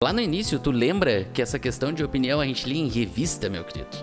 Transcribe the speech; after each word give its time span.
Lá 0.00 0.12
no 0.12 0.20
início, 0.20 0.60
tu 0.60 0.70
lembra 0.70 1.24
que 1.34 1.42
essa 1.42 1.58
questão 1.58 1.92
de 1.92 2.04
opinião 2.04 2.40
a 2.40 2.46
gente 2.46 2.68
lia 2.68 2.80
em 2.80 2.86
revista, 2.86 3.50
meu 3.50 3.64
querido? 3.64 3.96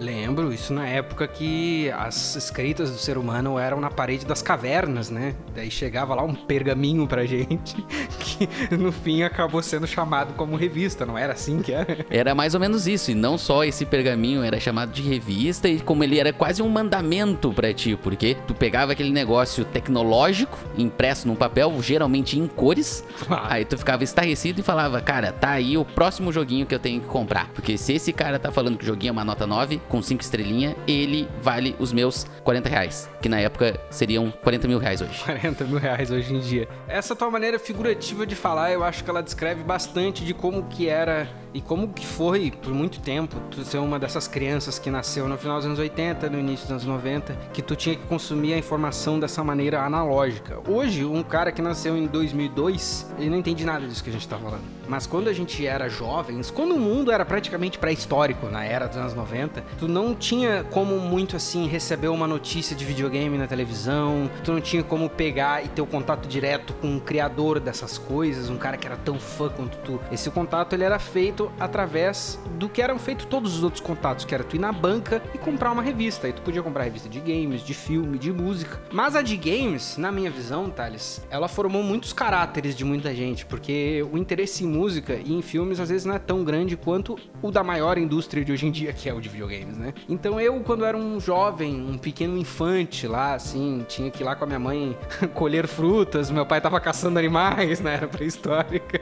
Lembro, 0.00 0.52
isso 0.52 0.72
na 0.72 0.86
época 0.86 1.26
que 1.26 1.90
as 1.92 2.34
escritas 2.36 2.90
do 2.90 2.98
ser 2.98 3.16
humano 3.16 3.58
eram 3.58 3.80
na 3.80 3.90
parede 3.90 4.26
das 4.26 4.42
cavernas, 4.42 5.10
né? 5.10 5.34
Daí 5.54 5.70
chegava 5.70 6.14
lá 6.14 6.22
um 6.22 6.34
pergaminho 6.34 7.06
pra 7.06 7.24
gente, 7.24 7.76
que 8.18 8.76
no 8.76 8.90
fim 8.90 9.22
acabou 9.22 9.62
sendo 9.62 9.86
chamado 9.86 10.34
como 10.34 10.56
revista, 10.56 11.06
não 11.06 11.16
era 11.16 11.32
assim 11.32 11.60
que 11.60 11.72
era? 11.72 12.04
Era 12.10 12.34
mais 12.34 12.54
ou 12.54 12.60
menos 12.60 12.86
isso, 12.86 13.10
e 13.10 13.14
não 13.14 13.36
só 13.36 13.64
esse 13.64 13.84
pergaminho 13.84 14.42
era 14.42 14.60
chamado 14.60 14.92
de 14.92 15.02
revista, 15.02 15.68
e 15.68 15.80
como 15.80 16.04
ele 16.04 16.18
era 16.18 16.32
quase 16.32 16.62
um 16.62 16.68
mandamento 16.68 17.52
pra 17.52 17.72
ti, 17.72 17.98
porque 18.00 18.36
tu 18.46 18.54
pegava 18.54 18.92
aquele 18.92 19.10
negócio 19.10 19.64
tecnológico, 19.64 20.58
impresso 20.76 21.26
num 21.26 21.34
papel, 21.34 21.74
geralmente 21.82 22.38
em 22.38 22.46
cores, 22.46 23.04
aí 23.48 23.64
tu 23.64 23.76
ficava 23.76 24.04
estarrecido 24.04 24.60
e 24.60 24.62
falava, 24.62 25.00
cara, 25.00 25.32
tá 25.32 25.50
aí 25.50 25.76
o 25.76 25.84
próximo 25.84 26.32
joguinho 26.32 26.66
que 26.66 26.74
eu 26.74 26.78
tenho 26.78 27.00
que 27.00 27.06
comprar. 27.06 27.48
Porque 27.54 27.76
se 27.76 27.94
esse 27.94 28.12
cara 28.12 28.38
tá 28.38 28.52
falando 28.52 28.76
que 28.76 28.84
o 28.84 28.86
joguinho 28.86 29.10
é 29.10 29.12
uma 29.12 29.24
nota 29.24 29.46
9, 29.46 29.80
com 29.88 30.02
5 30.02 30.22
estrelinhas, 30.22 30.74
ele 30.86 31.28
vale 31.40 31.74
os 31.78 31.92
meus 31.92 32.26
40 32.44 32.68
reais, 32.68 33.10
que 33.20 33.28
na 33.28 33.40
época 33.40 33.78
seriam 33.90 34.30
40 34.42 34.68
mil 34.68 34.78
reais 34.78 35.00
hoje. 35.00 35.22
40 35.24 35.64
mil 35.64 35.78
reais 35.78 36.10
hoje 36.10 36.34
em 36.34 36.40
dia. 36.40 36.68
Essa 36.88 37.14
tua 37.14 37.30
maneira 37.30 37.58
figurativa 37.58 38.26
de 38.26 38.34
falar, 38.34 38.72
eu 38.72 38.82
acho 38.84 39.04
que 39.04 39.10
ela 39.10 39.22
descreve 39.22 39.62
bastante 39.62 40.24
de 40.24 40.34
como 40.34 40.64
que 40.64 40.88
era 40.88 41.28
e 41.54 41.60
como 41.60 41.88
que 41.88 42.06
foi 42.06 42.50
por 42.50 42.72
muito 42.72 43.00
tempo 43.00 43.36
tu 43.50 43.64
ser 43.64 43.78
uma 43.78 43.98
dessas 43.98 44.26
crianças 44.26 44.78
que 44.78 44.90
nasceu 44.90 45.28
no 45.28 45.36
final 45.36 45.56
dos 45.56 45.66
anos 45.66 45.78
80, 45.78 46.30
no 46.30 46.38
início 46.38 46.64
dos 46.64 46.72
anos 46.72 46.84
90, 46.84 47.34
que 47.52 47.62
tu 47.62 47.76
tinha 47.76 47.96
que 47.96 48.06
consumir 48.06 48.54
a 48.54 48.58
informação 48.58 49.20
dessa 49.20 49.42
maneira 49.44 49.82
analógica. 49.82 50.58
Hoje, 50.68 51.04
um 51.04 51.22
cara 51.22 51.52
que 51.52 51.60
nasceu 51.60 51.96
em 51.96 52.06
2002, 52.06 53.14
ele 53.18 53.30
não 53.30 53.38
entende 53.38 53.64
nada 53.64 53.86
disso 53.86 54.02
que 54.02 54.10
a 54.10 54.12
gente 54.12 54.26
tá 54.26 54.36
falando. 54.36 54.62
Mas 54.88 55.06
quando 55.06 55.28
a 55.28 55.32
gente 55.32 55.66
era 55.66 55.88
jovens, 55.88 56.50
quando 56.50 56.74
o 56.74 56.78
mundo 56.78 57.10
era 57.10 57.24
praticamente 57.24 57.78
pré-histórico, 57.78 58.48
na 58.48 58.64
era 58.64 58.86
dos 58.86 58.96
anos 58.96 59.14
90, 59.14 59.62
tu 59.78 59.88
não 59.88 60.14
tinha 60.14 60.64
como 60.64 60.98
muito 60.98 61.36
assim 61.36 61.66
receber 61.66 62.08
uma 62.08 62.26
notícia 62.26 62.74
de 62.74 62.84
videogame 62.84 63.38
na 63.38 63.46
televisão, 63.46 64.30
tu 64.44 64.52
não 64.52 64.60
tinha 64.60 64.82
como 64.82 65.08
pegar 65.08 65.64
e 65.64 65.68
ter 65.68 65.82
o 65.82 65.86
contato 65.86 66.26
direto 66.26 66.74
com 66.74 66.96
o 66.96 67.00
criador 67.00 67.60
dessas 67.60 67.98
coisas, 67.98 68.50
um 68.50 68.56
cara 68.56 68.76
que 68.76 68.86
era 68.86 68.96
tão 68.96 69.18
fã 69.18 69.48
quanto 69.48 69.78
tu. 69.78 70.00
Esse 70.10 70.30
contato 70.30 70.74
ele 70.74 70.84
era 70.84 70.98
feito 70.98 71.41
através 71.58 72.38
do 72.58 72.68
que 72.68 72.82
eram 72.82 72.98
feitos 72.98 73.26
todos 73.26 73.56
os 73.56 73.64
outros 73.64 73.80
contatos, 73.80 74.24
que 74.24 74.34
era 74.34 74.44
tu 74.44 74.56
ir 74.56 74.58
na 74.58 74.72
banca 74.72 75.22
e 75.34 75.38
comprar 75.38 75.72
uma 75.72 75.82
revista. 75.82 76.26
Aí 76.26 76.32
tu 76.32 76.42
podia 76.42 76.62
comprar 76.62 76.84
revista 76.84 77.08
de 77.08 77.18
games, 77.20 77.62
de 77.62 77.74
filme, 77.74 78.18
de 78.18 78.32
música. 78.32 78.80
Mas 78.92 79.16
a 79.16 79.22
de 79.22 79.36
games, 79.36 79.96
na 79.96 80.12
minha 80.12 80.30
visão, 80.30 80.70
Thales, 80.70 81.26
ela 81.30 81.48
formou 81.48 81.82
muitos 81.82 82.12
caráteres 82.12 82.76
de 82.76 82.84
muita 82.84 83.14
gente, 83.14 83.46
porque 83.46 84.04
o 84.12 84.18
interesse 84.18 84.64
em 84.64 84.66
música 84.66 85.14
e 85.14 85.32
em 85.32 85.42
filmes 85.42 85.80
às 85.80 85.88
vezes 85.88 86.04
não 86.04 86.14
é 86.14 86.18
tão 86.18 86.44
grande 86.44 86.76
quanto 86.76 87.16
o 87.40 87.50
da 87.50 87.62
maior 87.62 87.98
indústria 87.98 88.44
de 88.44 88.52
hoje 88.52 88.66
em 88.66 88.70
dia, 88.70 88.92
que 88.92 89.08
é 89.08 89.14
o 89.14 89.20
de 89.20 89.28
videogames, 89.28 89.76
né? 89.76 89.94
Então 90.08 90.40
eu, 90.40 90.60
quando 90.60 90.84
era 90.84 90.96
um 90.96 91.18
jovem, 91.20 91.74
um 91.74 91.98
pequeno 91.98 92.36
infante 92.36 93.06
lá, 93.06 93.34
assim, 93.34 93.84
tinha 93.88 94.10
que 94.10 94.22
ir 94.22 94.24
lá 94.24 94.34
com 94.34 94.44
a 94.44 94.46
minha 94.46 94.58
mãe 94.58 94.96
colher 95.34 95.66
frutas, 95.66 96.30
meu 96.30 96.46
pai 96.46 96.60
tava 96.60 96.80
caçando 96.80 97.18
animais 97.18 97.80
na 97.80 97.90
era 97.90 98.08
pré-histórica. 98.08 99.00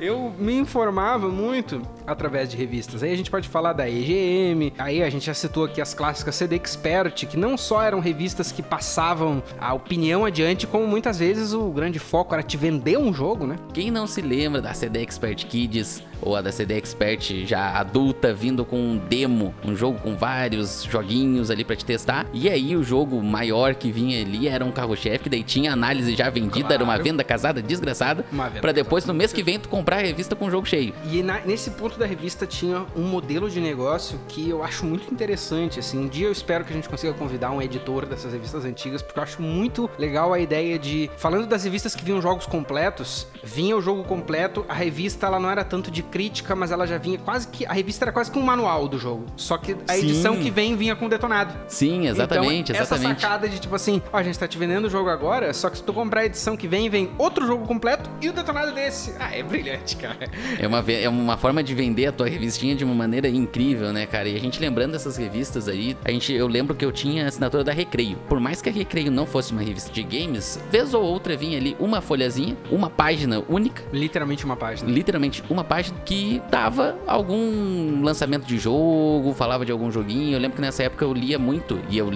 Eu 0.00 0.32
me 0.38 0.54
informava 0.54 1.28
muito 1.28 1.82
através 2.06 2.48
de 2.48 2.56
revistas. 2.56 3.02
Aí 3.02 3.12
a 3.12 3.16
gente 3.16 3.30
pode 3.30 3.48
falar 3.48 3.72
da 3.72 3.88
EGM, 3.88 4.72
aí 4.78 5.02
a 5.02 5.10
gente 5.10 5.26
já 5.26 5.34
citou 5.34 5.64
aqui 5.64 5.80
as 5.80 5.92
clássicas 5.92 6.36
CD 6.36 6.54
Expert, 6.56 7.26
que 7.26 7.36
não 7.36 7.56
só 7.56 7.82
eram 7.82 7.98
revistas 7.98 8.52
que 8.52 8.62
passavam 8.62 9.42
a 9.60 9.74
opinião 9.74 10.24
adiante, 10.24 10.66
como 10.66 10.86
muitas 10.86 11.18
vezes 11.18 11.52
o 11.52 11.68
grande 11.70 11.98
foco 11.98 12.32
era 12.32 12.42
te 12.42 12.56
vender 12.56 12.96
um 12.96 13.12
jogo, 13.12 13.46
né? 13.46 13.56
Quem 13.74 13.90
não 13.90 14.06
se 14.06 14.22
lembra 14.22 14.62
da 14.62 14.72
CD 14.72 15.02
Expert 15.02 15.44
Kids 15.46 16.02
ou 16.20 16.36
a 16.36 16.42
da 16.42 16.50
CD 16.52 16.76
Expert 16.76 17.44
já 17.46 17.70
adulta 17.78 18.32
vindo 18.34 18.64
com 18.64 18.76
um 18.78 18.96
demo, 18.98 19.54
um 19.64 19.74
jogo 19.74 19.98
com 20.00 20.16
vários 20.16 20.84
joguinhos 20.84 21.50
ali 21.50 21.64
pra 21.64 21.76
te 21.76 21.84
testar. 21.84 22.26
E 22.32 22.48
aí 22.48 22.76
o 22.76 22.82
jogo 22.82 23.22
maior 23.22 23.74
que 23.74 23.90
vinha 23.90 24.20
ali 24.20 24.48
era 24.48 24.64
um 24.64 24.70
carro-chefe, 24.72 25.24
que 25.24 25.28
daí 25.30 25.42
tinha 25.42 25.72
análise 25.72 26.14
já 26.14 26.28
vendida, 26.30 26.74
era 26.74 26.82
uma 26.84 26.94
Claro. 26.94 27.04
venda 27.04 27.24
casada 27.24 27.62
desgraçada, 27.62 28.24
Pra 28.60 28.72
depois 28.72 29.04
casada, 29.04 29.12
no 29.12 29.18
mês 29.18 29.32
que 29.32 29.42
vem 29.42 29.58
tu 29.58 29.68
comprar 29.68 29.96
a 29.98 30.00
revista 30.02 30.34
com 30.34 30.46
o 30.46 30.50
jogo 30.50 30.66
cheio. 30.66 30.92
E 31.10 31.22
na- 31.22 31.40
nesse 31.40 31.70
ponto 31.72 31.98
da 31.98 32.06
revista 32.06 32.46
tinha 32.46 32.84
um 32.96 33.02
modelo 33.02 33.48
de 33.50 33.60
negócio 33.60 34.18
que 34.28 34.48
eu 34.48 34.62
acho 34.62 34.84
muito 34.84 35.12
interessante. 35.12 35.78
Assim, 35.78 35.98
um 35.98 36.08
dia 36.08 36.26
eu 36.26 36.32
espero 36.32 36.64
que 36.64 36.72
a 36.72 36.76
gente 36.76 36.88
consiga 36.88 37.12
convidar 37.14 37.50
um 37.50 37.60
editor 37.62 38.06
dessas 38.06 38.32
revistas 38.32 38.64
antigas, 38.64 39.02
porque 39.02 39.18
eu 39.18 39.22
acho 39.22 39.40
muito 39.42 39.88
legal 39.98 40.32
a 40.32 40.38
ideia 40.40 40.78
de. 40.78 41.10
Falando 41.16 41.46
das 41.46 41.64
revistas 41.64 41.94
que 41.94 42.04
vinham 42.04 42.20
jogos 42.20 42.46
completos, 42.46 43.26
vinha 43.42 43.76
o 43.76 43.80
jogo 43.80 44.04
completo, 44.04 44.64
a 44.68 44.74
revista 44.74 45.26
ela 45.26 45.38
não 45.38 45.50
era 45.50 45.64
tanto 45.64 45.90
de 45.90 46.02
crítica, 46.10 46.54
mas 46.54 46.70
ela 46.70 46.86
já 46.86 46.98
vinha 46.98 47.18
quase 47.18 47.48
que. 47.48 47.66
A 47.66 47.72
revista 47.72 48.04
era 48.04 48.12
quase 48.12 48.30
que 48.30 48.38
um 48.38 48.42
manual 48.42 48.88
do 48.88 48.98
jogo. 48.98 49.26
Só 49.36 49.56
que 49.58 49.76
a 49.86 49.94
Sim. 49.94 50.00
edição 50.00 50.36
que 50.36 50.50
vem 50.50 50.76
vinha 50.76 50.94
com 50.96 51.08
detonado. 51.08 51.54
Sim, 51.68 52.06
exatamente, 52.06 52.72
então, 52.72 52.82
exatamente. 52.82 53.16
Essa 53.18 53.20
sacada 53.20 53.48
de 53.48 53.58
tipo 53.58 53.74
assim, 53.74 54.02
ó, 54.12 54.18
a 54.18 54.22
gente 54.22 54.38
tá 54.38 54.46
te 54.48 54.58
vendendo 54.58 54.86
o 54.86 54.90
jogo 54.90 55.08
agora, 55.10 55.52
só 55.52 55.70
que 55.70 55.76
se 55.78 55.82
tu 55.82 55.92
comprar 55.92 56.22
a 56.22 56.26
edição 56.26 56.56
que 56.56 56.66
vem, 56.68 56.88
vem 56.88 57.10
outro 57.18 57.46
jogo 57.46 57.66
completo 57.66 58.08
e 58.20 58.28
o 58.28 58.32
detonado 58.32 58.72
desse. 58.72 59.14
Ah, 59.18 59.34
é 59.34 59.42
brilhante, 59.42 59.96
cara. 59.96 60.28
É 60.58 60.66
uma, 60.66 60.84
é 60.90 61.08
uma 61.08 61.36
forma 61.36 61.62
de 61.62 61.74
vender 61.74 62.06
a 62.06 62.12
tua 62.12 62.28
revistinha 62.28 62.74
de 62.74 62.84
uma 62.84 62.94
maneira 62.94 63.28
incrível, 63.28 63.92
né, 63.92 64.06
cara? 64.06 64.28
E 64.28 64.36
a 64.36 64.40
gente 64.40 64.60
lembrando 64.60 64.92
dessas 64.92 65.16
revistas 65.16 65.68
aí, 65.68 65.96
a 66.04 66.10
gente, 66.10 66.32
eu 66.32 66.46
lembro 66.46 66.74
que 66.74 66.84
eu 66.84 66.92
tinha 66.92 67.24
a 67.24 67.28
assinatura 67.28 67.62
da 67.64 67.72
Recreio. 67.72 68.16
Por 68.28 68.40
mais 68.40 68.60
que 68.62 68.68
a 68.68 68.72
Recreio 68.72 69.10
não 69.10 69.26
fosse 69.26 69.52
uma 69.52 69.62
revista 69.62 69.90
de 69.92 70.02
games, 70.02 70.60
vez 70.70 70.94
ou 70.94 71.02
outra 71.02 71.36
vinha 71.36 71.58
ali 71.58 71.76
uma 71.78 72.00
folhazinha, 72.00 72.56
uma 72.70 72.88
página 72.90 73.42
única, 73.48 73.82
Literalmente 73.92 74.44
uma 74.44 74.56
página. 74.56 74.90
literalmente 74.90 75.42
uma 75.48 75.64
página 75.64 75.97
que 76.04 76.40
dava 76.50 76.96
algum 77.06 78.02
lançamento 78.02 78.44
de 78.46 78.58
jogo, 78.58 79.32
falava 79.34 79.64
de 79.64 79.72
algum 79.72 79.90
joguinho. 79.90 80.34
Eu 80.36 80.40
lembro 80.40 80.56
que 80.56 80.60
nessa 80.62 80.82
época 80.82 81.04
eu 81.04 81.12
lia 81.12 81.38
muito, 81.38 81.78
e 81.90 81.98
eu 81.98 82.10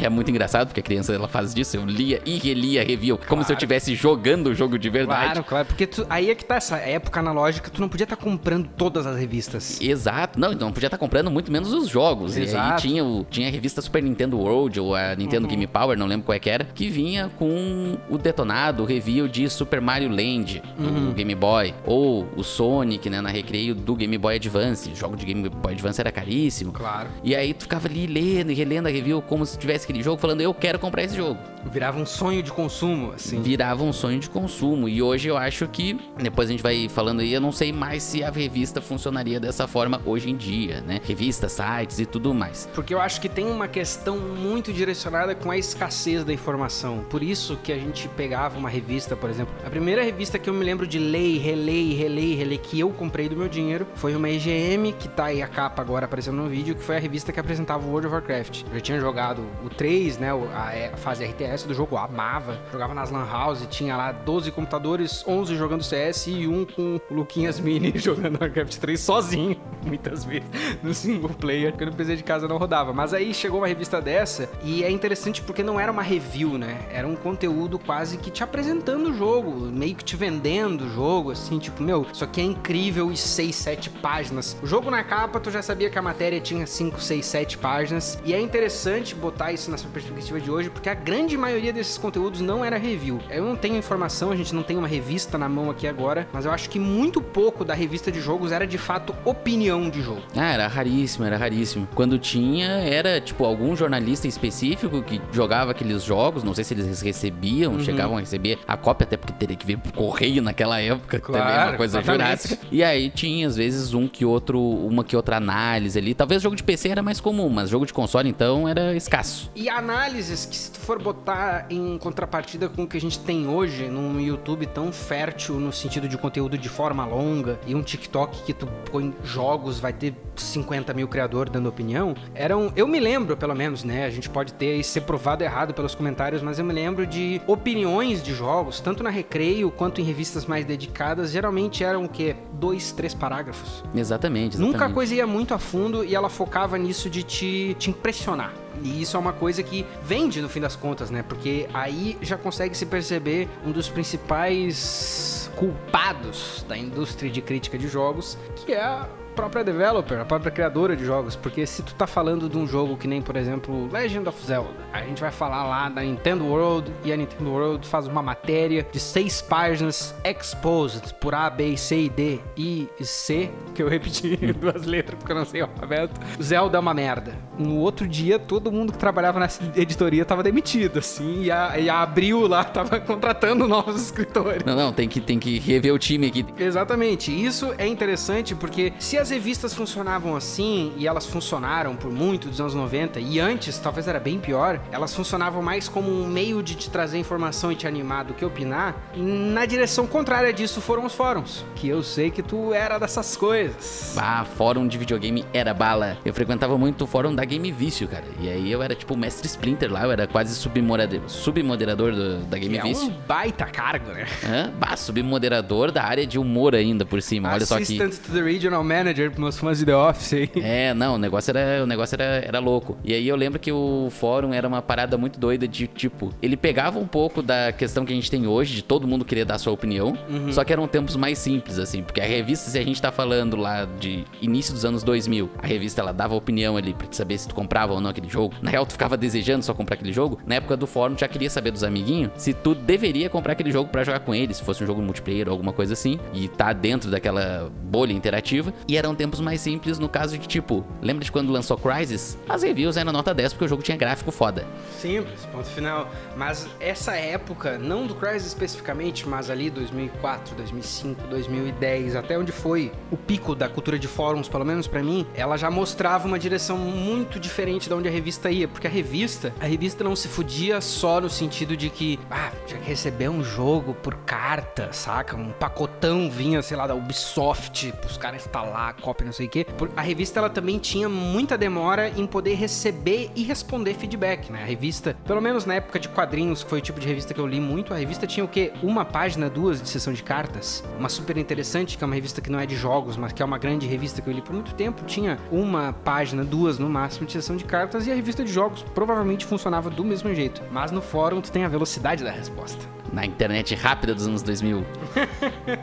é 0.00 0.08
muito 0.08 0.30
engraçado 0.30 0.68
porque 0.68 0.80
a 0.80 0.82
criança 0.82 1.12
ela 1.14 1.28
faz 1.28 1.54
disso, 1.54 1.76
eu 1.76 1.84
lia 1.84 2.20
e 2.26 2.38
relia 2.38 2.84
review, 2.84 3.18
como 3.28 3.42
se 3.44 3.52
eu 3.52 3.54
estivesse 3.54 3.94
jogando 3.94 4.48
o 4.48 4.54
jogo 4.54 4.78
de 4.78 4.88
verdade. 4.90 5.24
Claro, 5.32 5.44
claro. 5.44 5.66
Porque 5.66 5.86
tu- 5.86 6.06
aí 6.10 6.30
é 6.30 6.34
que 6.34 6.44
tá 6.44 6.56
essa 6.56 6.76
época 6.76 7.20
analógica, 7.20 7.70
tu 7.70 7.80
não 7.80 7.88
podia 7.88 8.04
estar 8.04 8.16
comprando 8.16 8.68
todas 8.76 9.06
as 9.06 9.16
revistas. 9.16 9.80
Exato, 9.80 10.38
não, 10.38 10.52
então 10.52 10.70
podia 10.72 10.86
estar 10.88 10.98
comprando 10.98 11.30
muito 11.30 11.50
menos 11.50 11.72
os 11.72 11.88
jogos. 11.88 12.36
E 12.36 12.40
aí 12.40 12.44
Exato. 12.46 12.82
tinha, 12.82 13.04
o, 13.04 13.24
tinha 13.30 13.48
a 13.48 13.50
revista 13.50 13.80
Super 13.80 14.02
Nintendo 14.02 14.38
World 14.38 14.78
ou 14.80 14.94
a 14.94 15.14
Nintendo 15.16 15.44
Uhum. 15.44 15.50
Game 15.50 15.66
Power, 15.66 15.96
não 15.98 16.06
lembro 16.06 16.26
qual 16.26 16.36
é 16.36 16.38
que 16.38 16.50
era, 16.50 16.64
que 16.64 16.88
vinha 16.88 17.30
com 17.38 17.96
o 18.10 18.18
detonado, 18.18 18.82
o 18.82 18.86
review 18.86 19.28
de 19.28 19.48
Super 19.48 19.80
Mario 19.80 20.08
Land 20.10 20.62
do 20.76 20.88
Uhum. 20.88 21.12
Game 21.12 21.34
Boy, 21.34 21.74
ou 21.86 22.26
o 22.36 22.42
Sonic, 22.42 23.08
né, 23.08 23.20
na 23.28 23.32
recreio 23.32 23.74
do 23.74 23.94
Game 23.94 24.16
Boy 24.16 24.36
Advance. 24.36 24.90
O 24.90 24.96
jogo 24.96 25.14
de 25.14 25.26
Game 25.26 25.46
Boy 25.50 25.74
Advance 25.74 26.00
era 26.00 26.10
caríssimo. 26.10 26.72
Claro. 26.72 27.10
E 27.22 27.36
aí 27.36 27.52
tu 27.52 27.64
ficava 27.64 27.86
ali 27.86 28.06
lendo 28.06 28.50
e 28.50 28.54
relendo 28.54 28.86
a 28.86 28.90
review 28.90 29.20
como 29.20 29.44
se 29.44 29.58
tivesse 29.58 29.84
aquele 29.84 30.02
jogo, 30.02 30.18
falando, 30.18 30.40
eu 30.40 30.54
quero 30.54 30.78
comprar 30.78 31.04
esse 31.04 31.14
jogo. 31.14 31.38
Virava 31.70 32.00
um 32.00 32.06
sonho 32.06 32.42
de 32.42 32.50
consumo, 32.50 33.12
assim. 33.12 33.42
Virava 33.42 33.84
um 33.84 33.92
sonho 33.92 34.18
de 34.18 34.30
consumo. 34.30 34.88
E 34.88 35.02
hoje 35.02 35.28
eu 35.28 35.36
acho 35.36 35.68
que, 35.68 35.98
depois 36.16 36.48
a 36.48 36.52
gente 36.52 36.62
vai 36.62 36.88
falando 36.88 37.20
aí, 37.20 37.32
eu 37.32 37.40
não 37.40 37.52
sei 37.52 37.70
mais 37.70 38.02
se 38.02 38.24
a 38.24 38.30
revista 38.30 38.80
funcionaria 38.80 39.38
dessa 39.38 39.66
forma 39.66 40.00
hoje 40.06 40.30
em 40.30 40.36
dia, 40.36 40.80
né? 40.80 40.98
Revistas, 41.04 41.52
sites 41.52 41.98
e 41.98 42.06
tudo 42.06 42.32
mais. 42.32 42.68
Porque 42.74 42.94
eu 42.94 43.00
acho 43.00 43.20
que 43.20 43.28
tem 43.28 43.44
uma 43.44 43.68
questão 43.68 44.18
muito 44.18 44.72
direcionada 44.72 45.34
com 45.34 45.50
a 45.50 45.58
escassez 45.58 46.24
da 46.24 46.32
informação. 46.32 47.04
Por 47.10 47.22
isso 47.22 47.58
que 47.62 47.72
a 47.72 47.78
gente 47.78 48.08
pegava 48.08 48.58
uma 48.58 48.70
revista, 48.70 49.14
por 49.14 49.28
exemplo. 49.28 49.52
A 49.66 49.68
primeira 49.68 50.02
revista 50.02 50.38
que 50.38 50.48
eu 50.48 50.54
me 50.54 50.64
lembro 50.64 50.86
de 50.86 50.98
ler, 50.98 51.38
reler, 51.38 51.98
reler, 51.98 52.38
reler, 52.38 52.60
que 52.60 52.80
eu 52.80 52.90
comprei 52.90 53.17
do 53.26 53.34
meu 53.36 53.48
dinheiro, 53.48 53.86
foi 53.94 54.14
uma 54.14 54.28
EGM, 54.28 54.92
que 54.92 55.08
tá 55.08 55.24
aí 55.26 55.40
a 55.42 55.48
capa 55.48 55.80
agora 55.80 56.04
aparecendo 56.04 56.36
no 56.36 56.46
vídeo, 56.48 56.74
que 56.74 56.82
foi 56.82 56.98
a 56.98 57.00
revista 57.00 57.32
que 57.32 57.40
apresentava 57.40 57.86
o 57.86 57.88
World 57.90 58.06
of 58.08 58.14
Warcraft. 58.16 58.64
Eu 58.68 58.74
já 58.74 58.80
tinha 58.80 59.00
jogado 59.00 59.42
o 59.64 59.70
3, 59.70 60.18
né, 60.18 60.34
o- 60.34 60.46
a, 60.52 60.96
fase 60.98 61.24
RTS 61.24 61.66
do 61.66 61.72
jogo, 61.72 61.96
amava. 61.96 62.60
Jogava 62.70 62.92
nas 62.92 63.10
Lan 63.10 63.24
House, 63.26 63.66
tinha 63.70 63.96
lá 63.96 64.12
12 64.12 64.50
computadores, 64.52 65.24
11 65.26 65.56
jogando 65.56 65.82
CS 65.82 66.26
e 66.26 66.46
um 66.46 66.66
com 66.66 67.00
o 67.10 67.14
Luquinhas 67.14 67.58
Mini 67.58 67.92
jogando 67.96 68.38
Warcraft 68.38 68.76
3 68.76 69.00
sozinho, 69.00 69.56
muitas 69.86 70.24
vezes, 70.24 70.44
no 70.82 70.92
single 70.92 71.30
player, 71.30 71.70
porque 71.72 71.86
no 71.86 71.92
PC 71.94 72.16
de 72.16 72.22
casa 72.22 72.46
não 72.46 72.58
rodava. 72.58 72.92
Mas 72.92 73.14
aí 73.14 73.32
chegou 73.32 73.60
uma 73.60 73.66
revista 73.66 74.02
dessa 74.02 74.50
e 74.62 74.84
é 74.84 74.90
interessante 74.90 75.40
porque 75.40 75.62
não 75.62 75.80
era 75.80 75.90
uma 75.90 76.02
review, 76.02 76.58
né? 76.58 76.80
Era 76.92 77.06
um 77.06 77.16
conteúdo 77.16 77.78
quase 77.78 78.18
que 78.18 78.30
te 78.30 78.42
apresentando 78.42 79.10
o 79.10 79.14
jogo, 79.14 79.52
meio 79.72 79.94
que 79.94 80.04
te 80.04 80.16
vendendo 80.16 80.82
o 80.84 80.90
jogo, 80.90 81.30
assim, 81.30 81.58
tipo, 81.58 81.82
meu, 81.82 82.04
isso 82.12 82.24
aqui 82.24 82.40
é 82.40 82.44
incrível 82.44 83.07
e 83.12 83.16
6, 83.16 83.54
7 83.54 83.90
páginas. 83.90 84.56
O 84.62 84.66
jogo 84.66 84.90
na 84.90 85.02
capa, 85.02 85.40
tu 85.40 85.50
já 85.50 85.62
sabia 85.62 85.90
que 85.90 85.98
a 85.98 86.02
matéria 86.02 86.40
tinha 86.40 86.66
5, 86.66 87.00
6, 87.00 87.24
7 87.24 87.58
páginas. 87.58 88.18
E 88.24 88.34
é 88.34 88.40
interessante 88.40 89.14
botar 89.14 89.52
isso 89.52 89.70
nessa 89.70 89.88
perspectiva 89.88 90.40
de 90.40 90.50
hoje, 90.50 90.70
porque 90.70 90.88
a 90.88 90.94
grande 90.94 91.36
maioria 91.36 91.72
desses 91.72 91.98
conteúdos 91.98 92.40
não 92.40 92.64
era 92.64 92.76
review. 92.76 93.20
Eu 93.30 93.44
não 93.44 93.56
tenho 93.56 93.76
informação, 93.76 94.30
a 94.30 94.36
gente 94.36 94.54
não 94.54 94.62
tem 94.62 94.76
uma 94.76 94.88
revista 94.88 95.38
na 95.38 95.48
mão 95.48 95.70
aqui 95.70 95.86
agora, 95.86 96.28
mas 96.32 96.44
eu 96.44 96.50
acho 96.50 96.68
que 96.68 96.78
muito 96.78 97.20
pouco 97.20 97.64
da 97.64 97.74
revista 97.74 98.10
de 98.10 98.20
jogos 98.20 98.52
era 98.52 98.66
de 98.66 98.78
fato 98.78 99.14
opinião 99.24 99.88
de 99.90 100.02
jogo. 100.02 100.22
Ah, 100.36 100.52
era 100.52 100.66
raríssimo, 100.66 101.24
era 101.24 101.36
raríssimo. 101.36 101.88
Quando 101.94 102.18
tinha, 102.18 102.66
era 102.66 103.20
tipo 103.20 103.44
algum 103.44 103.76
jornalista 103.76 104.26
específico 104.26 105.02
que 105.02 105.20
jogava 105.32 105.70
aqueles 105.70 106.02
jogos, 106.02 106.42
não 106.42 106.54
sei 106.54 106.64
se 106.64 106.74
eles 106.74 107.00
recebiam, 107.00 107.74
uhum. 107.74 107.80
chegavam 107.80 108.16
a 108.16 108.20
receber 108.20 108.58
a 108.66 108.76
cópia, 108.76 109.04
até 109.04 109.16
porque 109.16 109.32
teria 109.32 109.56
que 109.56 109.66
vir 109.66 109.78
pro 109.78 109.92
correio 109.92 110.42
naquela 110.42 110.80
época, 110.80 111.20
claro, 111.20 111.44
também 111.44 111.58
é 111.60 111.66
uma 111.68 111.76
coisa 111.76 111.98
exatamente. 111.98 112.26
jurássica. 112.26 112.66
E 112.70 112.82
aí 112.82 112.97
tinha, 113.08 113.46
às 113.46 113.56
vezes, 113.56 113.94
um 113.94 114.08
que 114.08 114.24
outro, 114.24 114.60
uma 114.60 115.04
que 115.04 115.14
outra 115.14 115.36
análise 115.36 115.98
ali. 115.98 116.14
Talvez 116.14 116.42
jogo 116.42 116.56
de 116.56 116.62
PC 116.62 116.88
era 116.88 117.02
mais 117.02 117.20
comum, 117.20 117.48
mas 117.48 117.70
jogo 117.70 117.86
de 117.86 117.92
console, 117.92 118.28
então, 118.28 118.68
era 118.68 118.96
escasso. 118.96 119.50
E 119.54 119.68
análises 119.68 120.44
que, 120.44 120.56
se 120.56 120.72
tu 120.72 120.80
for 120.80 121.00
botar 121.00 121.66
em 121.70 121.98
contrapartida 121.98 122.68
com 122.68 122.84
o 122.84 122.86
que 122.86 122.96
a 122.96 123.00
gente 123.00 123.18
tem 123.20 123.46
hoje 123.46 123.88
num 123.88 124.18
YouTube 124.20 124.66
tão 124.66 124.90
fértil 124.90 125.60
no 125.60 125.72
sentido 125.72 126.08
de 126.08 126.16
conteúdo 126.16 126.56
de 126.56 126.68
forma 126.68 127.04
longa 127.04 127.60
e 127.66 127.74
um 127.74 127.82
TikTok 127.82 128.42
que 128.42 128.52
tu 128.52 128.66
põe 128.90 129.14
jogos, 129.22 129.78
vai 129.78 129.92
ter 129.92 130.14
50 130.36 130.94
mil 130.94 131.08
criadores 131.08 131.52
dando 131.52 131.68
opinião, 131.68 132.14
eram. 132.34 132.72
Eu 132.76 132.86
me 132.86 133.00
lembro, 133.00 133.36
pelo 133.36 133.54
menos, 133.54 133.84
né? 133.84 134.04
A 134.04 134.10
gente 134.10 134.28
pode 134.28 134.52
ter 134.54 134.82
ser 134.82 135.02
provado 135.02 135.44
errado 135.44 135.74
pelos 135.74 135.94
comentários, 135.94 136.42
mas 136.42 136.58
eu 136.58 136.64
me 136.64 136.72
lembro 136.72 137.06
de 137.06 137.40
opiniões 137.46 138.22
de 138.22 138.34
jogos, 138.34 138.80
tanto 138.80 139.02
na 139.02 139.10
Recreio 139.10 139.70
quanto 139.70 140.00
em 140.00 140.04
revistas 140.04 140.46
mais 140.46 140.64
dedicadas, 140.64 141.30
geralmente 141.30 141.84
eram 141.84 142.04
o 142.04 142.08
quê? 142.08 142.36
Dois, 142.52 142.77
três 142.92 143.14
parágrafos. 143.14 143.82
Exatamente, 143.94 144.56
exatamente. 144.56 144.58
Nunca 144.58 144.86
a 144.86 144.90
coisa 144.90 145.14
ia 145.14 145.26
muito 145.26 145.54
a 145.54 145.58
fundo 145.58 146.04
e 146.04 146.14
ela 146.14 146.28
focava 146.28 146.78
nisso 146.78 147.08
de 147.10 147.22
te, 147.22 147.76
te 147.78 147.90
impressionar. 147.90 148.52
E 148.82 149.02
isso 149.02 149.16
é 149.16 149.20
uma 149.20 149.32
coisa 149.32 149.62
que 149.62 149.84
vende 150.02 150.40
no 150.40 150.48
fim 150.48 150.60
das 150.60 150.76
contas, 150.76 151.10
né? 151.10 151.22
Porque 151.22 151.68
aí 151.74 152.16
já 152.22 152.36
consegue 152.36 152.76
se 152.76 152.86
perceber 152.86 153.48
um 153.66 153.72
dos 153.72 153.88
principais 153.88 155.50
culpados 155.56 156.64
da 156.68 156.78
indústria 156.78 157.30
de 157.30 157.42
crítica 157.42 157.76
de 157.76 157.88
jogos, 157.88 158.38
que 158.54 158.72
é 158.72 158.80
a 158.80 159.08
própria 159.38 159.62
developer, 159.62 160.18
a 160.18 160.24
própria 160.24 160.50
criadora 160.50 160.96
de 160.96 161.04
jogos, 161.04 161.36
porque 161.36 161.64
se 161.64 161.80
tu 161.80 161.94
tá 161.94 162.08
falando 162.08 162.48
de 162.48 162.58
um 162.58 162.66
jogo 162.66 162.96
que 162.96 163.06
nem, 163.06 163.22
por 163.22 163.36
exemplo, 163.36 163.88
Legend 163.92 164.28
of 164.28 164.44
Zelda, 164.44 164.74
a 164.92 165.00
gente 165.02 165.20
vai 165.20 165.30
falar 165.30 165.64
lá 165.64 165.88
da 165.88 166.02
Nintendo 166.02 166.44
World 166.44 166.92
e 167.04 167.12
a 167.12 167.16
Nintendo 167.16 167.48
World 167.48 167.86
faz 167.86 168.08
uma 168.08 168.20
matéria 168.20 168.84
de 168.90 168.98
seis 168.98 169.40
páginas 169.40 170.12
exposed 170.24 171.14
por 171.20 171.36
A, 171.36 171.48
B, 171.48 171.76
C 171.76 172.00
e 172.00 172.08
D, 172.08 172.40
I 172.56 172.88
e 172.98 173.04
C, 173.04 173.48
que 173.76 173.80
eu 173.80 173.88
repeti 173.88 174.36
duas 174.58 174.84
letras 174.84 175.16
porque 175.16 175.30
eu 175.30 175.36
não 175.36 175.44
sei 175.44 175.62
o 175.62 175.66
alfabeto. 175.66 176.20
Zelda 176.42 176.76
é 176.76 176.80
uma 176.80 176.92
merda. 176.92 177.32
No 177.56 177.76
outro 177.76 178.08
dia, 178.08 178.40
todo 178.40 178.72
mundo 178.72 178.92
que 178.92 178.98
trabalhava 178.98 179.38
nessa 179.38 179.62
editoria 179.76 180.24
tava 180.24 180.42
demitido, 180.42 180.98
assim, 180.98 181.44
e 181.44 181.50
a, 181.52 181.78
e 181.78 181.88
a 181.88 182.02
Abril 182.02 182.48
lá 182.48 182.64
tava 182.66 182.98
contratando 182.98 183.68
novos 183.68 184.02
escritores. 184.02 184.64
Não, 184.64 184.74
não, 184.74 184.92
tem 184.92 185.08
que, 185.08 185.20
tem 185.20 185.38
que 185.38 185.60
rever 185.60 185.94
o 185.94 185.98
time 185.98 186.26
aqui. 186.26 186.44
Exatamente. 186.58 187.30
Isso 187.30 187.72
é 187.78 187.86
interessante 187.86 188.52
porque 188.56 188.92
se 188.98 189.16
as 189.16 189.27
as 189.28 189.30
revistas 189.30 189.74
funcionavam 189.74 190.34
assim, 190.34 190.90
e 190.96 191.06
elas 191.06 191.26
funcionaram 191.26 191.94
por 191.94 192.10
muito 192.10 192.48
dos 192.48 192.62
anos 192.62 192.74
90, 192.74 193.20
e 193.20 193.38
antes 193.38 193.76
talvez 193.78 194.08
era 194.08 194.18
bem 194.18 194.38
pior, 194.38 194.80
elas 194.90 195.14
funcionavam 195.14 195.60
mais 195.60 195.86
como 195.86 196.10
um 196.10 196.26
meio 196.26 196.62
de 196.62 196.74
te 196.74 196.88
trazer 196.88 197.18
informação 197.18 197.70
e 197.70 197.76
te 197.76 197.86
animar 197.86 198.24
do 198.24 198.32
que 198.32 198.42
opinar, 198.42 198.96
na 199.14 199.66
direção 199.66 200.06
contrária 200.06 200.50
disso 200.50 200.80
foram 200.80 201.04
os 201.04 201.14
fóruns, 201.14 201.62
que 201.74 201.86
eu 201.86 202.02
sei 202.02 202.30
que 202.30 202.42
tu 202.42 202.72
era 202.72 202.98
dessas 202.98 203.36
coisas. 203.36 204.16
Ah, 204.16 204.46
fórum 204.56 204.88
de 204.88 204.96
videogame 204.96 205.44
era 205.52 205.74
bala. 205.74 206.16
Eu 206.24 206.32
frequentava 206.32 206.78
muito 206.78 207.04
o 207.04 207.06
fórum 207.06 207.34
da 207.34 207.44
Game 207.44 207.70
Vício, 207.70 208.08
cara, 208.08 208.24
e 208.40 208.48
aí 208.48 208.72
eu 208.72 208.82
era 208.82 208.94
tipo 208.94 209.12
o 209.12 209.18
mestre 209.18 209.46
Splinter 209.46 209.92
lá, 209.92 210.04
eu 210.04 210.12
era 210.12 210.26
quase 210.26 210.54
submoderador, 210.54 211.28
submoderador 211.28 212.14
do, 212.14 212.38
da 212.46 212.58
Game 212.58 212.78
que 212.78 212.88
Vício. 212.88 213.04
É 213.04 213.06
um 213.08 213.14
baita 213.26 213.66
cargo, 213.66 214.10
né? 214.10 214.26
Hã? 214.42 214.72
Bah, 214.78 214.96
submoderador 214.96 215.92
da 215.92 216.02
área 216.02 216.26
de 216.26 216.38
humor 216.38 216.74
ainda 216.74 217.04
por 217.04 217.20
cima, 217.20 217.52
olha 217.52 217.66
só 217.66 217.74
aqui. 217.74 218.00
Assistant 218.00 218.26
to 218.26 218.32
the 218.32 218.40
Regional 218.40 218.82
Manager 218.82 219.17
Manager 219.18 219.30
pros 219.30 219.40
meus 219.40 219.58
fãs 219.58 219.78
de 219.78 219.86
The 219.86 219.96
Office 219.96 220.32
aí. 220.32 220.50
É, 220.56 220.94
não, 220.94 221.14
o 221.14 221.18
negócio 221.18 221.50
era, 221.50 221.82
o 221.82 221.86
negócio 221.86 222.14
era, 222.14 222.44
era 222.44 222.58
louco. 222.58 222.96
E 223.04 223.12
aí 223.12 223.26
eu 223.26 223.36
lembro 223.36 223.58
que 223.58 223.72
o 223.72 224.08
fórum 224.10 224.52
era 224.52 224.66
uma 224.68 224.80
parada 224.80 225.18
muito 225.18 225.38
doida 225.38 225.66
de 225.66 225.86
tipo, 225.86 226.32
ele 226.40 226.56
pegava 226.56 226.98
um 226.98 227.06
pouco 227.06 227.42
da 227.42 227.72
questão 227.72 228.04
que 228.04 228.12
a 228.12 228.14
gente 228.14 228.30
tem 228.30 228.46
hoje, 228.46 228.74
de 228.74 228.82
todo 228.82 229.06
mundo 229.06 229.24
querer 229.24 229.44
dar 229.44 229.58
sua 229.58 229.72
opinião, 229.72 230.16
uhum. 230.28 230.52
só 230.52 230.62
que 230.62 230.72
eram 230.72 230.86
tempos 230.86 231.16
mais 231.16 231.38
simples, 231.38 231.78
assim, 231.78 232.02
porque 232.02 232.20
a 232.20 232.26
revista, 232.26 232.70
se 232.70 232.78
a 232.78 232.84
gente 232.84 233.00
tá 233.00 233.10
falando 233.10 233.56
lá 233.56 233.86
de 233.98 234.24
início 234.40 234.72
dos 234.72 234.84
anos 234.84 235.02
2000, 235.02 235.50
a 235.58 235.66
revista 235.66 236.00
ela 236.00 236.12
dava 236.12 236.34
opinião 236.34 236.76
ali 236.76 236.94
pra 236.94 237.06
te 237.06 237.16
saber 237.16 237.38
se 237.38 237.48
tu 237.48 237.54
comprava 237.54 237.92
ou 237.94 238.00
não 238.00 238.10
aquele 238.10 238.28
jogo. 238.28 238.54
Na 238.62 238.70
real, 238.70 238.86
tu 238.86 238.92
ficava 238.92 239.16
desejando 239.16 239.64
só 239.64 239.74
comprar 239.74 239.94
aquele 239.94 240.12
jogo. 240.12 240.38
Na 240.46 240.56
época 240.56 240.76
do 240.76 240.86
fórum, 240.86 241.16
já 241.16 241.26
queria 241.26 241.50
saber 241.50 241.70
dos 241.70 241.82
amiguinhos 241.82 242.30
se 242.36 242.52
tu 242.52 242.74
deveria 242.74 243.28
comprar 243.28 243.52
aquele 243.52 243.72
jogo 243.72 243.90
para 243.90 244.04
jogar 244.04 244.20
com 244.20 244.34
eles, 244.34 244.58
se 244.58 244.62
fosse 244.62 244.82
um 244.82 244.86
jogo 244.86 245.02
multiplayer 245.02 245.48
ou 245.48 245.52
alguma 245.52 245.72
coisa 245.72 245.92
assim, 245.92 246.18
e 246.32 246.48
tá 246.48 246.72
dentro 246.72 247.10
daquela 247.10 247.70
bolha 247.82 248.12
interativa. 248.12 248.72
E 248.86 248.96
eram 249.08 249.14
tempos 249.14 249.40
mais 249.40 249.60
simples 249.60 249.98
no 249.98 250.08
caso 250.08 250.36
de 250.36 250.46
tipo, 250.46 250.84
lembra 251.00 251.24
de 251.24 251.32
quando 251.32 251.50
lançou 251.50 251.76
Crysis? 251.78 252.36
As 252.48 252.62
reviews 252.62 252.96
eram 252.96 253.10
nota 253.10 253.32
10 253.32 253.54
porque 253.54 253.64
o 253.64 253.68
jogo 253.68 253.82
tinha 253.82 253.96
gráfico 253.96 254.30
foda. 254.30 254.66
Simples, 255.00 255.46
ponto 255.50 255.66
final. 255.68 256.10
Mas 256.36 256.68
essa 256.78 257.16
época, 257.16 257.78
não 257.78 258.06
do 258.06 258.14
Crysis 258.14 258.48
especificamente, 258.48 259.26
mas 259.26 259.48
ali 259.48 259.70
2004, 259.70 260.54
2005, 260.56 261.26
2010, 261.28 262.16
até 262.16 262.38
onde 262.38 262.52
foi 262.52 262.92
o 263.10 263.16
pico 263.16 263.54
da 263.54 263.68
cultura 263.68 263.98
de 263.98 264.06
fóruns, 264.06 264.48
pelo 264.48 264.64
menos 264.64 264.86
para 264.86 265.02
mim, 265.02 265.26
ela 265.34 265.56
já 265.56 265.70
mostrava 265.70 266.28
uma 266.28 266.38
direção 266.38 266.76
muito 266.76 267.40
diferente 267.40 267.88
da 267.88 267.96
onde 267.96 268.08
a 268.08 268.10
revista 268.10 268.50
ia, 268.50 268.68
porque 268.68 268.86
a 268.86 268.90
revista, 268.90 269.54
a 269.60 269.64
revista 269.64 270.04
não 270.04 270.14
se 270.14 270.28
fudia 270.28 270.80
só 270.80 271.20
no 271.20 271.30
sentido 271.30 271.76
de 271.76 271.88
que, 271.88 272.18
ah, 272.30 272.50
tinha 272.66 272.80
que 272.80 272.88
receber 272.88 273.28
um 273.30 273.42
jogo 273.42 273.94
por 273.94 274.14
carta, 274.16 274.92
saca? 274.92 275.36
Um 275.36 275.50
pacotão 275.52 276.30
vinha, 276.30 276.60
sei 276.60 276.76
lá, 276.76 276.86
da 276.86 276.94
Ubisoft, 276.94 277.92
pros 277.92 278.18
caras 278.18 278.42
instalar, 278.42 278.87
cópia, 278.92 279.24
não 279.24 279.32
sei 279.32 279.46
o 279.46 279.48
quê 279.48 279.66
a 279.96 280.00
revista 280.00 280.38
ela 280.38 280.50
também 280.50 280.78
tinha 280.78 281.08
muita 281.08 281.56
demora 281.56 282.08
em 282.08 282.26
poder 282.26 282.54
receber 282.54 283.30
e 283.34 283.42
responder 283.42 283.94
feedback, 283.94 284.50
né? 284.50 284.62
A 284.62 284.66
revista, 284.66 285.16
pelo 285.26 285.40
menos 285.40 285.64
na 285.64 285.74
época 285.74 285.98
de 285.98 286.08
quadrinhos, 286.08 286.62
que 286.62 286.70
foi 286.70 286.78
o 286.78 286.82
tipo 286.82 287.00
de 287.00 287.06
revista 287.06 287.34
que 287.34 287.40
eu 287.40 287.46
li 287.46 287.60
muito, 287.60 287.92
a 287.92 287.96
revista 287.96 288.26
tinha 288.26 288.44
o 288.44 288.48
quê? 288.48 288.72
Uma 288.82 289.04
página, 289.04 289.48
duas 289.48 289.80
de 289.80 289.88
sessão 289.88 290.12
de 290.12 290.22
cartas. 290.22 290.82
Uma 290.98 291.08
super 291.08 291.36
interessante, 291.36 291.96
que 291.96 292.04
é 292.04 292.06
uma 292.06 292.14
revista 292.14 292.40
que 292.40 292.50
não 292.50 292.58
é 292.58 292.66
de 292.66 292.76
jogos, 292.76 293.16
mas 293.16 293.32
que 293.32 293.42
é 293.42 293.44
uma 293.44 293.58
grande 293.58 293.86
revista 293.86 294.20
que 294.20 294.28
eu 294.28 294.32
li 294.32 294.42
por 294.42 294.52
muito 294.52 294.74
tempo, 294.74 295.04
tinha 295.04 295.38
uma 295.50 295.92
página, 295.92 296.44
duas 296.44 296.78
no 296.78 296.88
máximo 296.88 297.26
de 297.26 297.32
sessão 297.32 297.56
de 297.56 297.64
cartas 297.64 298.06
e 298.06 298.12
a 298.12 298.14
revista 298.14 298.44
de 298.44 298.52
jogos 298.52 298.84
provavelmente 298.94 299.44
funcionava 299.44 299.90
do 299.90 300.04
mesmo 300.04 300.34
jeito. 300.34 300.62
Mas 300.70 300.90
no 300.90 301.00
fórum 301.00 301.40
tu 301.40 301.50
tem 301.50 301.64
a 301.64 301.68
velocidade 301.68 302.24
da 302.24 302.30
resposta 302.30 302.98
na 303.12 303.24
internet 303.24 303.74
rápida 303.74 304.14
dos 304.14 304.26
anos 304.26 304.42
2000. 304.42 304.84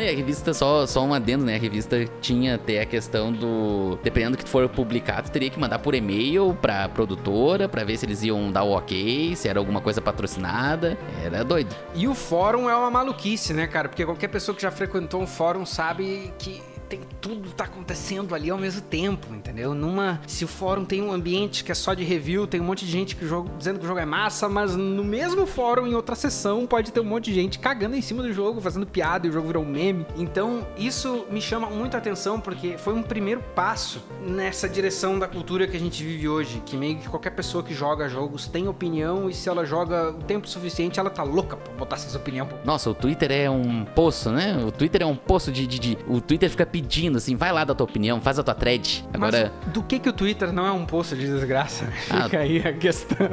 e 0.00 0.08
a 0.08 0.14
revista, 0.14 0.52
só, 0.52 0.86
só 0.86 1.04
um 1.04 1.14
adendo, 1.14 1.44
né? 1.44 1.56
A 1.56 1.58
revista 1.58 2.04
tinha 2.20 2.56
até 2.56 2.80
a 2.80 2.86
questão 2.86 3.32
do. 3.32 3.98
Dependendo 4.02 4.36
do 4.36 4.44
que 4.44 4.48
for 4.48 4.68
publicado, 4.68 5.30
teria 5.30 5.50
que 5.50 5.58
mandar 5.58 5.78
por 5.78 5.94
e-mail 5.94 6.56
pra 6.60 6.88
produtora 6.88 7.68
pra 7.68 7.84
ver 7.84 7.96
se 7.96 8.06
eles 8.06 8.22
iam 8.22 8.50
dar 8.50 8.64
o 8.64 8.72
ok, 8.72 9.36
se 9.36 9.48
era 9.48 9.58
alguma 9.58 9.80
coisa 9.80 10.00
patrocinada. 10.00 10.98
Era 11.24 11.44
doido. 11.44 11.74
E 11.94 12.08
o 12.08 12.14
fórum 12.14 12.68
é 12.68 12.76
uma 12.76 12.90
maluquice, 12.90 13.52
né, 13.52 13.66
cara? 13.66 13.88
Porque 13.88 14.04
qualquer 14.04 14.28
pessoa 14.28 14.54
que 14.54 14.62
já 14.62 14.70
frequentou 14.70 15.20
um 15.20 15.26
fórum 15.26 15.64
sabe 15.64 16.32
que 16.38 16.62
tem 16.96 17.00
tudo 17.20 17.50
tá 17.50 17.64
acontecendo 17.64 18.34
ali 18.34 18.50
ao 18.50 18.58
mesmo 18.58 18.80
tempo, 18.82 19.34
entendeu? 19.34 19.74
Numa, 19.74 20.20
se 20.26 20.44
o 20.44 20.48
fórum 20.48 20.84
tem 20.84 21.02
um 21.02 21.12
ambiente 21.12 21.64
que 21.64 21.72
é 21.72 21.74
só 21.74 21.94
de 21.94 22.04
review, 22.04 22.46
tem 22.46 22.60
um 22.60 22.64
monte 22.64 22.84
de 22.84 22.90
gente 22.90 23.16
que 23.16 23.26
jogo, 23.26 23.50
dizendo 23.58 23.78
que 23.78 23.84
o 23.84 23.88
jogo 23.88 24.00
é 24.00 24.04
massa, 24.04 24.48
mas 24.48 24.76
no 24.76 25.04
mesmo 25.04 25.46
fórum, 25.46 25.86
em 25.86 25.94
outra 25.94 26.14
sessão, 26.14 26.66
pode 26.66 26.92
ter 26.92 27.00
um 27.00 27.04
monte 27.04 27.26
de 27.26 27.34
gente 27.34 27.58
cagando 27.58 27.96
em 27.96 28.02
cima 28.02 28.22
do 28.22 28.32
jogo, 28.32 28.60
fazendo 28.60 28.86
piada 28.86 29.26
e 29.26 29.30
o 29.30 29.32
jogo 29.32 29.46
virou 29.46 29.62
um 29.62 29.68
meme. 29.68 30.06
Então, 30.16 30.66
isso 30.76 31.26
me 31.30 31.40
chama 31.40 31.68
muita 31.68 31.98
atenção 31.98 32.40
porque 32.40 32.76
foi 32.78 32.94
um 32.94 33.02
primeiro 33.02 33.42
passo 33.54 34.02
nessa 34.24 34.68
direção 34.68 35.18
da 35.18 35.26
cultura 35.26 35.66
que 35.66 35.76
a 35.76 35.80
gente 35.80 36.02
vive 36.02 36.28
hoje, 36.28 36.62
que 36.64 36.76
meio 36.76 36.98
que 36.98 37.08
qualquer 37.08 37.30
pessoa 37.30 37.62
que 37.62 37.74
joga 37.74 38.08
jogos 38.08 38.46
tem 38.46 38.68
opinião 38.68 39.28
e 39.28 39.34
se 39.34 39.48
ela 39.48 39.64
joga 39.64 40.10
o 40.10 40.22
tempo 40.22 40.48
suficiente, 40.48 41.00
ela 41.00 41.10
tá 41.10 41.22
louca 41.22 41.56
pra 41.56 41.72
botar 41.74 41.96
essas 41.96 42.14
opiniões. 42.14 42.34
Nossa, 42.64 42.90
o 42.90 42.94
Twitter 42.94 43.30
é 43.30 43.48
um 43.48 43.84
poço, 43.84 44.30
né? 44.30 44.62
O 44.64 44.70
Twitter 44.70 45.02
é 45.02 45.06
um 45.06 45.16
poço 45.16 45.50
de, 45.50 45.66
de, 45.66 45.78
de... 45.78 45.98
o 46.08 46.20
Twitter 46.20 46.50
fica 46.50 46.66
pedindo, 46.66 46.83
assim, 47.16 47.36
vai 47.36 47.52
lá 47.52 47.64
da 47.64 47.74
tua 47.74 47.84
opinião, 47.84 48.20
faz 48.20 48.38
a 48.38 48.42
tua 48.42 48.54
thread. 48.54 49.04
Agora... 49.12 49.52
Mas 49.64 49.72
do 49.72 49.82
que 49.82 49.98
que 49.98 50.08
o 50.08 50.12
Twitter 50.12 50.52
não 50.52 50.66
é 50.66 50.72
um 50.72 50.84
poço 50.84 51.16
de 51.16 51.26
desgraça? 51.26 51.86
Ah, 52.10 52.24
Fica 52.24 52.38
aí 52.38 52.58
a 52.58 52.72
questão. 52.72 53.28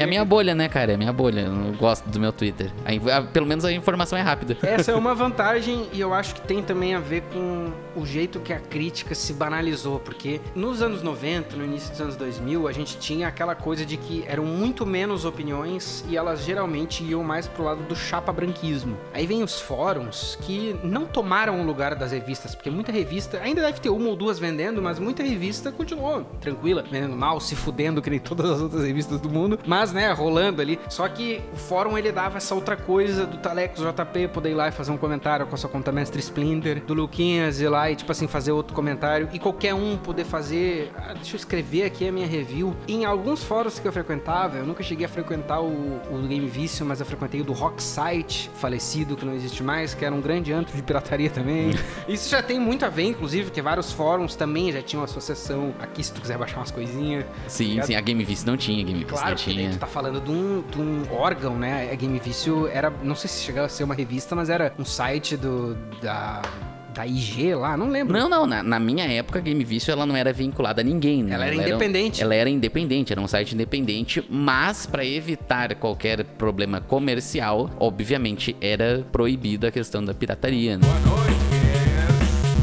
É 0.00 0.04
a 0.04 0.06
minha 0.06 0.24
bolha, 0.24 0.54
né, 0.54 0.68
cara? 0.68 0.92
É 0.92 0.94
a 0.94 0.98
minha 0.98 1.12
bolha. 1.12 1.40
Eu 1.42 1.52
não 1.52 1.72
gosto 1.72 2.08
do 2.08 2.20
meu 2.20 2.32
Twitter. 2.32 2.70
A, 2.84 3.18
a, 3.18 3.22
pelo 3.22 3.46
menos 3.46 3.64
a 3.64 3.72
informação 3.72 4.18
é 4.18 4.22
rápida. 4.22 4.56
Essa 4.62 4.92
é 4.92 4.94
uma 4.96 5.14
vantagem 5.14 5.86
e 5.92 6.00
eu 6.00 6.12
acho 6.14 6.34
que 6.34 6.40
tem 6.42 6.62
também 6.62 6.94
a 6.94 7.00
ver 7.00 7.22
com 7.32 7.72
o 7.94 8.06
jeito 8.06 8.40
que 8.40 8.52
a 8.52 8.58
crítica 8.58 9.14
se 9.14 9.32
banalizou. 9.32 9.98
Porque 9.98 10.40
nos 10.54 10.82
anos 10.82 11.02
90, 11.02 11.56
no 11.56 11.64
início 11.64 11.90
dos 11.90 12.00
anos 12.00 12.16
2000, 12.16 12.68
a 12.68 12.72
gente 12.72 12.98
tinha 12.98 13.28
aquela 13.28 13.54
coisa 13.54 13.84
de 13.84 13.96
que 13.96 14.24
eram 14.26 14.44
muito 14.44 14.86
menos 14.86 15.24
opiniões 15.24 16.04
e 16.08 16.16
elas 16.16 16.44
geralmente 16.44 17.02
iam 17.04 17.22
mais 17.22 17.46
pro 17.46 17.64
lado 17.64 17.82
do 17.82 17.96
chapa-branquismo. 17.96 18.96
Aí 19.12 19.26
vem 19.26 19.42
os 19.42 19.60
fóruns 19.60 20.38
que 20.42 20.76
não 20.82 21.06
tomaram 21.06 21.60
o 21.60 21.64
lugar 21.64 21.94
das 21.94 22.12
revistas, 22.12 22.54
porque 22.54 22.70
muita 22.70 22.92
revista, 22.92 23.40
ainda 23.42 23.62
deve 23.62 23.80
ter 23.80 23.90
uma 23.90 24.08
ou 24.08 24.16
duas 24.16 24.38
vendendo, 24.38 24.80
mas 24.82 24.98
muita 24.98 25.22
revista 25.22 25.72
continuou 25.72 26.24
tranquila, 26.40 26.84
vendendo 26.88 27.16
mal, 27.16 27.40
se 27.40 27.56
fudendo, 27.56 28.02
que 28.02 28.10
nem 28.10 28.18
todas 28.18 28.50
as 28.50 28.60
outras 28.60 28.84
revistas 28.84 29.20
do 29.20 29.28
mundo. 29.28 29.58
Mas 29.66 29.81
mas, 29.82 29.92
né, 29.92 30.12
rolando 30.12 30.62
ali. 30.62 30.78
Só 30.88 31.08
que 31.08 31.42
o 31.52 31.56
fórum 31.56 31.98
ele 31.98 32.12
dava 32.12 32.36
essa 32.36 32.54
outra 32.54 32.76
coisa 32.76 33.26
do 33.26 33.36
Talex 33.38 33.80
JP 33.80 34.28
poder 34.28 34.50
ir 34.50 34.54
lá 34.54 34.68
e 34.68 34.70
fazer 34.70 34.92
um 34.92 34.96
comentário 34.96 35.44
com 35.44 35.56
a 35.56 35.58
sua 35.58 35.68
conta 35.68 35.90
mestre 35.90 36.20
Splinter, 36.20 36.80
do 36.84 36.94
Luquinhas 36.94 37.60
ir 37.60 37.68
lá 37.68 37.90
e, 37.90 37.96
tipo 37.96 38.12
assim, 38.12 38.28
fazer 38.28 38.52
outro 38.52 38.74
comentário. 38.74 39.28
E 39.32 39.40
qualquer 39.40 39.74
um 39.74 39.96
poder 39.96 40.24
fazer. 40.24 40.92
Ah, 40.96 41.14
deixa 41.14 41.34
eu 41.34 41.38
escrever 41.38 41.82
aqui 41.84 42.06
a 42.06 42.12
minha 42.12 42.28
review. 42.28 42.76
Em 42.86 43.04
alguns 43.04 43.42
fóruns 43.42 43.80
que 43.80 43.88
eu 43.88 43.92
frequentava, 43.92 44.58
eu 44.58 44.64
nunca 44.64 44.84
cheguei 44.84 45.04
a 45.04 45.08
frequentar 45.08 45.60
o, 45.60 46.00
o 46.10 46.28
Game 46.28 46.46
Vício, 46.46 46.86
mas 46.86 47.00
eu 47.00 47.06
frequentei 47.06 47.40
o 47.40 47.44
do 47.44 47.52
Rock 47.52 47.82
Site, 47.82 48.52
falecido, 48.54 49.16
que 49.16 49.24
não 49.24 49.34
existe 49.34 49.64
mais, 49.64 49.94
que 49.94 50.04
era 50.04 50.14
um 50.14 50.20
grande 50.20 50.52
antro 50.52 50.76
de 50.76 50.82
pirataria 50.82 51.28
também. 51.28 51.72
Isso 52.06 52.30
já 52.30 52.40
tem 52.40 52.60
muito 52.60 52.84
a 52.84 52.88
ver, 52.88 53.06
inclusive, 53.06 53.46
porque 53.46 53.60
vários 53.60 53.90
fóruns 53.90 54.36
também 54.36 54.70
já 54.70 54.80
tinham 54.80 55.02
associação 55.02 55.74
aqui, 55.80 56.04
se 56.04 56.12
tu 56.12 56.20
quiser 56.20 56.38
baixar 56.38 56.58
umas 56.58 56.70
coisinhas. 56.70 57.24
Sim, 57.48 57.82
sim, 57.82 57.96
a 57.96 58.00
Game 58.00 58.22
Vício 58.22 58.46
não 58.46 58.56
tinha, 58.56 58.84
Game 58.84 59.00
Vício 59.00 59.08
Claro, 59.08 59.30
não 59.30 59.36
porque 59.36 59.61
tinha. 59.62 59.70
tu 59.72 59.78
tá 59.78 59.86
falando 59.86 60.20
de 60.20 60.30
um, 60.30 60.62
de 60.62 60.80
um 60.80 61.12
órgão, 61.12 61.56
né? 61.56 61.90
A 61.92 61.94
Game 61.94 62.18
Vício 62.18 62.68
era, 62.68 62.90
não 63.02 63.14
sei 63.14 63.28
se 63.28 63.42
chegava 63.42 63.66
a 63.66 63.68
ser 63.68 63.84
uma 63.84 63.94
revista, 63.94 64.34
mas 64.34 64.50
era 64.50 64.74
um 64.78 64.84
site 64.84 65.36
do, 65.36 65.74
da, 66.00 66.42
da 66.94 67.06
IG 67.06 67.54
lá, 67.54 67.76
não 67.76 67.88
lembro. 67.88 68.16
Não, 68.16 68.28
não, 68.28 68.46
na, 68.46 68.62
na 68.62 68.78
minha 68.78 69.04
época, 69.04 69.38
a 69.38 69.42
Game 69.42 69.62
Vício 69.64 69.90
ela 69.90 70.04
não 70.06 70.16
era 70.16 70.32
vinculada 70.32 70.80
a 70.80 70.84
ninguém, 70.84 71.22
né? 71.22 71.34
Ela 71.34 71.46
era 71.46 71.54
independente. 71.54 72.22
ela 72.22 72.34
era 72.34 72.50
independente, 72.50 73.12
era 73.12 73.20
um 73.20 73.28
site 73.28 73.54
independente, 73.54 74.24
mas 74.28 74.86
para 74.86 75.04
evitar 75.04 75.74
qualquer 75.76 76.24
problema 76.24 76.80
comercial, 76.80 77.70
obviamente 77.78 78.56
era 78.60 79.04
proibida 79.10 79.68
a 79.68 79.70
questão 79.70 80.04
da 80.04 80.14
pirataria, 80.14 80.76
né? 80.76 80.86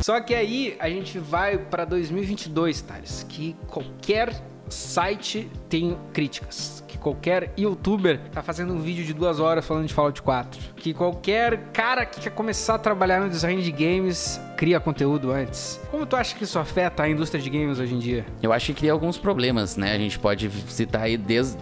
Só 0.01 0.19
que 0.21 0.33
aí 0.33 0.75
a 0.79 0.89
gente 0.89 1.19
vai 1.19 1.57
pra 1.57 1.85
2022, 1.85 2.81
Thales, 2.81 3.25
que 3.29 3.55
qualquer 3.67 4.33
site 4.69 5.49
tem 5.67 5.97
críticas. 6.13 6.78
Que 6.99 7.03
qualquer 7.03 7.53
youtuber 7.57 8.19
tá 8.31 8.43
fazendo 8.43 8.73
um 8.73 8.79
vídeo 8.79 9.05
de 9.05 9.13
duas 9.13 9.39
horas 9.39 9.65
falando 9.65 9.87
de 9.87 9.93
Fallout 9.93 10.21
4. 10.21 10.73
Que 10.75 10.93
qualquer 10.93 11.71
cara 11.71 12.05
que 12.05 12.19
quer 12.19 12.31
começar 12.31 12.75
a 12.75 12.77
trabalhar 12.77 13.21
no 13.21 13.29
design 13.29 13.63
de 13.63 13.71
games 13.71 14.39
cria 14.59 14.77
conteúdo 14.77 15.31
antes. 15.31 15.79
Como 15.89 16.05
tu 16.05 16.17
acha 16.17 16.35
que 16.35 16.43
isso 16.43 16.59
afeta 16.59 17.03
a 17.03 17.09
indústria 17.09 17.41
de 17.41 17.49
games 17.49 17.79
hoje 17.79 17.95
em 17.95 17.97
dia? 17.97 18.25
Eu 18.43 18.51
acho 18.51 18.65
que 18.65 18.73
cria 18.73 18.91
alguns 18.91 19.17
problemas, 19.17 19.77
né? 19.77 19.93
A 19.93 19.97
gente 19.97 20.19
pode 20.19 20.51
citar 20.67 21.03
aí 21.03 21.17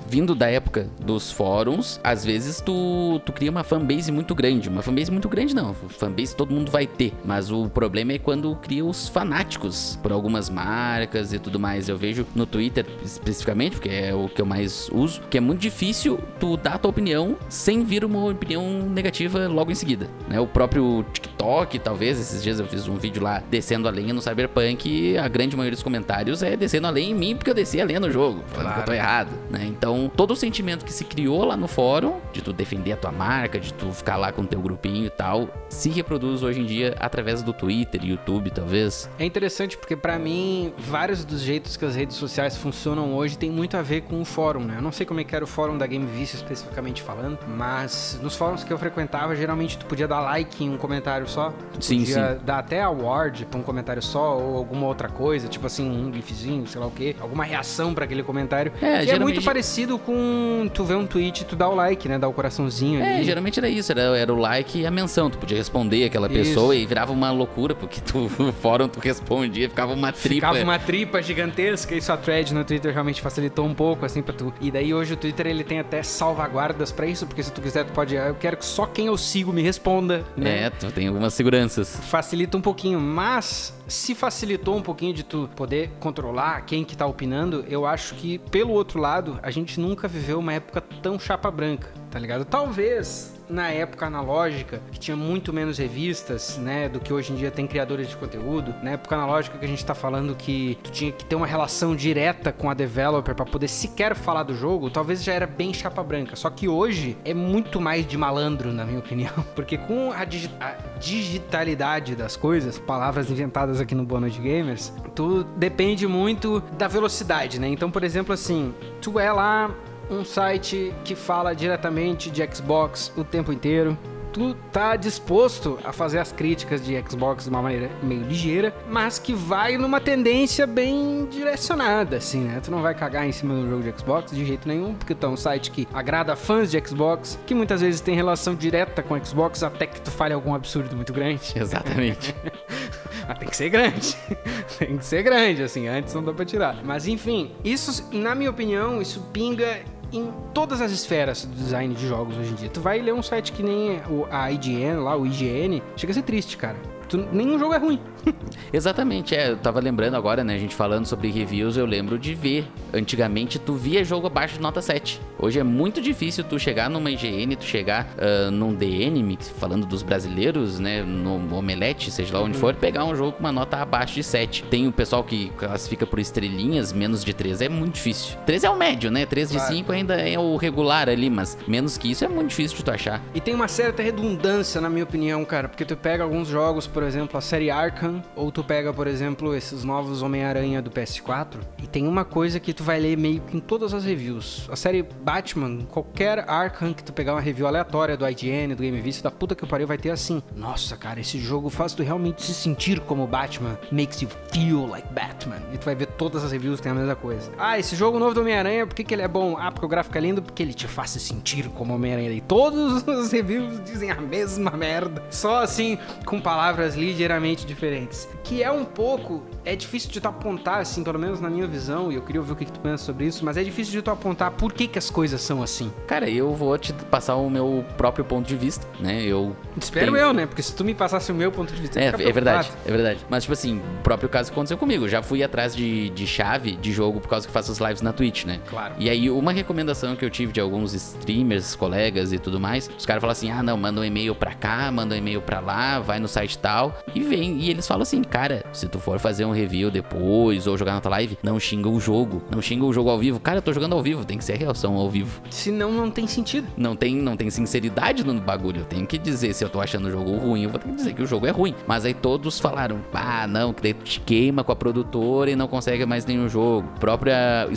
vindo 0.10 0.34
da 0.34 0.50
época 0.50 0.89
dos 1.00 1.32
fóruns, 1.32 2.00
às 2.04 2.25
vezes 2.25 2.60
tu, 2.60 3.22
tu 3.24 3.32
cria 3.32 3.51
uma 3.51 3.63
fanbase 3.63 4.12
muito 4.12 4.34
grande. 4.34 4.68
Uma 4.68 4.82
fanbase 4.82 5.12
muito 5.12 5.30
grande 5.30 5.54
não, 5.54 5.75
fanbase 5.75 6.36
todo 6.36 6.51
mundo 6.51 6.72
vai 6.72 6.88
ter, 6.88 7.13
mas 7.24 7.51
o 7.51 7.70
problema 7.70 8.13
é 8.13 8.18
quando 8.18 8.56
cria 8.56 8.84
os 8.84 9.08
fanáticos 9.08 10.00
por 10.01 10.12
algumas 10.12 10.50
marcas 10.50 11.34
e 11.34 11.38
tudo 11.38 11.60
mais. 11.60 11.88
Eu 11.88 11.98
vejo 11.98 12.25
no 12.34 12.48
Twitter 12.48 12.84
especificamente, 13.06 13.74
porque 13.74 13.89
é 13.89 14.12
o 14.12 14.27
que 14.27 14.42
eu 14.42 14.46
mais 14.46 14.89
uso, 14.92 15.22
que 15.30 15.38
é 15.38 15.42
muito 15.42 15.60
difícil 15.60 16.20
tu 16.39 16.58
dar 16.58 16.74
a 16.74 16.77
tua 16.80 16.89
opinião 16.89 17.38
sem 17.48 17.84
vir 17.84 18.04
uma 18.04 18.25
opinião 18.25 18.89
negativa 18.89 19.48
logo 19.48 19.72
em 19.72 19.75
seguida, 19.75 20.10
né? 20.27 20.39
O 20.39 20.48
próprio 20.48 21.06
TikTok, 21.13 21.77
talvez, 21.77 22.20
esses 22.20 22.42
dias 22.42 22.60
eu 22.60 22.66
fiz 22.66 22.87
um 22.89 22.96
vídeo 22.96 23.22
lá 23.22 23.41
descendo 23.50 23.88
a 23.88 23.91
lenha 23.91 24.13
no 24.13 24.22
Cyberpunk 24.22 24.89
e 24.89 25.17
a 25.17 25.27
grande 25.27 25.56
maioria 25.56 25.75
dos 25.75 25.84
comentários 25.84 26.44
é 26.44 26.56
descendo 26.56 26.88
a 26.88 26.89
lenha 26.89 27.12
em 27.12 27.15
mim 27.15 27.36
porque 27.36 27.50
eu 27.50 27.56
desci 27.56 27.79
a 27.82 27.86
lenha 27.86 28.00
no 28.00 28.12
jogo, 28.12 28.44
falando 28.48 28.74
que 28.74 28.79
eu 28.79 28.86
tô 28.86 28.94
errado, 28.94 29.29
né? 29.50 29.65
Então, 29.65 30.12
todo 30.15 30.32
o 30.32 30.36
sentimento 30.36 30.86
que 30.86 30.94
se 30.94 31.03
criou 31.06 31.46
lá 31.46 31.56
no 31.58 31.67
fórum, 31.67 32.20
de 32.32 32.41
tu 32.41 32.53
defender 32.53 32.94
a 32.94 32.98
tua 32.98 33.12
marca, 33.12 33.60
de 33.60 33.74
tu 33.74 33.91
ficar 33.91 34.17
lá 34.17 34.32
com 34.32 34.41
o 34.41 34.48
teu 34.48 34.62
grupinho 34.62 35.06
e 35.06 35.10
tal, 35.10 35.50
se 35.70 35.89
reproduz 35.89 36.44
hoje 36.44 36.62
em 36.62 36.65
dia 36.65 36.96
através 37.00 37.41
do 37.41 37.53
Twitter, 37.53 38.03
YouTube, 38.03 38.50
talvez. 38.51 39.10
É 39.20 39.25
interessante 39.25 39.77
porque 39.77 39.96
pra 39.96 40.17
mim 40.17 40.74
vários 40.77 41.24
dos 41.24 41.41
jeitos 41.41 41.77
que 41.77 41.86
as 41.86 41.96
redes 41.96 42.15
sociais 42.15 42.58
funcionam 42.58 43.13
hoje 43.13 43.38
tem 43.38 43.50
muito 43.50 43.77
a 43.77 43.82
ver 43.82 44.01
com 44.01 44.22
o 44.22 44.25
fórum, 44.25 44.62
né? 44.62 44.75
Eu 44.77 44.82
não 44.82 44.91
sei 44.91 45.06
como 45.06 45.20
é 45.20 45.24
que 45.24 45.36
era 45.36 45.44
o 45.44 45.48
fórum 45.48 45.77
da 45.77 45.86
Game 45.88 46.06
Vício 46.06 46.36
especificamente 46.36 47.01
falando, 47.01 47.39
mas 47.48 48.20
nos 48.22 48.36
fóruns 48.36 48.63
que 48.63 48.72
eu 48.72 48.77
frequentava, 48.77 49.36
geralmente 49.36 49.77
tu 49.77 49.86
podia 49.86 50.08
dar 50.08 50.22
like 50.22 50.63
em 50.63 50.70
um 50.70 50.77
comentário 50.77 51.27
só. 51.27 51.53
Tu 51.74 51.86
Sim, 51.86 52.00
podia 52.00 52.38
sim. 52.38 52.46
dar 52.46 52.60
até 52.60 52.77
award 52.82 53.46
pra 53.46 53.60
um 53.60 53.64
comentário 53.64 54.02
só 54.02 54.38
ou 54.38 54.58
alguma 54.58 54.88
outra 54.88 55.10
coisa, 55.10 55.48
tipo 55.48 55.66
assim, 55.68 55.90
um 55.90 56.14
gifzinho, 56.14 56.66
sei 56.68 56.80
lá 56.80 56.88
o 56.88 56.92
quê, 56.92 57.16
alguma 57.20 57.44
reação 57.44 57.94
pra 57.94 58.06
aquele 58.06 58.24
comentário. 58.24 58.72
É, 58.82 59.06
que 59.06 59.12
é 59.12 59.20
muito 59.20 59.42
parecido 59.44 59.98
com 59.98 60.70
tu 60.74 60.84
ver 60.84 60.96
um 60.96 61.06
tweet 61.06 61.42
e 61.42 61.46
tu 61.46 61.56
dar 61.56 61.70
o 61.70 61.76
like, 61.76 62.08
né? 62.08 62.18
Dar 62.18 62.28
o 62.28 62.34
coraçãozinho 62.34 63.02
É, 63.02 63.16
ali. 63.16 63.24
geralmente 63.24 63.60
era 63.60 63.70
isso, 63.70 63.92
era, 63.92 64.02
era 64.18 64.34
o 64.34 64.38
like 64.38 64.80
e 64.80 64.86
a 64.86 64.92
menção. 64.92 65.30
Tu 65.30 65.38
podia 65.38 65.58
responder 65.58 66.06
aquela 66.06 66.28
Isso. 66.28 66.36
pessoa 66.38 66.76
e 66.76 66.86
virava 66.86 67.12
uma 67.12 67.32
loucura, 67.32 67.74
porque 67.76 68.00
tu, 68.02 68.30
no 68.42 68.52
fórum 68.54 68.88
tu 68.88 69.00
respondia, 69.00 69.70
ficava 69.70 69.94
uma 69.94 70.12
tripa. 70.12 70.48
Ficava 70.48 70.60
uma 70.64 70.80
tripa 70.80 71.22
gigantesca 71.22 71.96
e 71.96 72.02
sua 72.02 72.18
thread 72.18 72.54
no 72.54 72.64
Twitter 72.64 72.92
realmente 72.94 73.22
facilitou 73.22 73.66
um 73.66 73.74
pouco, 73.74 74.06
assim, 74.06 74.22
pra 74.22 74.34
tu. 74.34 74.54
E 74.62 74.70
daí 74.72 74.94
hoje 74.94 75.14
o 75.14 75.18
Twitter 75.18 75.48
ele 75.48 75.64
tem 75.64 75.80
até 75.80 76.02
salvaguardas 76.04 76.92
pra 76.92 77.06
isso, 77.08 77.26
porque 77.26 77.42
se 77.44 77.52
tu 77.52 77.62
quiser, 77.62 77.86
tu 77.86 77.94
pode. 77.94 78.18
"Ah, 78.18 78.28
Eu 78.28 78.36
quero 78.36 78.58
que 78.58 78.66
só 78.66 78.86
quem 78.86 79.08
eu 79.08 79.18
sigo 79.18 79.52
me 79.54 79.62
responda, 79.62 80.24
né? 80.36 80.64
É, 80.66 80.70
tu 80.70 80.92
tem 80.92 81.08
algumas 81.08 81.34
seguranças. 81.34 81.96
Facilita 82.10 82.58
um 82.58 82.62
pouquinho, 82.68 83.00
mas 83.00 83.74
se 83.88 84.14
facilitou 84.14 84.76
um 84.76 84.82
pouquinho 84.82 85.14
de 85.14 85.24
tu 85.24 85.50
poder 85.56 85.90
controlar 86.02 86.66
quem 86.66 86.84
que 86.84 86.98
tá 86.98 87.06
opinando, 87.06 87.64
eu 87.70 87.86
acho 87.86 88.14
que, 88.16 88.40
pelo 88.40 88.74
outro 88.74 89.00
lado, 89.00 89.40
a 89.42 89.50
gente 89.50 89.80
nunca 89.80 90.06
viveu 90.06 90.38
uma 90.40 90.52
época 90.52 90.82
tão 91.02 91.18
chapa 91.18 91.50
branca, 91.50 91.90
tá 92.12 92.20
ligado? 92.20 92.44
Talvez 92.44 93.37
na 93.50 93.70
época 93.70 94.06
analógica, 94.06 94.82
que 94.92 95.00
tinha 95.00 95.16
muito 95.16 95.54
menos 95.54 95.77
revistas, 95.77 96.58
né, 96.58 96.89
do 96.89 97.00
que 97.00 97.13
hoje 97.13 97.32
em 97.32 97.36
dia 97.36 97.50
tem 97.50 97.66
criadores 97.66 98.10
de 98.10 98.16
conteúdo. 98.18 98.74
Na 98.84 98.92
época 98.92 99.16
analógica 99.16 99.58
que 99.58 99.66
a 99.66 99.68
gente 99.68 99.86
tá 99.86 99.96
falando 99.96 100.36
que 100.36 100.77
tu 100.84 100.92
tinha 100.92 101.12
que 101.12 101.24
ter 101.25 101.36
uma 101.36 101.48
relação 101.48 101.96
direta 101.96 102.51
com 102.51 102.70
a 102.70 102.74
developer 102.74 103.34
pra 103.34 103.46
poder 103.46 103.68
sequer 103.68 104.16
falar 104.16 104.44
do 104.44 104.54
jogo, 104.56 104.89
talvez 104.89 105.24
já 105.24 105.34
era 105.34 105.48
bem 105.48 105.74
chapa 105.74 106.04
branca. 106.04 106.36
Só 106.36 106.50
que 106.50 106.68
hoje 106.68 107.18
é 107.24 107.34
muito 107.34 107.80
mais 107.80 108.06
de 108.06 108.18
malandro, 108.18 108.74
na 108.74 108.86
minha 108.86 109.00
opinião, 109.00 109.34
porque 109.56 109.77
com 109.77 110.12
a, 110.12 110.25
digi- 110.25 110.51
a 110.60 110.75
digitalidade 111.00 112.16
das 112.16 112.36
coisas, 112.36 112.77
palavras 112.80 113.30
inventadas 113.30 113.80
aqui 113.80 113.94
no 113.96 114.04
Bono 114.04 114.30
de 114.30 114.39
Gamers, 114.39 114.92
tu 115.16 115.44
depende 115.56 116.08
muito 116.08 116.62
da 116.77 116.88
velocidade, 116.88 117.60
né? 117.60 117.68
Então, 117.68 117.89
por 117.92 118.04
exemplo, 118.04 118.34
assim, 118.34 118.74
tu 119.01 119.20
é 119.20 119.32
lá 119.32 119.72
um 120.10 120.24
site 120.24 120.94
que 121.04 121.16
fala 121.16 121.54
diretamente 121.54 122.30
de 122.30 122.48
Xbox 122.54 123.12
o 123.16 123.24
tempo 123.24 123.52
inteiro. 123.52 123.98
Tu 124.32 124.54
tá 124.72 124.96
disposto 124.96 125.80
a 125.84 125.92
fazer 125.92 126.20
as 126.20 126.32
críticas 126.32 126.86
de 126.86 126.94
Xbox 127.10 127.46
de 127.46 127.50
uma 127.50 127.62
maneira 127.62 127.90
meio 128.04 128.22
ligeira, 128.22 128.72
mas 128.88 129.18
que 129.18 129.34
vai 129.34 129.78
numa 129.78 130.00
tendência 130.00 130.68
bem 130.68 131.26
direcionada, 131.26 132.18
assim, 132.18 132.42
né? 132.42 132.60
Tu 132.64 132.70
não 132.70 132.84
vai 132.84 132.94
cagar 132.94 133.28
em 133.28 133.32
cima 133.32 133.56
do 133.56 133.68
jogo 133.68 133.82
de 133.82 134.00
Xbox 134.00 134.32
de 134.32 134.46
jeito 134.46 134.68
nenhum, 134.68 134.94
porque 134.94 135.16
tu 135.16 135.26
é 135.26 135.30
um 135.30 135.38
site 135.38 135.72
que 135.72 135.88
agrada 135.92 136.36
fãs 136.36 136.70
de 136.70 136.80
Xbox, 136.86 137.40
que 137.48 137.56
muitas 137.56 137.82
vezes 137.82 138.00
tem 138.00 138.14
relação 138.14 138.54
direta 138.54 139.02
com 139.02 139.18
Xbox, 139.24 139.64
até 139.64 139.88
que 139.88 140.00
tu 140.00 140.12
fale 140.12 140.36
algum 140.36 140.54
absurdo 140.54 140.96
muito 140.96 141.14
grande. 141.14 141.54
Exatamente. 141.58 142.36
Mas 143.28 143.40
tem 143.40 143.50
que 143.50 143.58
ser 143.58 143.70
grande. 143.70 144.16
tem 144.78 144.98
que 144.98 145.06
ser 145.06 145.24
grande, 145.24 145.64
assim, 145.64 145.88
antes 145.88 146.14
não 146.14 146.24
dá 146.24 146.32
pra 146.32 146.46
tirar. 146.46 146.84
Mas 146.84 147.08
enfim, 147.08 147.52
isso, 147.64 148.08
na 148.12 148.36
minha 148.36 148.52
opinião, 148.52 149.02
isso 149.02 149.20
pinga 149.34 149.80
em 150.12 150.32
todas 150.54 150.82
as 150.82 150.92
esferas 150.92 151.46
do 151.46 151.56
design 151.56 151.94
de 151.94 152.08
jogos 152.08 152.38
hoje 152.38 152.52
em 152.52 152.56
dia. 152.56 152.70
Tu 152.70 152.82
vai 152.82 153.02
ler 153.02 153.14
um 153.14 153.22
site 153.22 153.52
que 153.52 153.64
nem 153.64 154.02
a 154.32 154.52
IGN, 154.52 155.04
lá, 155.04 155.16
o 155.16 155.26
IGN, 155.26 155.82
chega 155.96 156.12
a 156.12 156.14
ser 156.14 156.24
triste, 156.24 156.58
cara. 156.58 156.78
Tu, 157.08 157.18
nenhum 157.32 157.58
jogo 157.58 157.74
é 157.74 157.78
ruim. 157.78 158.00
Exatamente, 158.72 159.36
é. 159.36 159.52
Eu 159.52 159.58
tava 159.58 159.80
lembrando 159.80 160.16
agora, 160.16 160.44
né? 160.44 160.56
A 160.56 160.58
gente 160.58 160.76
falando 160.76 161.06
sobre 161.06 161.30
reviews, 161.30 161.78
eu 161.78 161.86
lembro 161.86 162.18
de 162.20 162.34
ver. 162.34 162.68
Antigamente 162.94 163.60
tu 163.60 163.74
via 163.74 164.04
jogo 164.04 164.28
abaixo 164.28 164.56
de 164.56 164.62
nota 164.62 164.82
7. 164.82 165.22
Hoje 165.40 165.60
é 165.60 165.64
muito 165.64 166.02
difícil 166.02 166.44
tu 166.44 166.58
chegar 166.60 166.90
numa 166.90 167.12
IGN, 167.12 167.56
tu 167.56 167.64
chegar 167.64 168.08
ah, 168.18 168.50
num 168.52 168.74
DN, 168.74 169.38
falando 169.60 169.86
dos 169.86 170.04
brasileiros, 170.04 170.80
né? 170.80 171.04
No 171.04 171.56
Omelete, 171.56 172.12
seja 172.12 172.38
lá 172.38 172.44
onde 172.44 172.58
for, 172.58 172.74
pegar 172.76 173.06
um 173.06 173.16
jogo 173.16 173.34
com 173.34 173.40
uma 173.40 173.52
nota 173.52 173.78
abaixo 173.78 174.16
de 174.16 174.24
7. 174.24 174.64
Tem 174.64 174.88
o 174.88 174.92
pessoal 174.92 175.24
que 175.24 175.50
classifica 175.58 176.06
por 176.06 176.20
estrelinhas, 176.20 176.92
menos 176.92 177.24
de 177.24 177.34
3 177.34 177.62
é 177.62 177.70
muito 177.70 177.96
difícil. 177.96 178.36
3 178.46 178.64
é 178.64 178.70
o 178.70 178.76
médio, 178.76 179.12
né? 179.12 179.26
3 179.26 179.50
de 179.52 179.58
Claro. 179.58 179.74
5 179.76 179.92
ainda 179.92 180.16
é 180.16 180.38
o 180.38 180.56
regular 180.56 181.10
ali, 181.10 181.30
mas 181.30 181.58
menos 181.68 181.98
que 181.98 182.12
isso 182.12 182.24
é 182.26 182.28
muito 182.28 182.50
difícil 182.50 182.78
de 182.78 182.84
tu 182.84 182.92
achar. 182.92 183.22
E 183.34 183.40
tem 183.42 183.54
uma 183.54 183.68
certa 183.68 184.02
redundância, 184.02 184.80
na 184.82 184.90
minha 184.90 185.04
opinião, 185.04 185.44
cara, 185.46 185.68
porque 185.68 185.86
tu 185.86 185.96
pega 185.96 186.24
alguns 186.24 186.48
jogos, 186.48 186.88
por 186.98 187.04
exemplo, 187.04 187.38
a 187.38 187.42
série 187.42 187.70
Arkham, 187.70 188.24
ou 188.36 188.51
tu 188.51 188.63
pega, 188.63 188.92
por 188.92 189.06
exemplo, 189.06 189.54
esses 189.54 189.84
novos 189.84 190.24
Homem-Aranha 190.24 190.82
do 190.82 190.89
PS4, 190.89 191.60
e 191.84 191.86
tem 191.86 192.08
uma 192.08 192.25
coisa 192.25 192.60
que 192.60 192.74
tu 192.74 192.84
vai 192.84 193.00
ler 193.00 193.16
meio 193.16 193.39
que 193.39 193.56
em 193.56 193.60
todas 193.60 193.94
as 193.94 194.04
reviews. 194.04 194.68
A 194.72 194.75
série 194.75 195.04
Batman, 195.04 195.86
qualquer 195.92 196.50
Arkham 196.50 196.96
que 196.96 197.04
tu 197.04 197.13
pegar 197.13 197.36
uma 197.36 197.39
review 197.39 197.68
aleatória 197.68 198.18
do 198.18 198.27
IGN, 198.27 198.74
do 198.74 198.82
Game 198.82 199.00
Vista, 199.00 199.30
da 199.30 199.30
puta 199.30 199.54
que 199.54 199.63
pariu, 199.68 199.86
vai 199.86 200.00
ter 200.00 200.10
assim: 200.10 200.42
Nossa, 200.56 200.98
cara, 200.98 201.20
esse 201.20 201.38
jogo 201.38 201.70
faz 201.70 201.94
tu 201.94 202.01
realmente 202.01 202.42
se 202.42 202.51
sentir 202.56 203.00
como 203.01 203.27
Batman, 203.27 203.77
makes 203.92 204.24
you 204.24 204.30
feel 204.51 204.88
like 204.88 205.08
Batman. 205.13 205.62
E 205.72 205.77
tu 205.77 205.86
vai 205.86 205.94
ver 205.94 206.08
todas 206.08 206.44
as 206.44 206.51
reviews, 206.51 206.80
tem 206.80 206.92
a 206.92 206.96
mesma 206.96 207.16
coisa. 207.16 207.51
Ah, 207.60 207.77
esse 207.77 207.96
jogo 207.96 208.18
novo 208.18 208.34
do 208.34 208.42
Homem-Aranha, 208.42 208.88
por 208.88 208.96
que, 208.96 209.04
que 209.04 209.13
ele 209.13 209.22
é 209.22 209.27
bom? 209.27 209.56
Ah, 209.60 209.72
porque 209.72 209.86
o 209.86 209.89
gráfico 209.89 210.18
é 210.18 210.22
lindo, 210.22 210.42
porque 210.42 210.63
ele 210.63 210.74
te 210.74 210.88
faz 210.88 211.12
se 211.12 211.20
sentir 211.20 211.70
como 211.70 211.94
Homem-Aranha. 211.94 212.32
E 212.32 212.42
todos 212.42 213.08
os 213.08 213.30
reviews 213.32 213.84
dizem 213.84 214.10
a 214.10 214.20
mesma 214.20 214.72
merda. 214.72 215.24
Só 215.30 215.62
assim, 215.62 216.00
com 216.25 216.42
palavras 216.42 216.87
palavras 216.88 216.96
ligeiramente 216.96 217.65
diferentes. 217.65 218.27
Que 218.44 218.63
é 218.63 218.72
um 218.72 218.86
pouco. 218.86 219.44
É 219.65 219.75
difícil 219.75 220.10
de 220.10 220.22
tu 220.22 220.27
apontar, 220.27 220.79
assim, 220.79 221.03
pelo 221.03 221.20
menos 221.20 221.41
na 221.41 221.50
minha 221.50 221.67
visão, 221.67 222.10
e 222.12 222.15
eu 222.15 222.22
queria 222.22 222.39
ouvir 222.39 222.53
o 222.53 222.56
que, 222.56 222.63
que 222.65 222.72
tu 222.72 222.79
pensa 222.79 223.03
sobre 223.03 223.25
isso, 223.25 223.44
mas 223.44 223.58
é 223.58 223.63
difícil 223.63 223.91
de 223.91 224.01
tu 224.01 224.10
apontar 224.10 224.51
por 224.51 224.72
que, 224.72 224.88
que 224.88 224.98
as 224.98 225.10
coisas 225.10 225.41
são 225.41 225.62
assim. 225.62 225.91
Cara, 226.08 226.29
eu 226.29 226.53
vou 226.53 226.77
te 226.77 226.94
passar 226.94 227.36
o 227.36 227.50
meu 227.50 227.84
próprio 227.98 228.24
ponto 228.24 228.48
de 228.48 228.56
vista, 228.56 228.88
né? 229.00 229.22
Eu. 229.24 229.56
Espero 229.79 230.06
tenho- 230.13 230.17
eu, 230.17 230.34
né? 230.34 230.46
Porque 230.46 230.62
se 230.62 230.74
tu 230.74 230.86
me 230.86 230.94
passasse 230.96 231.32
o 231.32 231.36
meu 231.36 231.51
ponto 231.51 231.74
de 231.74 231.82
vista, 231.82 232.00
É, 232.00 232.06
é 232.08 232.32
verdade, 232.32 232.72
é 232.86 232.91
verdade. 232.91 233.20
Mas, 233.29 233.44
tipo 233.44 233.53
assim, 233.53 233.77
o 234.00 234.03
próprio 234.03 234.29
caso 234.29 234.51
aconteceu 234.51 234.77
comigo. 234.77 235.06
Eu 235.06 235.10
já 235.10 235.22
fui 235.22 235.44
atrás 235.44 235.75
de, 235.75 236.10
de 236.12 236.25
chave 236.25 236.72
de 236.77 236.91
jogo 236.94 237.20
por 237.20 237.27
causa 237.27 237.46
que 237.46 237.51
faço 237.51 237.72
as 237.72 237.79
lives 237.79 238.01
na 238.01 238.13
Twitch, 238.13 238.46
né? 238.46 238.60
Claro. 238.67 238.94
E 238.98 239.10
aí, 239.10 239.29
uma 239.29 239.51
recomendação 239.51 240.15
que 240.15 240.24
eu 240.24 240.29
tive 240.29 240.53
de 240.53 240.62
alguns 240.62 240.94
streamers, 240.94 241.75
colegas 241.75 242.32
e 242.32 242.39
tudo 242.39 242.60
mais, 242.60 242.89
os 242.98 243.06
caras 243.06 243.20
falam 243.22 243.32
assim: 243.34 243.51
ah, 243.51 243.62
não, 243.62 243.75
manda 243.77 244.00
um 244.00 244.06
e-mail 244.06 244.34
pra 244.34 244.53
cá, 244.53 244.89
manda 244.91 245.13
um 245.13 245.17
e-mail 245.17 245.41
pra 245.41 245.60
lá, 245.60 246.00
vai 246.00 246.20
no 246.20 246.27
site 246.27 246.58
tal, 246.58 246.77
e 247.14 247.22
vem. 247.22 247.60
E 247.60 247.70
eles 247.70 247.88
falam 247.88 248.04
assim: 248.04 248.22
cara, 248.24 248.66
se 248.72 248.88
tu 248.88 249.00
for 249.00 249.20
fazer 249.20 249.46
um 249.46 249.52
review 249.52 249.90
depois 249.90 250.68
ou 250.68 250.78
jogar 250.78 250.94
na 250.94 251.02
tua 251.02 251.12
live, 251.12 251.38
não 251.42 251.60
xinga 251.60 251.90
o 251.90 252.00
jogo, 252.00 252.44
não 252.52 252.62
xinga 252.62 252.86
o 252.86 252.94
jogo 252.94 253.10
ao 253.10 253.20
vivo. 253.20 253.40
Cara, 253.40 253.58
eu 253.58 253.62
tô 253.62 253.74
jogando 253.74 253.94
ao 253.94 254.02
vivo, 254.02 254.26
tem 254.26 254.38
que 254.38 254.44
ser 254.44 254.54
a 254.54 254.58
reação 254.58 254.96
ao 254.96 255.10
vivo. 255.10 255.42
Senão 255.50 255.92
não 255.92 256.10
tem 256.10 256.28
sentido. 256.28 256.68
Não 256.78 256.96
tem, 256.96 257.16
não 257.16 257.36
tem 257.36 257.50
sinceridade 257.50 258.24
no 258.24 258.34
bagulho. 258.40 258.82
Eu 258.82 258.86
tenho 258.86 259.06
que 259.06 259.18
dizer 259.18 259.54
se 259.54 259.64
eu 259.64 259.70
tô 259.70 259.82
achando 259.82 260.08
o 260.08 260.12
jogo 260.12 260.36
ruim, 260.38 260.64
eu 260.64 260.70
vou 260.70 260.80
ter 260.80 260.90
que 260.90 260.96
dizer 260.96 261.14
que 261.14 261.22
o 261.22 261.28
jogo 261.28 261.48
é 261.48 261.52
ruim. 261.52 261.74
Mas 261.88 262.06
aí 262.06 262.14
todos 262.14 262.60
falaram: 262.60 263.00
ah, 263.14 263.48
não, 263.48 263.74
que 263.74 263.82
daí 263.82 263.94
tu 263.94 264.04
te 264.04 264.20
queima 264.20 264.64
com 264.64 264.72
a 264.72 264.76
produtora 264.76 265.52
e 265.52 265.56
não 265.56 265.68
consegue 265.68 266.06
mais 266.06 266.26
nenhum 266.26 266.48
jogo. 266.48 266.88
Própria 267.00 267.68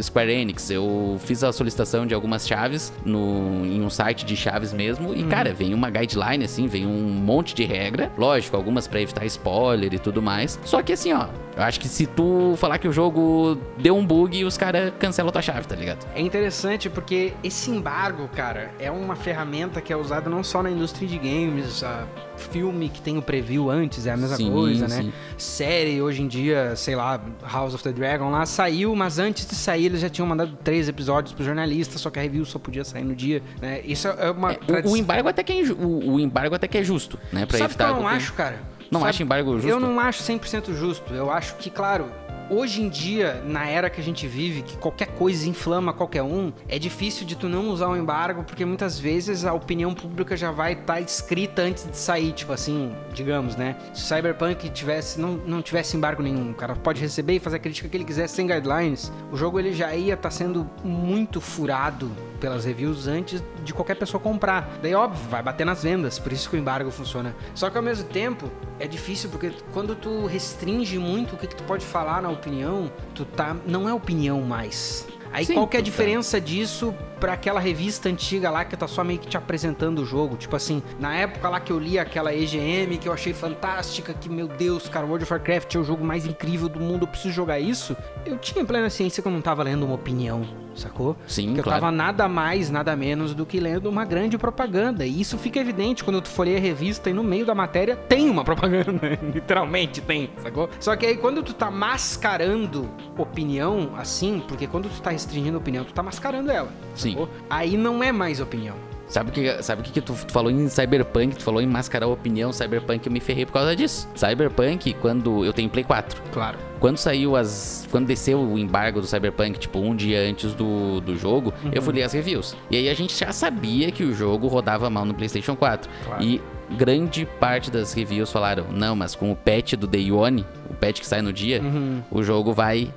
Square 0.00 0.30
Enix, 0.30 0.70
eu 0.70 1.16
fiz 1.20 1.42
a 1.44 1.52
solicitação 1.52 2.06
de 2.06 2.14
algumas 2.14 2.46
chaves 2.46 2.92
no, 3.04 3.64
em 3.64 3.80
um 3.82 3.90
site 3.90 4.24
de 4.24 4.36
chaves 4.36 4.72
mesmo. 4.72 5.14
E, 5.14 5.24
cara, 5.24 5.52
vem 5.52 5.74
uma 5.74 5.90
guideline, 5.90 6.44
assim, 6.44 6.66
vem 6.66 6.86
um 6.86 7.10
monte 7.10 7.54
de 7.54 7.64
regra. 7.64 8.10
Lógico, 8.16 8.49
algumas 8.56 8.86
pra 8.86 9.00
evitar 9.00 9.24
spoiler 9.26 9.92
e 9.94 9.98
tudo 9.98 10.22
mais. 10.22 10.58
Só 10.64 10.82
que 10.82 10.92
assim, 10.92 11.12
ó, 11.12 11.26
eu 11.56 11.62
acho 11.62 11.80
que 11.80 11.88
se 11.88 12.06
tu 12.06 12.54
falar 12.56 12.78
que 12.78 12.88
o 12.88 12.92
jogo 12.92 13.58
deu 13.78 13.96
um 13.96 14.06
bug, 14.06 14.44
os 14.44 14.56
caras 14.56 14.92
cancelam 14.98 15.32
tua 15.32 15.42
chave, 15.42 15.66
tá 15.66 15.76
ligado? 15.76 16.06
É 16.14 16.20
interessante 16.20 16.88
porque 16.88 17.32
esse 17.42 17.70
embargo, 17.70 18.28
cara, 18.28 18.70
é 18.78 18.90
uma 18.90 19.16
ferramenta 19.16 19.80
que 19.80 19.92
é 19.92 19.96
usada 19.96 20.30
não 20.30 20.42
só 20.42 20.62
na 20.62 20.70
indústria 20.70 21.08
de 21.08 21.18
games, 21.18 21.82
a 21.82 22.06
filme 22.40 22.88
que 22.88 23.00
tem 23.00 23.16
o 23.18 23.22
preview 23.22 23.70
antes 23.70 24.06
é 24.06 24.10
a 24.10 24.16
mesma 24.16 24.36
Sim, 24.36 24.50
coisa, 24.50 24.88
né? 24.88 25.02
sim. 25.02 25.12
Série 25.36 26.00
hoje 26.02 26.22
em 26.22 26.28
dia, 26.28 26.74
sei 26.76 26.96
lá, 26.96 27.20
House 27.50 27.74
of 27.74 27.82
the 27.84 27.92
Dragon 27.92 28.30
lá 28.30 28.44
saiu, 28.46 28.94
mas 28.96 29.18
antes 29.18 29.46
de 29.46 29.54
sair 29.54 29.86
eles 29.86 30.00
já 30.00 30.08
tinham 30.08 30.26
mandado 30.26 30.56
três 30.64 30.88
episódios 30.88 31.32
pro 31.32 31.44
jornalista, 31.44 31.98
só 31.98 32.10
que 32.10 32.18
a 32.18 32.22
review 32.22 32.44
só 32.44 32.58
podia 32.58 32.84
sair 32.84 33.04
no 33.04 33.14
dia, 33.14 33.42
né? 33.60 33.80
Isso 33.84 34.08
é 34.08 34.30
uma 34.30 34.52
É, 34.52 34.56
o- 34.56 34.58
tradição. 34.66 34.92
o, 34.92 34.96
embargo 34.96 35.28
até 35.28 35.42
que 35.42 35.52
é 35.52 35.62
o, 35.72 36.12
o 36.14 36.20
embargo 36.20 36.54
até 36.54 36.66
que 36.66 36.78
é 36.78 36.82
justo, 36.82 37.18
né? 37.32 37.46
Pra 37.46 37.58
Sabe 37.58 37.72
o 37.72 37.76
que 37.76 37.82
evitar 37.82 37.88
eu 37.88 37.94
não 37.94 38.00
qualquer- 38.02 38.16
acho, 38.16 38.32
cara? 38.34 38.56
Não 38.90 39.00
Sabe- 39.00 39.10
acha 39.10 39.22
embargo 39.22 39.52
justo? 39.54 39.68
Eu 39.68 39.78
não 39.78 40.00
acho 40.00 40.20
100% 40.24 40.74
justo. 40.74 41.14
Eu 41.14 41.30
acho 41.30 41.54
que, 41.56 41.70
claro, 41.70 42.06
hoje 42.50 42.82
em 42.82 42.88
dia, 42.88 43.42
na 43.46 43.66
era 43.66 43.88
que 43.88 44.00
a 44.00 44.04
gente 44.04 44.26
vive, 44.26 44.62
que 44.62 44.76
qualquer 44.76 45.06
coisa 45.06 45.48
inflama 45.48 45.92
qualquer 45.92 46.22
um, 46.22 46.52
é 46.68 46.78
difícil 46.78 47.24
de 47.24 47.36
tu 47.36 47.48
não 47.48 47.68
usar 47.68 47.88
o 47.88 47.96
embargo, 47.96 48.42
porque 48.42 48.64
muitas 48.64 48.98
vezes 48.98 49.44
a 49.44 49.52
opinião 49.52 49.94
pública 49.94 50.36
já 50.36 50.50
vai 50.50 50.72
estar 50.72 51.00
escrita 51.00 51.62
antes 51.62 51.88
de 51.88 51.96
sair, 51.96 52.32
tipo 52.32 52.52
assim, 52.52 52.92
digamos, 53.14 53.54
né? 53.54 53.76
Se 53.94 54.02
o 54.02 54.16
Cyberpunk 54.16 54.68
tivesse, 54.70 55.20
não, 55.20 55.34
não 55.46 55.62
tivesse 55.62 55.96
embargo 55.96 56.22
nenhum, 56.22 56.50
o 56.50 56.54
cara 56.54 56.74
pode 56.74 57.00
receber 57.00 57.34
e 57.34 57.38
fazer 57.38 57.56
a 57.56 57.60
crítica 57.60 57.88
que 57.88 57.96
ele 57.96 58.04
quiser 58.04 58.28
sem 58.28 58.46
guidelines, 58.46 59.12
o 59.30 59.36
jogo 59.36 59.58
ele 59.58 59.72
já 59.72 59.94
ia 59.94 60.14
estar 60.14 60.30
sendo 60.30 60.68
muito 60.82 61.40
furado 61.40 62.10
pelas 62.40 62.64
reviews 62.64 63.06
antes 63.06 63.42
de 63.64 63.72
qualquer 63.72 63.96
pessoa 63.96 64.20
comprar. 64.20 64.78
Daí, 64.82 64.94
óbvio, 64.94 65.28
vai 65.28 65.42
bater 65.42 65.64
nas 65.64 65.82
vendas, 65.82 66.18
por 66.18 66.32
isso 66.32 66.48
que 66.48 66.56
o 66.56 66.58
embargo 66.58 66.90
funciona. 66.90 67.34
Só 67.54 67.70
que 67.70 67.76
ao 67.76 67.82
mesmo 67.82 68.08
tempo, 68.08 68.50
é 68.78 68.86
difícil 68.86 69.30
porque 69.30 69.52
quando 69.72 69.94
tu 69.94 70.26
restringe 70.26 70.98
muito 70.98 71.34
o 71.34 71.38
que, 71.38 71.46
que 71.46 71.56
tu 71.56 71.64
pode 71.64 71.84
falar 71.84 72.22
na 72.22 72.30
opinião, 72.30 72.90
tu 73.14 73.24
tá. 73.24 73.56
Não 73.66 73.88
é 73.88 73.94
opinião 73.94 74.40
mais. 74.42 75.06
Aí 75.32 75.44
Sim, 75.44 75.54
qual 75.54 75.68
que 75.68 75.76
é 75.76 75.80
a 75.80 75.82
tu 75.82 75.86
tá- 75.86 75.90
diferença 75.90 76.40
disso 76.40 76.94
pra 77.20 77.34
aquela 77.34 77.60
revista 77.60 78.08
antiga 78.08 78.50
lá 78.50 78.64
que 78.64 78.76
tá 78.76 78.88
só 78.88 79.04
meio 79.04 79.18
que 79.18 79.28
te 79.28 79.36
apresentando 79.36 80.00
o 80.00 80.04
jogo? 80.06 80.36
Tipo 80.36 80.56
assim, 80.56 80.82
na 80.98 81.14
época 81.14 81.48
lá 81.48 81.60
que 81.60 81.70
eu 81.72 81.78
li 81.78 81.98
aquela 81.98 82.34
EGM 82.34 82.96
que 82.98 83.08
eu 83.08 83.12
achei 83.12 83.32
fantástica, 83.32 84.12
que 84.14 84.28
meu 84.28 84.48
Deus, 84.48 84.88
cara, 84.88 85.06
World 85.06 85.24
of 85.24 85.32
Warcraft 85.32 85.74
é 85.74 85.78
o 85.78 85.84
jogo 85.84 86.04
mais 86.04 86.26
incrível 86.26 86.68
do 86.68 86.80
mundo, 86.80 87.02
eu 87.02 87.06
preciso 87.08 87.32
jogar 87.34 87.60
isso. 87.60 87.96
Eu 88.26 88.38
tinha 88.38 88.64
plena 88.64 88.88
ciência 88.90 89.22
que 89.22 89.28
eu 89.28 89.32
não 89.32 89.40
tava 89.40 89.62
lendo 89.62 89.84
uma 89.84 89.94
opinião, 89.94 90.42
sacou? 90.74 91.16
Sim, 91.26 91.52
que 91.54 91.60
eu 91.60 91.64
claro. 91.64 91.80
tava 91.80 91.92
nada 91.92 92.26
mais, 92.28 92.70
nada 92.70 92.96
menos 92.96 93.34
do 93.34 93.44
que 93.46 93.60
lendo 93.60 93.88
uma 93.88 94.04
grande 94.04 94.36
propaganda. 94.38 95.04
E 95.06 95.20
isso 95.20 95.36
fica 95.38 95.60
evidente 95.60 96.02
quando 96.02 96.20
tu 96.20 96.28
folheia 96.28 96.56
a 96.58 96.60
revista 96.60 97.08
e 97.10 97.12
no 97.12 97.22
meio 97.22 97.44
da 97.46 97.54
matéria 97.54 97.94
tem 97.96 98.28
uma 98.30 98.42
propaganda. 98.44 99.18
Literalmente 99.32 100.00
tem, 100.00 100.30
sacou? 100.42 100.68
Só 100.80 100.96
que 100.96 101.06
aí 101.06 101.16
quando 101.16 101.42
tu 101.42 101.52
tá 101.54 101.70
mascarando 101.70 102.88
opinião 103.16 103.90
assim, 103.96 104.42
porque 104.48 104.66
quando 104.66 104.88
tu 104.88 105.00
tá 105.02 105.12
restringindo 105.20 105.56
a 105.56 105.60
opinião, 105.60 105.84
tu 105.84 105.92
tá 105.92 106.02
mascarando 106.02 106.50
ela. 106.50 106.68
Sim. 106.94 107.10
sacou? 107.12 107.28
Aí 107.48 107.76
não 107.76 108.02
é 108.02 108.12
mais 108.12 108.40
opinião. 108.40 108.74
Sabe 109.08 109.30
o 109.30 109.32
que, 109.32 109.60
sabe 109.60 109.80
o 109.80 109.84
que, 109.84 109.90
que 109.90 110.00
tu, 110.00 110.12
tu 110.14 110.32
falou 110.32 110.52
em 110.52 110.68
Cyberpunk? 110.68 111.34
Tu 111.34 111.42
falou 111.42 111.60
em 111.60 111.66
mascarar 111.66 112.06
a 112.06 112.08
opinião. 112.08 112.52
Cyberpunk 112.52 113.04
eu 113.04 113.12
me 113.12 113.18
ferrei 113.18 113.44
por 113.44 113.52
causa 113.54 113.74
disso. 113.74 114.08
Cyberpunk, 114.14 114.94
quando. 114.94 115.44
Eu 115.44 115.52
tenho 115.52 115.68
Play 115.68 115.82
4. 115.82 116.22
Claro. 116.32 116.56
Quando 116.78 116.96
saiu 116.96 117.34
as. 117.34 117.88
Quando 117.90 118.06
desceu 118.06 118.38
o 118.40 118.56
embargo 118.56 119.00
do 119.00 119.08
Cyberpunk, 119.08 119.58
tipo, 119.58 119.80
um 119.80 119.96
dia 119.96 120.20
antes 120.20 120.54
do, 120.54 121.00
do 121.00 121.16
jogo, 121.16 121.52
eu 121.72 121.82
fui 121.82 121.92
ler 121.92 122.04
as 122.04 122.12
reviews. 122.12 122.56
E 122.70 122.76
aí 122.76 122.88
a 122.88 122.94
gente 122.94 123.12
já 123.18 123.32
sabia 123.32 123.90
que 123.90 124.04
o 124.04 124.14
jogo 124.14 124.46
rodava 124.46 124.88
mal 124.88 125.04
no 125.04 125.12
PlayStation 125.12 125.56
4. 125.56 125.90
Claro. 126.04 126.22
E 126.22 126.40
grande 126.76 127.26
parte 127.40 127.68
das 127.68 127.92
reviews 127.92 128.30
falaram: 128.30 128.66
não, 128.70 128.94
mas 128.94 129.16
com 129.16 129.32
o 129.32 129.34
patch 129.34 129.72
do 129.74 129.88
Day 129.88 130.12
One, 130.12 130.46
o 130.70 130.74
patch 130.74 131.00
que 131.00 131.06
sai 131.06 131.20
no 131.20 131.32
dia, 131.32 131.60
Uhum. 131.60 132.00
o 132.12 132.22
jogo 132.22 132.52
vai 132.52 132.94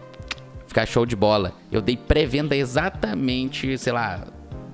ficar 0.74 0.88
show 0.88 1.06
de 1.06 1.16
bola. 1.16 1.54
Eu 1.72 1.82
dei 1.82 1.96
pré-venda 1.96 2.56
exatamente, 2.56 3.78
sei 3.78 3.94
lá. 3.94 4.22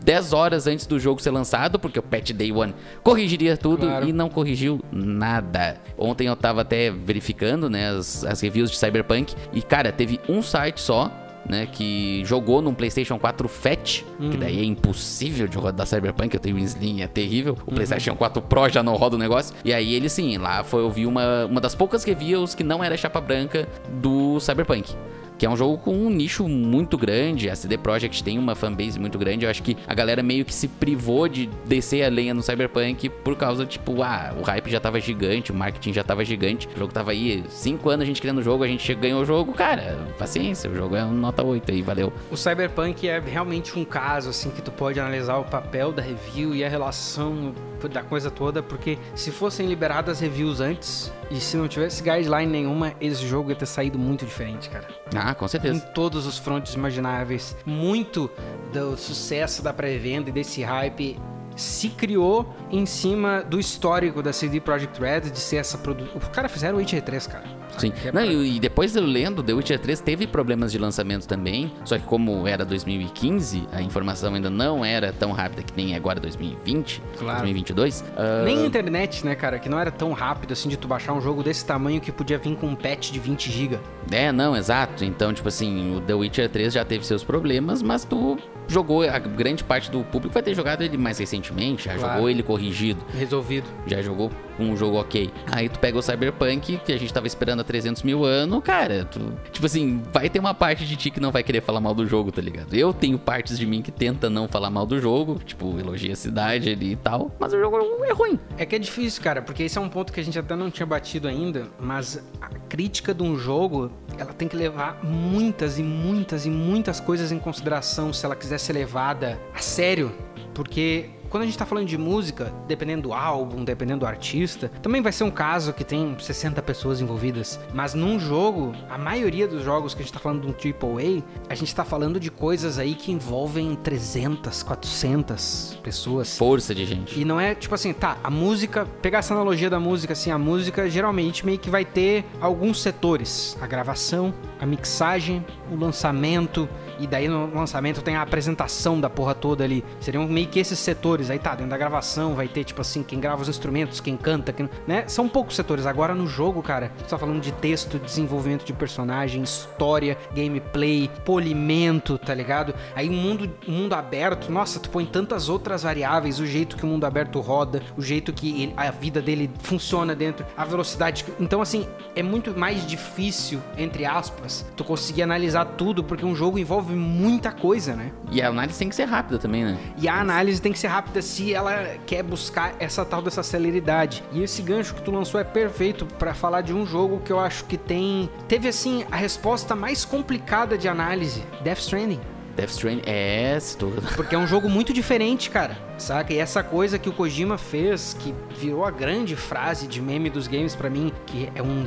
10 0.03 0.31
horas 0.31 0.65
antes 0.65 0.85
do 0.87 0.97
jogo 0.97 1.21
ser 1.21 1.29
lançado, 1.29 1.77
porque 1.77 1.99
o 1.99 2.01
patch 2.01 2.31
Day 2.31 2.51
One 2.53 2.73
corrigiria 3.03 3.57
tudo 3.57 3.85
Claro. 3.85 4.07
e 4.07 4.13
não 4.13 4.29
corrigiu 4.29 4.79
nada. 4.91 5.77
Ontem 5.97 6.27
eu 6.27 6.35
tava 6.37 6.61
até 6.61 6.89
verificando, 6.89 7.69
né, 7.69 7.89
as, 7.89 8.23
as 8.23 8.39
reviews 8.39 8.71
de 8.71 8.77
Cyberpunk 8.77 9.35
e 9.53 9.61
cara, 9.61 9.91
teve 9.91 10.19
um 10.29 10.41
site 10.41 10.79
só, 10.79 11.11
né, 11.47 11.65
que 11.67 12.23
jogou 12.25 12.61
num 12.61 12.73
PlayStation 12.73 13.19
4 13.19 13.47
Fat, 13.49 14.03
que 14.31 14.37
daí 14.37 14.59
é 14.59 14.63
impossível 14.63 15.47
de 15.47 15.57
rodar 15.57 15.85
Cyberpunk, 15.85 16.33
eu 16.33 16.39
tenho 16.39 16.55
um 16.55 16.59
Slim, 16.59 17.01
é 17.01 17.07
terrível. 17.07 17.57
O 17.67 17.71
PlayStation 17.71 18.15
4 18.15 18.41
Pro 18.41 18.69
já 18.69 18.81
não 18.81 18.95
roda 18.95 19.15
o 19.17 19.19
negócio. 19.19 19.53
E 19.65 19.73
aí 19.73 19.93
ele 19.93 20.07
sim, 20.09 20.37
lá 20.37 20.63
foi 20.63 20.81
eu 20.81 20.89
vi 20.89 21.05
uma 21.05 21.45
uma 21.45 21.59
das 21.61 21.75
poucas 21.75 22.03
reviews 22.05 22.55
que 22.55 22.63
não 22.63 22.81
era 22.83 22.95
chapa 22.95 23.19
branca 23.19 23.67
do 24.01 24.39
Cyberpunk. 24.39 24.95
Que 25.39 25.45
é 25.45 25.49
um 25.49 25.55
jogo 25.55 25.77
com 25.77 25.95
um 25.95 26.09
nicho 26.09 26.47
muito 26.47 26.97
grande. 26.97 27.49
A 27.49 27.55
CD 27.55 27.77
Projekt 27.77 28.23
tem 28.23 28.37
uma 28.37 28.55
fanbase 28.55 28.99
muito 28.99 29.17
grande. 29.17 29.45
Eu 29.45 29.49
acho 29.49 29.63
que 29.63 29.77
a 29.87 29.93
galera 29.95 30.21
meio 30.21 30.43
que 30.43 30.53
se 30.53 30.67
privou 30.67 31.29
de 31.29 31.47
descer 31.65 32.03
a 32.03 32.09
lenha 32.09 32.33
no 32.33 32.43
Cyberpunk 32.43 33.07
por 33.07 33.37
causa, 33.37 33.65
tipo, 33.65 34.03
ah, 34.03 34.35
o 34.37 34.43
hype 34.43 34.69
já 34.69 34.81
tava 34.81 34.99
gigante, 34.99 35.51
o 35.51 35.55
marketing 35.55 35.93
já 35.93 36.03
tava 36.03 36.25
gigante. 36.25 36.67
O 36.75 36.77
jogo 36.77 36.93
tava 36.93 37.11
aí, 37.11 37.41
cinco 37.47 37.89
anos 37.89 38.03
a 38.03 38.05
gente 38.05 38.19
criando 38.21 38.39
o 38.39 38.43
jogo, 38.43 38.65
a 38.65 38.67
gente 38.67 38.93
ganhou 38.93 39.21
o 39.21 39.25
jogo. 39.25 39.53
Cara, 39.53 39.97
paciência, 40.17 40.69
o 40.69 40.75
jogo 40.75 40.97
é 40.97 41.05
um 41.05 41.13
nota 41.13 41.41
8 41.41 41.71
aí, 41.71 41.81
valeu. 41.81 42.11
O 42.29 42.35
Cyberpunk 42.35 43.07
é 43.07 43.19
realmente 43.19 43.79
um 43.79 43.85
caso 43.85 44.29
assim 44.31 44.49
que 44.49 44.61
tu 44.61 44.71
pode 44.73 44.99
analisar 44.99 45.37
o 45.37 45.45
papel 45.45 45.93
da 45.93 46.01
review 46.01 46.53
e 46.53 46.65
a 46.65 46.69
relação 46.69 47.53
da 47.89 48.03
coisa 48.03 48.29
toda, 48.29 48.61
porque 48.61 48.97
se 49.15 49.31
fossem 49.31 49.67
liberadas 49.67 50.19
reviews 50.19 50.59
antes 50.59 51.13
e 51.31 51.39
se 51.39 51.55
não 51.55 51.67
tivesse 51.67 52.03
guideline 52.03 52.51
nenhuma, 52.51 52.93
esse 52.99 53.25
jogo 53.25 53.51
ia 53.51 53.55
ter 53.55 53.65
saído 53.65 53.97
muito 53.97 54.25
diferente, 54.25 54.69
cara. 54.69 54.87
Ah, 55.15 55.33
com 55.33 55.45
Em 55.45 55.49
certeza. 55.49 55.81
todos 55.87 56.25
os 56.27 56.37
frontes 56.37 56.73
imagináveis. 56.73 57.55
Muito 57.65 58.29
do 58.73 58.95
sucesso 58.97 59.61
da 59.63 59.73
pré-venda 59.73 60.29
e 60.29 60.31
desse 60.33 60.61
hype 60.61 61.19
se 61.55 61.89
criou 61.89 62.53
em 62.71 62.85
cima 62.85 63.43
do 63.43 63.59
histórico 63.59 64.21
da 64.23 64.31
CD 64.31 64.59
Projekt 64.61 64.99
Red 64.99 65.21
de 65.31 65.39
ser 65.39 65.57
essa 65.57 65.77
produção. 65.77 66.17
Os 66.17 66.27
caras 66.29 66.51
fizeram 66.51 66.75
o 66.75 66.79
Witcher 66.79 67.01
3, 67.01 67.27
cara. 67.27 67.58
Sim. 67.79 67.93
É 68.05 68.11
Não, 68.11 68.23
e, 68.23 68.57
e 68.57 68.59
depois 68.59 68.95
eu 68.95 69.03
lendo, 69.03 69.41
The 69.43 69.53
Witcher 69.53 69.79
3 69.79 69.99
teve 70.01 70.27
problemas 70.27 70.71
de 70.71 70.77
lançamento 70.77 71.27
também. 71.27 71.71
Só 71.85 71.97
que 71.97 72.03
como 72.05 72.47
era 72.47 72.63
2015, 72.65 73.67
a 73.71 73.81
informação 73.81 74.33
ainda 74.35 74.49
não 74.49 74.83
era 74.83 75.11
tão 75.13 75.31
rápida 75.31 75.63
que 75.63 75.73
nem 75.75 75.93
é 75.93 75.97
agora 75.97 76.19
2020, 76.19 77.01
Claro. 77.17 77.39
2022. 77.39 78.03
ah, 78.17 78.43
Nem 78.45 78.65
internet, 78.65 79.25
né, 79.25 79.35
cara? 79.35 79.59
Que 79.59 79.69
não 79.69 79.79
era 79.79 79.91
tão 79.91 80.11
rápido 80.13 80.51
assim 80.53 80.69
de 80.69 80.77
tu 80.77 80.87
baixar 80.87 81.13
um 81.13 81.21
jogo 81.21 81.43
desse 81.43 81.65
tamanho 81.65 81.99
que 82.01 82.11
podia 82.11 82.37
vir 82.37 82.55
com 82.55 82.67
um 82.67 82.75
patch 82.75 83.11
de 83.11 83.19
20 83.19 83.51
GB. 83.51 83.79
É, 84.11 84.31
não, 84.31 84.55
exato. 84.55 85.03
Então, 85.05 85.33
tipo 85.33 85.47
assim, 85.47 85.95
o 85.95 86.01
The 86.01 86.13
Witcher 86.13 86.49
3 86.49 86.73
já 86.73 86.83
teve 86.85 87.05
seus 87.05 87.23
problemas, 87.23 87.81
mas 87.81 88.03
tu 88.03 88.37
jogou, 88.69 89.03
a 89.03 89.19
grande 89.19 89.63
parte 89.63 89.91
do 89.91 90.03
público 90.03 90.33
vai 90.33 90.41
ter 90.43 90.53
jogado 90.53 90.81
ele 90.83 90.97
mais 90.97 91.17
recentemente, 91.19 91.85
já 91.85 91.95
Claro. 91.95 92.13
jogou 92.13 92.29
ele 92.29 92.41
corrigido, 92.43 93.03
Resolvido. 93.17 93.67
já 93.85 94.01
jogou 94.01 94.31
um 94.57 94.75
jogo 94.77 94.97
ok. 94.99 95.29
Aí 95.51 95.67
tu 95.69 95.79
pega 95.79 95.97
o 95.97 96.01
Cyberpunk, 96.01 96.77
que 96.85 96.91
a 96.91 96.97
gente 96.99 97.13
tava 97.13 97.25
esperando 97.27 97.61
há 97.61 97.63
300 97.63 98.03
mil 98.03 98.23
anos, 98.25 98.61
cara, 98.63 99.05
tu, 99.05 99.33
tipo 99.51 99.65
assim, 99.65 100.01
vai 100.13 100.29
ter 100.29 100.39
uma 100.39 100.53
parte 100.53 100.85
de 100.85 100.95
ti 100.95 101.09
que 101.09 101.19
não 101.19 101.31
vai 101.31 101.43
querer 101.43 101.61
falar 101.61 101.79
mal 101.81 101.93
do 101.93 102.05
jogo, 102.05 102.31
tá 102.31 102.41
ligado? 102.41 102.73
Eu 102.73 102.93
tenho 102.93 103.17
partes 103.17 103.57
de 103.57 103.65
mim 103.65 103.81
que 103.81 103.91
tenta 103.91 104.29
não 104.29 104.47
falar 104.47 104.69
mal 104.69 104.85
do 104.85 104.99
jogo, 104.99 105.39
tipo, 105.45 105.79
elogia 105.79 106.13
a 106.13 106.15
cidade 106.15 106.69
ali 106.69 106.91
e 106.91 106.95
tal, 106.95 107.31
mas 107.39 107.53
o 107.53 107.59
jogo 107.59 107.77
é 108.05 108.11
ruim. 108.13 108.37
É 108.57 108.65
que 108.65 108.75
é 108.75 108.79
difícil, 108.79 109.23
cara, 109.23 109.41
porque 109.41 109.63
esse 109.63 109.77
é 109.77 109.81
um 109.81 109.89
ponto 109.89 110.11
que 110.13 110.19
a 110.19 110.23
gente 110.23 110.37
até 110.37 110.55
não 110.55 110.69
tinha 110.69 110.85
batido 110.85 111.27
ainda, 111.27 111.67
mas 111.79 112.21
crítica 112.69 113.13
de 113.13 113.23
um 113.23 113.35
jogo, 113.35 113.91
ela 114.17 114.31
tem 114.31 114.47
que 114.47 114.55
levar 114.55 115.03
muitas 115.03 115.79
e 115.79 115.83
muitas 115.83 116.45
e 116.45 116.49
muitas 116.49 116.99
coisas 116.99 117.31
em 117.31 117.39
consideração 117.39 118.13
se 118.13 118.23
ela 118.23 118.35
quiser 118.35 118.59
ser 118.59 118.73
levada 118.73 119.41
a 119.53 119.59
sério, 119.59 120.11
porque 120.53 121.09
quando 121.29 121.43
a 121.43 121.45
gente 121.45 121.57
tá 121.57 121.65
falando 121.65 121.87
de 121.87 121.97
música, 121.97 122.53
dependendo 122.67 123.03
do 123.03 123.13
álbum, 123.13 123.63
dependendo 123.63 124.01
do 124.01 124.05
artista, 124.05 124.69
também 124.81 125.01
vai 125.01 125.11
ser 125.11 125.23
um 125.23 125.31
caso 125.31 125.73
que 125.73 125.83
tem 125.83 126.15
60 126.19 126.61
pessoas 126.61 127.01
envolvidas. 127.01 127.59
Mas 127.73 127.93
num 127.93 128.19
jogo, 128.19 128.73
a 128.89 128.97
maioria 128.97 129.47
dos 129.47 129.63
jogos 129.63 129.93
que 129.93 130.01
a 130.01 130.03
gente 130.03 130.13
tá 130.13 130.19
falando 130.19 130.41
de 130.41 130.47
um 130.47 130.51
AAA, 130.51 131.23
a 131.49 131.55
gente 131.55 131.73
tá 131.73 131.85
falando 131.85 132.19
de 132.19 132.31
coisas 132.31 132.79
aí 132.79 132.95
que 132.95 133.11
envolvem 133.11 133.75
300, 133.75 134.63
400 134.63 135.79
pessoas. 135.83 136.37
Força 136.37 136.73
de 136.73 136.85
gente. 136.85 137.19
E 137.19 137.25
não 137.25 137.39
é 137.39 137.53
tipo 137.53 137.75
assim, 137.75 137.93
tá, 137.93 138.17
a 138.23 138.29
música, 138.29 138.85
pegar 139.01 139.19
essa 139.19 139.33
analogia 139.33 139.69
da 139.69 139.79
música, 139.79 140.13
assim, 140.13 140.31
a 140.31 140.37
música 140.37 140.89
geralmente 140.89 141.45
meio 141.45 141.59
que 141.59 141.69
vai 141.69 141.85
ter 141.85 142.25
alguns 142.41 142.81
setores: 142.81 143.57
a 143.61 143.67
gravação, 143.67 144.33
a 144.59 144.65
mixagem, 144.65 145.45
o 145.71 145.75
lançamento, 145.75 146.67
e 146.99 147.07
daí 147.07 147.27
no 147.27 147.53
lançamento 147.53 148.01
tem 148.01 148.15
a 148.15 148.21
apresentação 148.21 148.99
da 148.99 149.09
porra 149.09 149.33
toda 149.33 149.63
ali. 149.63 149.83
Seriam 149.99 150.27
meio 150.27 150.47
que 150.47 150.59
esses 150.59 150.79
setores. 150.79 151.29
Aí 151.29 151.39
tá, 151.39 151.51
dentro 151.51 151.69
da 151.69 151.77
gravação 151.77 152.35
vai 152.35 152.47
ter, 152.47 152.63
tipo 152.63 152.81
assim, 152.81 153.03
quem 153.03 153.19
grava 153.19 153.41
os 153.41 153.49
instrumentos, 153.49 153.99
quem 153.99 154.17
canta, 154.17 154.51
quem, 154.51 154.69
né? 154.87 155.03
São 155.07 155.27
poucos 155.27 155.55
setores. 155.55 155.85
Agora 155.85 156.13
no 156.13 156.27
jogo, 156.27 156.61
cara, 156.61 156.91
você 156.97 157.09
tá 157.09 157.17
falando 157.17 157.41
de 157.41 157.51
texto, 157.51 157.99
desenvolvimento 157.99 158.65
de 158.65 158.73
personagem, 158.73 159.41
história, 159.43 160.17
gameplay, 160.35 161.09
polimento, 161.25 162.17
tá 162.17 162.33
ligado? 162.33 162.73
Aí 162.95 163.09
um 163.09 163.13
mundo, 163.13 163.49
mundo 163.67 163.93
aberto, 163.93 164.51
nossa, 164.51 164.79
tu 164.79 164.89
põe 164.89 165.05
tantas 165.05 165.49
outras 165.49 165.83
variáveis, 165.83 166.39
o 166.39 166.45
jeito 166.45 166.75
que 166.75 166.83
o 166.83 166.87
mundo 166.87 167.05
aberto 167.05 167.39
roda, 167.39 167.81
o 167.97 168.01
jeito 168.01 168.33
que 168.33 168.63
ele- 168.63 168.73
a 168.75 168.91
vida 168.91 169.21
dele 169.21 169.49
funciona 169.61 170.15
dentro, 170.15 170.45
a 170.57 170.65
velocidade. 170.65 171.25
Então, 171.39 171.61
assim, 171.61 171.87
é 172.15 172.21
muito 172.23 172.57
mais 172.57 172.85
difícil, 172.85 173.59
entre 173.77 174.05
aspas, 174.05 174.65
tu 174.75 174.83
conseguir 174.83 175.23
analisar 175.23 175.65
tudo, 175.65 176.03
porque 176.03 176.25
um 176.25 176.35
jogo 176.35 176.59
envolve 176.59 176.88
muita 176.95 177.51
coisa, 177.51 177.95
né? 177.95 178.11
E 178.31 178.41
a 178.41 178.49
análise 178.49 178.77
tem 178.77 178.89
que 178.89 178.95
ser 178.95 179.05
rápida 179.05 179.37
também, 179.37 179.63
né? 179.63 179.77
E 179.97 180.07
a 180.07 180.19
análise 180.19 180.61
tem 180.61 180.71
que 180.71 180.79
ser 180.79 180.87
rápida 180.87 181.21
se 181.21 181.53
ela 181.53 181.97
quer 182.05 182.23
buscar 182.23 182.75
essa 182.79 183.05
tal 183.05 183.21
dessa 183.21 183.43
celeridade. 183.43 184.23
E 184.31 184.43
esse 184.43 184.61
gancho 184.61 184.95
que 184.95 185.01
tu 185.01 185.11
lançou 185.11 185.39
é 185.39 185.43
perfeito 185.43 186.05
pra 186.05 186.33
falar 186.33 186.61
de 186.61 186.73
um 186.73 186.85
jogo 186.85 187.19
que 187.19 187.31
eu 187.31 187.39
acho 187.39 187.65
que 187.65 187.77
tem 187.77 188.29
teve 188.47 188.67
assim 188.67 189.05
a 189.11 189.15
resposta 189.15 189.75
mais 189.75 190.05
complicada 190.05 190.77
de 190.77 190.87
análise, 190.87 191.43
Death 191.63 191.79
Stranding. 191.79 192.19
Death 192.59 192.71
Stranding, 192.71 193.03
é. 193.05 193.57
Porque 194.15 194.35
é 194.35 194.37
um 194.37 194.45
jogo 194.45 194.69
muito 194.69 194.91
diferente, 194.91 195.49
cara. 195.49 195.77
Saca? 195.97 196.33
E 196.33 196.37
essa 196.37 196.61
coisa 196.61 196.99
que 196.99 197.07
o 197.07 197.13
Kojima 197.13 197.57
fez, 197.57 198.15
que 198.19 198.33
virou 198.57 198.85
a 198.85 198.91
grande 198.91 199.35
frase 199.35 199.87
de 199.87 200.01
meme 200.01 200.29
dos 200.29 200.47
games 200.47 200.75
pra 200.75 200.89
mim, 200.89 201.11
que 201.25 201.49
é 201.55 201.61
um 201.61 201.85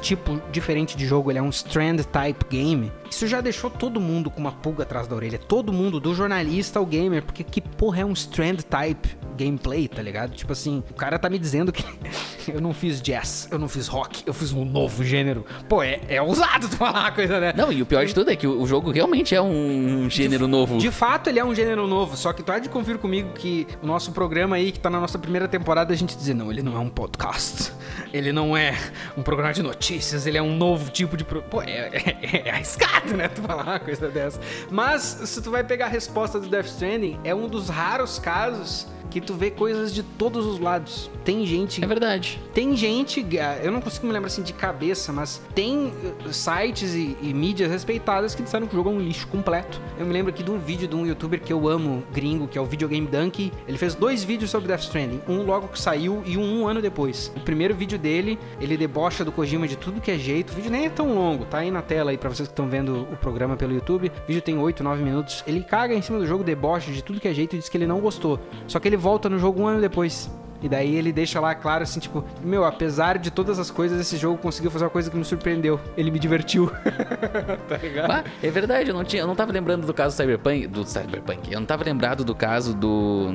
tipo 0.00 0.40
diferente 0.50 0.96
de 0.96 1.06
jogo, 1.06 1.30
ele 1.30 1.38
é 1.38 1.42
um 1.42 1.50
Strand 1.50 1.98
type 2.04 2.44
game. 2.48 2.92
Isso 3.10 3.26
já 3.26 3.40
deixou 3.40 3.70
todo 3.70 4.00
mundo 4.00 4.30
com 4.30 4.40
uma 4.40 4.52
pulga 4.52 4.84
atrás 4.84 5.06
da 5.06 5.14
orelha. 5.14 5.38
Todo 5.38 5.72
mundo, 5.72 6.00
do 6.00 6.14
jornalista 6.14 6.78
ao 6.78 6.86
gamer, 6.86 7.22
porque 7.22 7.44
que 7.44 7.60
porra 7.60 8.00
é 8.00 8.04
um 8.04 8.12
Strand 8.12 8.62
type 8.62 9.16
gameplay, 9.36 9.86
tá 9.88 10.02
ligado? 10.02 10.34
Tipo 10.34 10.52
assim, 10.52 10.82
o 10.90 10.94
cara 10.94 11.18
tá 11.18 11.28
me 11.28 11.38
dizendo 11.38 11.72
que 11.72 11.84
eu 12.48 12.60
não 12.60 12.72
fiz 12.72 13.00
jazz, 13.00 13.48
eu 13.50 13.58
não 13.58 13.68
fiz 13.68 13.86
rock, 13.86 14.22
eu 14.26 14.32
fiz 14.32 14.52
um 14.52 14.64
novo 14.64 15.04
gênero. 15.04 15.44
Pô, 15.68 15.82
é, 15.82 16.00
é 16.08 16.20
ousado 16.20 16.68
tu 16.68 16.76
falar 16.78 17.00
uma 17.00 17.12
coisa, 17.12 17.38
né? 17.38 17.52
Não, 17.56 17.70
e 17.70 17.82
o 17.82 17.86
pior 17.86 18.04
de 18.04 18.14
tudo 18.14 18.30
é 18.30 18.36
que 18.36 18.46
o 18.46 18.66
jogo 18.66 18.90
realmente 18.90 19.34
é 19.34 19.42
um 19.42 20.08
gênero 20.08 20.48
novo. 20.48 20.78
De 20.78 20.90
fato, 20.90 21.28
ele 21.28 21.38
é 21.38 21.44
um 21.44 21.54
gênero 21.54 21.86
novo, 21.86 22.16
só 22.16 22.32
que 22.32 22.42
tu 22.42 22.50
há 22.50 22.58
de 22.58 22.68
convir 22.68 22.98
comigo 22.98 23.32
que 23.32 23.66
o 23.82 23.86
nosso 23.86 24.12
programa 24.12 24.56
aí, 24.56 24.72
que 24.72 24.80
tá 24.80 24.90
na 24.90 25.00
nossa 25.00 25.18
primeira 25.18 25.46
temporada, 25.46 25.92
a 25.92 25.96
gente 25.96 26.16
dizer, 26.16 26.34
não, 26.34 26.50
ele 26.50 26.62
não 26.62 26.74
é 26.74 26.78
um 26.78 26.88
podcast. 26.88 27.72
Ele 28.12 28.32
não 28.32 28.56
é 28.56 28.74
um 29.16 29.22
programa 29.22 29.52
de 29.52 29.62
notícias, 29.62 30.26
ele 30.26 30.38
é 30.38 30.42
um 30.42 30.56
novo 30.56 30.90
tipo 30.90 31.16
de. 31.16 31.24
Pro... 31.24 31.42
Pô, 31.42 31.62
é, 31.62 31.90
é, 31.92 32.42
é 32.46 32.50
arriscado, 32.50 33.16
né? 33.16 33.28
Tu 33.28 33.42
falar 33.42 33.62
uma 33.62 33.80
coisa 33.80 34.08
dessa. 34.08 34.40
Mas, 34.70 35.02
se 35.02 35.42
tu 35.42 35.50
vai 35.50 35.64
pegar 35.64 35.86
a 35.86 35.88
resposta 35.88 36.38
do 36.40 36.48
Death 36.48 36.66
Stranding, 36.66 37.18
é 37.24 37.34
um 37.34 37.48
dos 37.48 37.68
raros 37.68 38.18
casos 38.18 38.86
que 39.06 39.20
tu 39.20 39.34
vê 39.34 39.50
coisas 39.50 39.94
de 39.94 40.02
todos 40.02 40.44
os 40.46 40.58
lados. 40.58 41.10
Tem 41.24 41.44
gente 41.46 41.82
É 41.82 41.86
verdade. 41.86 42.40
tem 42.54 42.76
gente, 42.76 43.24
ah, 43.38 43.58
eu 43.62 43.70
não 43.72 43.80
consigo 43.80 44.06
me 44.06 44.12
lembrar 44.12 44.28
assim 44.28 44.42
de 44.42 44.52
cabeça, 44.52 45.12
mas 45.12 45.40
tem 45.54 45.92
uh, 46.26 46.32
sites 46.32 46.94
e, 46.94 47.16
e 47.20 47.32
mídias 47.34 47.70
respeitadas 47.70 48.34
que 48.34 48.42
disseram 48.42 48.66
que 48.66 48.74
o 48.74 48.78
jogo 48.78 48.90
é 48.90 48.92
um 48.92 49.00
lixo 49.00 49.26
completo. 49.28 49.80
Eu 49.98 50.06
me 50.06 50.12
lembro 50.12 50.30
aqui 50.30 50.42
de 50.42 50.50
um 50.50 50.58
vídeo 50.58 50.86
de 50.88 50.94
um 50.94 51.06
youtuber 51.06 51.40
que 51.40 51.52
eu 51.52 51.68
amo, 51.68 52.02
gringo, 52.12 52.46
que 52.48 52.56
é 52.56 52.60
o 52.60 52.64
Videogame 52.64 53.06
Donkey. 53.06 53.52
Ele 53.66 53.78
fez 53.78 53.94
dois 53.94 54.22
vídeos 54.24 54.50
sobre 54.50 54.68
Death 54.68 54.82
Stranding, 54.82 55.20
um 55.28 55.42
logo 55.42 55.68
que 55.68 55.80
saiu 55.80 56.22
e 56.24 56.36
um 56.36 56.46
um 56.46 56.66
ano 56.68 56.80
depois. 56.80 57.32
O 57.36 57.40
primeiro 57.40 57.74
vídeo 57.74 57.98
dele, 57.98 58.38
ele 58.60 58.76
debocha 58.76 59.24
do 59.24 59.32
Kojima 59.32 59.66
de 59.66 59.76
tudo 59.76 60.00
que 60.00 60.10
é 60.10 60.18
jeito. 60.18 60.52
O 60.52 60.56
vídeo 60.56 60.70
nem 60.70 60.86
é 60.86 60.90
tão 60.90 61.14
longo, 61.14 61.44
tá 61.44 61.58
aí 61.58 61.70
na 61.70 61.82
tela 61.82 62.10
aí 62.10 62.18
pra 62.18 62.30
vocês 62.30 62.48
que 62.48 62.52
estão 62.52 62.68
vendo 62.68 63.02
o 63.12 63.16
programa 63.16 63.56
pelo 63.56 63.74
YouTube. 63.74 64.08
O 64.24 64.26
vídeo 64.26 64.40
tem 64.42 64.56
8, 64.58 64.82
9 64.82 65.02
minutos. 65.02 65.42
Ele 65.46 65.60
caga 65.62 65.94
em 65.94 66.00
cima 66.02 66.18
do 66.18 66.26
jogo, 66.26 66.42
debocha 66.44 66.90
de 66.92 67.02
tudo 67.02 67.20
que 67.20 67.28
é 67.28 67.34
jeito 67.34 67.56
e 67.56 67.58
diz 67.58 67.68
que 67.68 67.76
ele 67.76 67.86
não 67.86 68.00
gostou. 68.00 68.38
Só 68.66 68.78
que 68.78 68.88
ele 68.88 68.95
volta 68.96 69.28
no 69.28 69.38
jogo 69.38 69.62
um 69.62 69.66
ano 69.66 69.80
depois. 69.80 70.30
E 70.62 70.68
daí 70.68 70.94
ele 70.94 71.12
deixa 71.12 71.40
lá 71.40 71.54
claro 71.54 71.82
assim, 71.82 72.00
tipo, 72.00 72.24
meu, 72.42 72.64
apesar 72.64 73.18
de 73.18 73.30
todas 73.30 73.58
as 73.58 73.70
coisas, 73.70 74.00
esse 74.00 74.16
jogo 74.16 74.38
conseguiu 74.38 74.70
fazer 74.70 74.84
uma 74.84 74.90
coisa 74.90 75.10
que 75.10 75.16
me 75.16 75.24
surpreendeu. 75.24 75.80
Ele 75.96 76.10
me 76.10 76.18
divertiu. 76.18 76.70
tá 77.68 77.76
ligado? 77.76 78.10
Ah, 78.10 78.24
é 78.42 78.50
verdade, 78.50 78.90
eu 78.90 78.94
não, 78.94 79.04
tinha, 79.04 79.22
eu 79.22 79.26
não 79.26 79.34
tava 79.34 79.52
lembrando 79.52 79.86
do 79.86 79.94
caso 79.94 80.16
do 80.16 80.18
Cyberpunk, 80.18 80.66
do 80.66 80.84
Cyberpunk. 80.84 81.52
Eu 81.52 81.60
não 81.60 81.66
tava 81.66 81.84
lembrado 81.84 82.24
do 82.24 82.34
caso 82.34 82.74
do, 82.74 83.28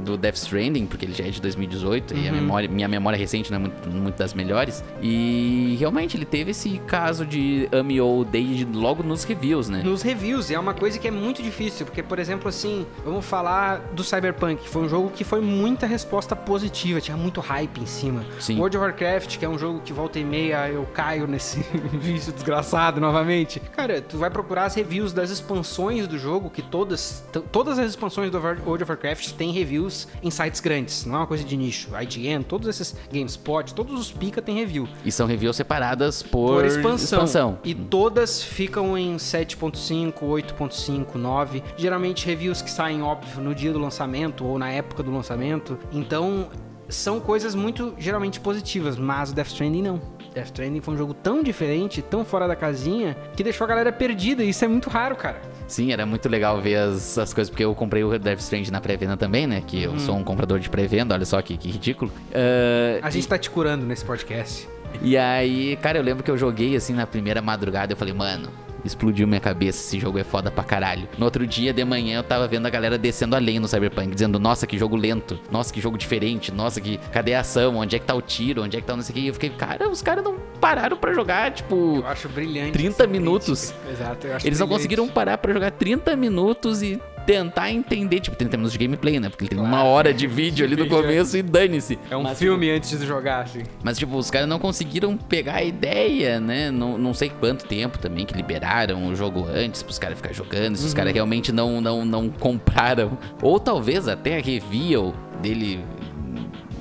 do 0.00 0.16
Death 0.16 0.36
Stranding, 0.36 0.86
porque 0.86 1.04
ele 1.04 1.14
já 1.14 1.24
é 1.24 1.30
de 1.30 1.40
2018 1.40 2.14
e 2.14 2.28
a 2.28 2.32
memória, 2.32 2.68
minha 2.68 2.88
memória 2.88 3.18
recente 3.18 3.50
não 3.50 3.56
é 3.56 3.60
muito, 3.60 3.90
muito 3.90 4.16
das 4.16 4.34
melhores. 4.34 4.84
E 5.00 5.76
realmente 5.78 6.16
ele 6.16 6.24
teve 6.24 6.50
esse 6.50 6.78
caso 6.86 7.26
de 7.26 7.68
ame 7.72 8.00
ou 8.00 8.20
odeie 8.20 8.64
logo 8.64 9.02
nos 9.02 9.24
reviews, 9.24 9.68
né? 9.68 9.82
Nos 9.82 10.02
reviews, 10.02 10.50
e 10.50 10.54
é 10.54 10.58
uma 10.58 10.74
coisa 10.74 10.98
que 10.98 11.08
é 11.08 11.10
muito 11.10 11.42
difícil, 11.42 11.86
porque, 11.86 12.02
por 12.02 12.18
exemplo, 12.18 12.48
assim, 12.48 12.86
vamos 13.04 13.24
falar 13.24 13.78
do 13.92 14.04
Cyberpunk, 14.04 14.68
foi 14.68 14.82
um 14.82 14.88
jogo 14.88 15.10
que 15.10 15.24
foi 15.24 15.40
muita 15.40 15.86
resposta 15.86 16.34
positiva, 16.36 16.66
tinha 16.76 17.16
muito 17.16 17.40
hype 17.40 17.78
em 17.80 17.86
cima. 17.86 18.24
Sim. 18.38 18.58
World 18.58 18.76
of 18.76 18.86
Warcraft, 18.86 19.38
que 19.38 19.44
é 19.44 19.48
um 19.48 19.58
jogo 19.58 19.80
que 19.80 19.92
volta 19.92 20.18
e 20.18 20.24
meia 20.24 20.68
eu 20.68 20.84
caio 20.86 21.26
nesse 21.26 21.60
vício 21.92 22.32
desgraçado 22.32 23.00
novamente. 23.00 23.60
Cara, 23.60 24.00
tu 24.00 24.18
vai 24.18 24.30
procurar 24.30 24.64
as 24.64 24.74
reviews 24.74 25.12
das 25.12 25.30
expansões 25.30 26.06
do 26.06 26.18
jogo, 26.18 26.50
que 26.50 26.62
todas, 26.62 27.24
todas 27.50 27.78
as 27.78 27.90
expansões 27.90 28.30
do 28.30 28.38
World 28.38 28.82
of 28.82 28.90
Warcraft 28.90 29.32
têm 29.32 29.52
reviews 29.52 30.08
em 30.22 30.30
sites 30.30 30.60
grandes, 30.60 31.04
não 31.04 31.14
é 31.14 31.18
uma 31.18 31.26
coisa 31.26 31.44
de 31.44 31.56
nicho. 31.56 31.90
IGN, 32.00 32.42
todos 32.44 32.68
esses 32.68 32.94
GameSpot, 33.12 33.74
todos 33.74 33.98
os 33.98 34.12
pica 34.12 34.40
tem 34.42 34.56
review 34.56 34.88
E 35.04 35.10
são 35.12 35.26
reviews 35.26 35.56
separadas 35.56 36.22
por, 36.22 36.56
por 36.56 36.64
expansão. 36.64 36.96
expansão. 37.24 37.58
E 37.64 37.74
todas 37.74 38.42
ficam 38.42 38.96
em 38.96 39.16
7.5, 39.16 40.12
8.5, 40.20 41.14
9. 41.14 41.62
Geralmente 41.76 42.26
reviews 42.26 42.62
que 42.62 42.70
saem, 42.70 43.02
óbvio, 43.02 43.40
no 43.42 43.54
dia 43.54 43.72
do 43.72 43.78
lançamento 43.78 44.44
ou 44.44 44.58
na 44.58 44.70
época 44.70 45.02
do 45.02 45.10
lançamento. 45.12 45.78
Então, 45.92 46.48
são 46.88 47.20
coisas 47.20 47.54
muito 47.54 47.94
geralmente 47.98 48.38
positivas, 48.40 48.96
mas 48.96 49.30
o 49.30 49.34
Death 49.34 49.48
Stranding 49.48 49.82
não. 49.82 50.00
Death 50.34 50.46
Stranding 50.46 50.80
foi 50.80 50.94
um 50.94 50.96
jogo 50.96 51.14
tão 51.14 51.42
diferente, 51.42 52.02
tão 52.02 52.24
fora 52.24 52.46
da 52.46 52.54
casinha, 52.54 53.16
que 53.34 53.42
deixou 53.42 53.64
a 53.64 53.68
galera 53.68 53.90
perdida. 53.92 54.44
E 54.44 54.50
isso 54.50 54.64
é 54.64 54.68
muito 54.68 54.90
raro, 54.90 55.16
cara. 55.16 55.40
Sim, 55.66 55.92
era 55.92 56.04
muito 56.06 56.28
legal 56.28 56.60
ver 56.60 56.76
as, 56.76 57.18
as 57.18 57.32
coisas, 57.32 57.50
porque 57.50 57.64
eu 57.64 57.74
comprei 57.74 58.04
o 58.04 58.18
Death 58.18 58.40
Stranding 58.40 58.70
na 58.70 58.80
pré-venda 58.80 59.16
também, 59.16 59.46
né? 59.46 59.62
Que 59.66 59.82
eu 59.82 59.98
sou 59.98 60.14
um 60.16 60.22
comprador 60.22 60.60
de 60.60 60.68
pré-venda, 60.68 61.14
olha 61.14 61.24
só 61.24 61.40
que, 61.42 61.56
que 61.56 61.70
ridículo. 61.70 62.12
Ah, 62.34 63.06
A 63.06 63.10
gente 63.10 63.26
tá 63.26 63.38
te 63.38 63.50
curando 63.50 63.84
nesse 63.84 64.04
podcast. 64.04 64.68
E 65.02 65.16
aí, 65.16 65.76
cara, 65.76 65.98
eu 65.98 66.02
lembro 66.02 66.22
que 66.22 66.30
eu 66.30 66.38
joguei 66.38 66.76
assim 66.76 66.94
na 66.94 67.06
primeira 67.06 67.42
madrugada. 67.42 67.92
Eu 67.92 67.96
falei, 67.96 68.14
mano, 68.14 68.48
explodiu 68.86 69.26
minha 69.26 69.40
cabeça. 69.40 69.78
Esse 69.86 69.98
jogo 70.00 70.18
é 70.18 70.24
foda 70.24 70.50
pra 70.50 70.64
caralho. 70.64 71.08
No 71.18 71.24
outro 71.24 71.46
dia 71.46 71.72
de 71.72 71.84
manhã 71.84 72.18
eu 72.18 72.22
tava 72.22 72.46
vendo 72.48 72.66
a 72.66 72.70
galera 72.70 72.96
descendo 72.96 73.36
além 73.36 73.58
no 73.58 73.68
Cyberpunk, 73.68 74.08
dizendo, 74.14 74.38
nossa, 74.38 74.66
que 74.66 74.78
jogo 74.78 74.96
lento. 74.96 75.38
Nossa, 75.50 75.72
que 75.72 75.80
jogo 75.80 75.96
diferente. 75.98 76.52
Nossa, 76.52 76.80
que 76.80 76.98
cadê 77.12 77.34
a 77.34 77.40
ação? 77.40 77.76
Onde 77.76 77.96
é 77.96 77.98
que 77.98 78.04
tá 78.06 78.14
o 78.14 78.22
tiro? 78.22 78.62
Onde 78.62 78.76
é 78.76 78.80
que 78.80 78.86
tá 78.86 78.94
não 78.96 79.02
sei 79.02 79.12
o 79.12 79.14
que? 79.16 79.20
E 79.20 79.26
eu 79.28 79.34
fiquei, 79.34 79.50
cara, 79.50 79.88
os 79.88 80.02
caras 80.02 80.24
não 80.24 80.36
pararam 80.60 80.96
pra 80.96 81.12
jogar, 81.12 81.50
tipo. 81.52 81.96
Eu 81.98 82.06
acho 82.06 82.28
brilhante. 82.28 82.72
30 82.72 83.02
essa 83.02 83.06
minutos. 83.06 83.70
crítica. 83.72 83.90
Exato, 83.92 84.26
eu 84.26 84.36
acho 84.36 84.46
Eles 84.46 84.58
não 84.58 84.66
brilhante. 84.66 84.82
conseguiram 84.82 85.08
parar 85.08 85.38
pra 85.38 85.52
jogar 85.52 85.70
30 85.72 86.14
minutos 86.16 86.82
e 86.82 87.00
tentar 87.26 87.70
entender, 87.70 88.20
tipo, 88.20 88.36
tem 88.36 88.46
termos 88.46 88.72
de 88.72 88.78
gameplay, 88.78 89.18
né? 89.18 89.28
Porque 89.28 89.44
ele 89.44 89.50
tem 89.50 89.58
uma 89.58 89.82
hora 89.82 90.14
de 90.14 90.26
vídeo 90.26 90.64
ali 90.64 90.76
no 90.76 90.86
é. 90.86 90.88
começo 90.88 91.36
e 91.36 91.42
dane-se. 91.42 91.98
É 92.10 92.16
um 92.16 92.22
Mas, 92.22 92.38
filme 92.38 92.70
antes 92.70 92.98
de 92.98 93.04
jogar, 93.04 93.42
assim. 93.42 93.62
Mas, 93.82 93.98
tipo, 93.98 94.16
os 94.16 94.30
caras 94.30 94.48
não 94.48 94.58
conseguiram 94.58 95.16
pegar 95.16 95.56
a 95.56 95.62
ideia, 95.64 96.38
né? 96.40 96.70
Não, 96.70 96.96
não 96.96 97.12
sei 97.12 97.28
quanto 97.28 97.66
tempo 97.66 97.98
também 97.98 98.24
que 98.24 98.34
liberaram 98.34 99.08
o 99.08 99.16
jogo 99.16 99.46
antes 99.52 99.82
pros 99.82 99.98
caras 99.98 100.16
ficarem 100.16 100.36
jogando, 100.36 100.76
se 100.76 100.86
os 100.86 100.94
caras 100.94 101.12
realmente 101.12 101.50
não, 101.52 101.80
não, 101.80 102.04
não 102.04 102.28
compraram. 102.30 103.18
Ou 103.42 103.58
talvez 103.58 104.06
até 104.06 104.38
a 104.38 104.40
review 104.40 105.12
dele, 105.42 105.80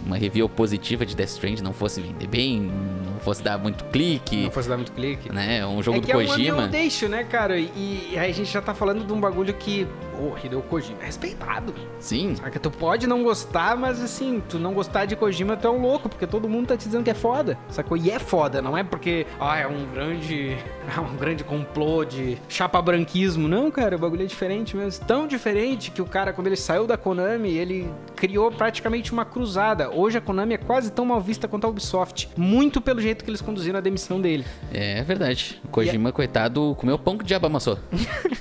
uma 0.05 0.17
review 0.17 0.47
positiva 0.47 1.05
de 1.05 1.15
Death 1.15 1.29
Stranding 1.29 1.63
não 1.63 1.73
fosse 1.73 1.99
vender 2.01 2.27
bem, 2.27 2.71
não 3.11 3.19
fosse 3.19 3.41
dar 3.41 3.57
muito 3.57 3.83
clique, 3.85 4.43
Não 4.43 4.51
fosse 4.51 4.69
dar 4.69 4.77
muito 4.77 4.91
clique. 4.91 5.31
né? 5.31 5.65
Um 5.65 5.81
jogo 5.81 5.97
é 5.97 6.01
do 6.01 6.05
que 6.05 6.11
é 6.11 6.17
um 6.17 6.25
Kojima. 6.25 6.61
eu 6.63 6.67
deixo, 6.67 7.07
né, 7.09 7.23
cara? 7.23 7.57
E, 7.57 8.09
e 8.11 8.17
aí 8.17 8.29
a 8.29 8.33
gente 8.33 8.51
já 8.51 8.61
tá 8.61 8.73
falando 8.73 9.05
de 9.05 9.11
um 9.11 9.19
bagulho 9.19 9.53
que, 9.53 9.87
oh, 10.19 10.37
Hideo 10.45 10.61
Kojima 10.63 11.01
é 11.01 11.05
respeitado. 11.05 11.73
Sim, 11.99 12.35
Saca? 12.35 12.59
Tu 12.59 12.71
pode 12.71 13.07
não 13.07 13.23
gostar, 13.23 13.75
mas 13.77 14.01
assim, 14.01 14.41
tu 14.47 14.59
não 14.59 14.73
gostar 14.73 15.05
de 15.05 15.15
Kojima, 15.15 15.55
tu 15.57 15.67
é 15.67 15.71
um 15.71 15.81
louco, 15.81 16.09
porque 16.09 16.27
todo 16.27 16.47
mundo 16.49 16.67
tá 16.67 16.77
te 16.77 16.85
dizendo 16.85 17.03
que 17.03 17.09
é 17.09 17.15
foda, 17.15 17.57
sacou? 17.69 17.97
E 17.97 18.09
é 18.09 18.19
foda, 18.19 18.61
não 18.61 18.77
é 18.77 18.83
porque, 18.83 19.25
ah, 19.39 19.57
é 19.57 19.67
um 19.67 19.85
grande, 19.93 20.57
é 20.95 20.99
um 20.99 21.15
grande 21.15 21.43
complô 21.43 22.03
de 22.05 22.37
chapa 22.47 22.81
branquismo. 22.81 23.47
Não, 23.47 23.69
cara, 23.71 23.95
o 23.95 23.99
bagulho 23.99 24.23
é 24.23 24.25
diferente 24.25 24.75
mesmo. 24.75 25.05
Tão 25.05 25.27
diferente 25.27 25.91
que 25.91 26.01
o 26.01 26.05
cara, 26.05 26.33
quando 26.33 26.47
ele 26.47 26.55
saiu 26.55 26.87
da 26.87 26.97
Konami, 26.97 27.51
ele 27.57 27.89
criou 28.15 28.51
praticamente 28.51 29.11
uma 29.11 29.25
cruzada. 29.25 29.89
Hoje 29.89 30.17
a 30.17 30.21
Konami 30.21 30.53
é 30.55 30.57
quase 30.57 30.91
tão 30.91 31.05
mal 31.05 31.21
vista 31.21 31.47
quanto 31.47 31.65
a 31.65 31.69
Ubisoft. 31.69 32.29
Muito 32.35 32.81
pelo 32.81 33.01
jeito 33.01 33.23
que 33.23 33.29
eles 33.29 33.41
conduziram 33.41 33.77
a 33.77 33.81
demissão 33.81 34.19
dele. 34.19 34.45
é 34.73 35.01
verdade. 35.03 35.61
O 35.63 35.67
Kojima, 35.67 36.11
coitado, 36.11 36.75
comeu 36.77 36.97
pão 36.97 37.17
que 37.17 37.23
o 37.23 37.27
diabo 37.27 37.47
amassou. 37.47 37.77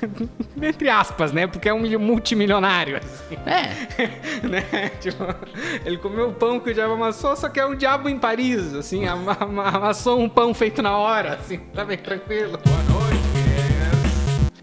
Entre 0.60 0.88
aspas, 0.88 1.32
né? 1.32 1.46
Porque 1.46 1.63
é 1.68 1.74
um 1.74 1.98
multimilionário, 1.98 2.96
assim. 2.98 3.37
É, 3.46 4.46
né? 4.46 4.88
Tipo, 5.00 5.24
ele 5.85 5.96
comeu 5.98 6.29
o 6.29 6.33
pão 6.33 6.61
que 6.61 6.70
o 6.70 6.74
diabo 6.74 6.94
amassou, 6.94 7.35
só 7.37 7.48
que 7.48 7.59
é 7.61 7.66
um 7.66 7.74
diabo 7.74 8.09
em 8.09 8.18
Paris, 8.18 8.74
assim, 8.74 9.07
ama- 9.07 9.37
ama- 9.40 9.68
amassou 9.68 10.20
um 10.20 10.29
pão 10.29 10.53
feito 10.55 10.83
na 10.83 10.96
hora, 10.96 11.35
assim, 11.35 11.59
tá 11.74 11.85
bem 11.85 11.98
tranquilo. 11.98 12.59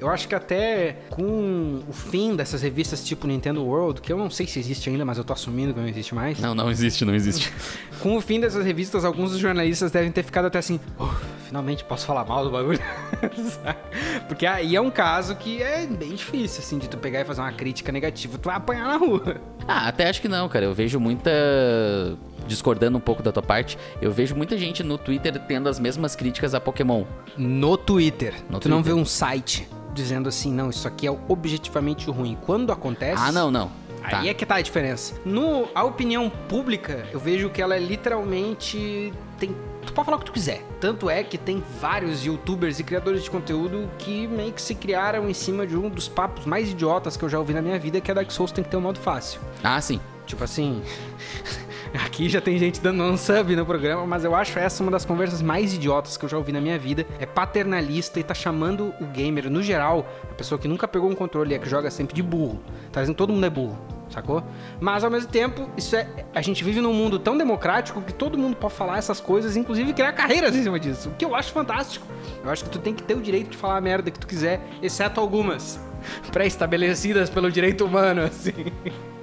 Eu 0.02 0.10
acho 0.10 0.28
que 0.28 0.34
até 0.34 0.98
com 1.12 1.84
o 1.88 1.94
fim 1.94 2.36
dessas 2.36 2.64
revistas 2.64 3.04
tipo 3.04 3.28
Nintendo 3.28 3.64
World, 3.64 4.02
que 4.02 4.12
eu 4.12 4.18
não 4.18 4.32
sei 4.32 4.48
se 4.48 4.58
existe 4.60 4.90
ainda, 4.90 5.06
mas 5.06 5.20
eu 5.20 5.24
tô 5.24 5.32
assumindo 5.32 5.76
que 5.76 5.80
não 5.80 5.88
existe 5.88 6.16
mais. 6.16 6.40
não, 6.40 6.56
não 6.56 6.72
existe, 6.72 7.06
não 7.06 7.14
existe. 7.14 7.54
Com 8.02 8.18
o 8.18 8.22
fim 8.22 8.40
dessas 8.40 8.66
revistas, 8.66 9.06
alguns 9.06 9.30
dos 9.30 9.40
jornalistas 9.40 9.92
devem 9.92 10.12
ter 10.12 10.24
ficado 10.24 10.46
até 10.46 10.58
assim, 10.58 10.80
"Oh, 10.98 11.08
finalmente 11.46 11.84
posso 11.84 12.08
falar 12.08 12.26
mal 12.26 12.44
do 12.44 12.50
bagulho. 12.50 12.80
Porque 14.28 14.48
aí 14.48 14.76
é 14.76 14.82
um 14.82 14.90
caso 14.90 15.36
que 15.36 15.62
é 15.62 15.86
bem 15.86 16.16
difícil, 16.16 16.62
assim, 16.64 16.80
de 16.80 16.90
tu 16.90 16.98
pegar 16.98 17.22
e 17.22 17.26
fazer 17.26 17.42
uma 17.42 17.52
crítica 17.52 17.92
negativa, 17.92 18.40
tu 18.40 18.46
vai 18.48 18.56
apanhar 18.56 18.88
na 18.88 18.98
rua. 18.98 19.40
Ah, 19.68 19.88
até 19.88 20.10
acho 20.10 20.20
que 20.20 20.28
não, 20.28 20.50
cara. 20.50 20.66
Eu 20.66 20.74
vejo 20.74 21.00
muita. 21.00 21.30
Discordando 22.48 22.98
um 22.98 23.02
pouco 23.02 23.22
da 23.22 23.32
tua 23.32 23.44
parte, 23.44 23.78
eu 24.02 24.12
vejo 24.12 24.36
muita 24.36 24.58
gente 24.58 24.82
no 24.82 24.98
Twitter 24.98 25.38
tendo 25.48 25.70
as 25.70 25.80
mesmas 25.80 26.16
críticas 26.16 26.56
a 26.56 26.60
Pokémon. 26.60 27.06
No 27.38 27.78
Twitter. 27.78 28.34
No 28.50 28.60
tu 28.60 28.68
não 28.68 28.78
vê 28.82 28.90
Twitter. 28.90 29.04
um 29.04 29.06
site 29.06 29.70
dizendo 29.94 30.30
assim, 30.30 30.52
não, 30.52 30.70
isso 30.70 30.88
aqui 30.88 31.08
é 31.08 31.20
objetivamente 31.28 32.10
ruim. 32.10 32.38
Quando 32.42 32.72
acontece. 32.72 33.22
Ah, 33.24 33.32
não, 33.32 33.52
não. 33.52 33.72
Tá. 34.10 34.20
Aí 34.20 34.30
é 34.30 34.34
que 34.34 34.46
tá 34.46 34.56
a 34.56 34.62
diferença. 34.62 35.14
No, 35.24 35.68
a 35.76 35.84
opinião 35.84 36.30
pública, 36.30 37.06
eu 37.12 37.20
vejo 37.20 37.50
que 37.50 37.62
ela 37.62 37.76
é 37.76 37.80
literalmente. 37.80 39.14
Tem, 39.38 39.56
tu 39.86 39.94
pode 39.94 40.06
falar 40.06 40.18
o 40.18 40.20
que 40.20 40.26
tu 40.26 40.32
quiser. 40.32 40.66
Tanto 40.80 41.10
é 41.10 41.24
que 41.24 41.38
tem 41.38 41.64
vários 41.80 42.26
youtubers 42.26 42.80
e 42.80 42.84
criadores 42.84 43.24
de 43.24 43.30
conteúdo 43.30 43.90
que 44.00 44.28
meio 44.28 44.52
que 44.54 44.62
se 44.62 44.74
criaram 44.74 45.30
em 45.30 45.34
cima 45.34 45.68
de 45.68 45.78
um 45.78 45.88
dos 45.88 46.08
papos 46.08 46.46
mais 46.46 46.72
idiotas 46.72 47.16
que 47.16 47.24
eu 47.24 47.30
já 47.30 47.38
ouvi 47.38 47.54
na 47.54 47.62
minha 47.62 47.78
vida, 47.78 48.02
que 48.02 48.10
é 48.10 48.14
Dark 48.14 48.32
Souls 48.32 48.52
tem 48.52 48.64
que 48.64 48.70
ter 48.70 48.78
um 48.78 48.82
modo 48.82 49.00
fácil. 49.00 49.40
Ah, 49.64 49.80
sim. 49.80 50.00
Tipo 50.26 50.44
assim. 50.44 50.82
Aqui 51.94 52.30
já 52.30 52.40
tem 52.40 52.58
gente 52.58 52.80
dando 52.80 53.04
um 53.04 53.18
sub 53.18 53.54
no 53.54 53.66
programa, 53.66 54.06
mas 54.08 54.24
eu 54.24 54.34
acho 54.34 54.58
essa 54.58 54.82
uma 54.82 54.92
das 54.92 55.04
conversas 55.04 55.42
mais 55.42 55.74
idiotas 55.74 56.16
que 56.16 56.24
eu 56.24 56.30
já 56.30 56.38
ouvi 56.38 56.54
na 56.54 56.62
minha 56.62 56.80
vida. 56.80 57.06
É 57.20 57.26
paternalista 57.26 58.18
e 58.20 58.24
tá 58.24 58.34
chamando 58.34 58.94
o 59.02 59.06
gamer, 59.08 59.50
no 59.50 59.62
geral, 59.62 60.06
a 60.24 60.34
pessoa 60.34 60.58
que 60.58 60.70
nunca 60.70 60.88
pegou 60.88 61.10
um 61.10 61.16
controle 61.16 61.52
e 61.52 61.56
é 61.56 61.60
que 61.60 61.70
joga 61.70 61.92
sempre 61.92 62.16
de 62.16 62.24
burro. 62.24 62.62
Tá 62.94 63.02
dizendo 63.02 63.16
todo 63.18 63.34
mundo 63.34 63.46
é 63.46 63.50
burro, 63.50 63.78
sacou? 64.10 64.42
Mas 64.80 65.04
ao 65.04 65.12
mesmo 65.12 65.30
tempo, 65.30 65.70
isso 65.76 65.96
é. 65.98 66.08
A 66.34 66.42
gente 66.42 66.64
vive 66.64 66.80
num 66.80 66.94
mundo 66.94 67.20
tão 67.20 67.38
democrático 67.38 68.02
que 68.02 68.14
todo 68.14 68.38
mundo 68.38 68.56
pode 68.56 68.74
falar 68.74 68.98
essas 68.98 69.20
coisas, 69.20 69.58
inclusive 69.58 69.92
criar 69.92 70.14
carreiras 70.14 70.56
em 70.56 70.64
cima 70.64 70.80
disso. 70.80 71.10
O 71.10 71.16
que 71.16 71.26
eu 71.26 71.36
acho 71.36 71.52
fantástico. 71.52 72.08
Eu 72.42 72.50
acho 72.50 72.64
que 72.64 72.70
tu 72.70 72.80
tem 72.80 72.94
que 72.94 73.04
ter 73.04 73.18
o 73.18 73.22
direito 73.22 73.50
de 73.50 73.58
falar 73.58 73.76
a 73.76 73.82
merda 73.82 74.10
que 74.10 74.20
tu 74.20 74.28
quiser, 74.28 74.62
exceto 74.82 75.20
algumas 75.20 75.78
pré-estabelecidas 76.32 77.30
pelo 77.30 77.52
direito 77.52 77.84
humano, 77.84 78.22
assim. 78.22 78.72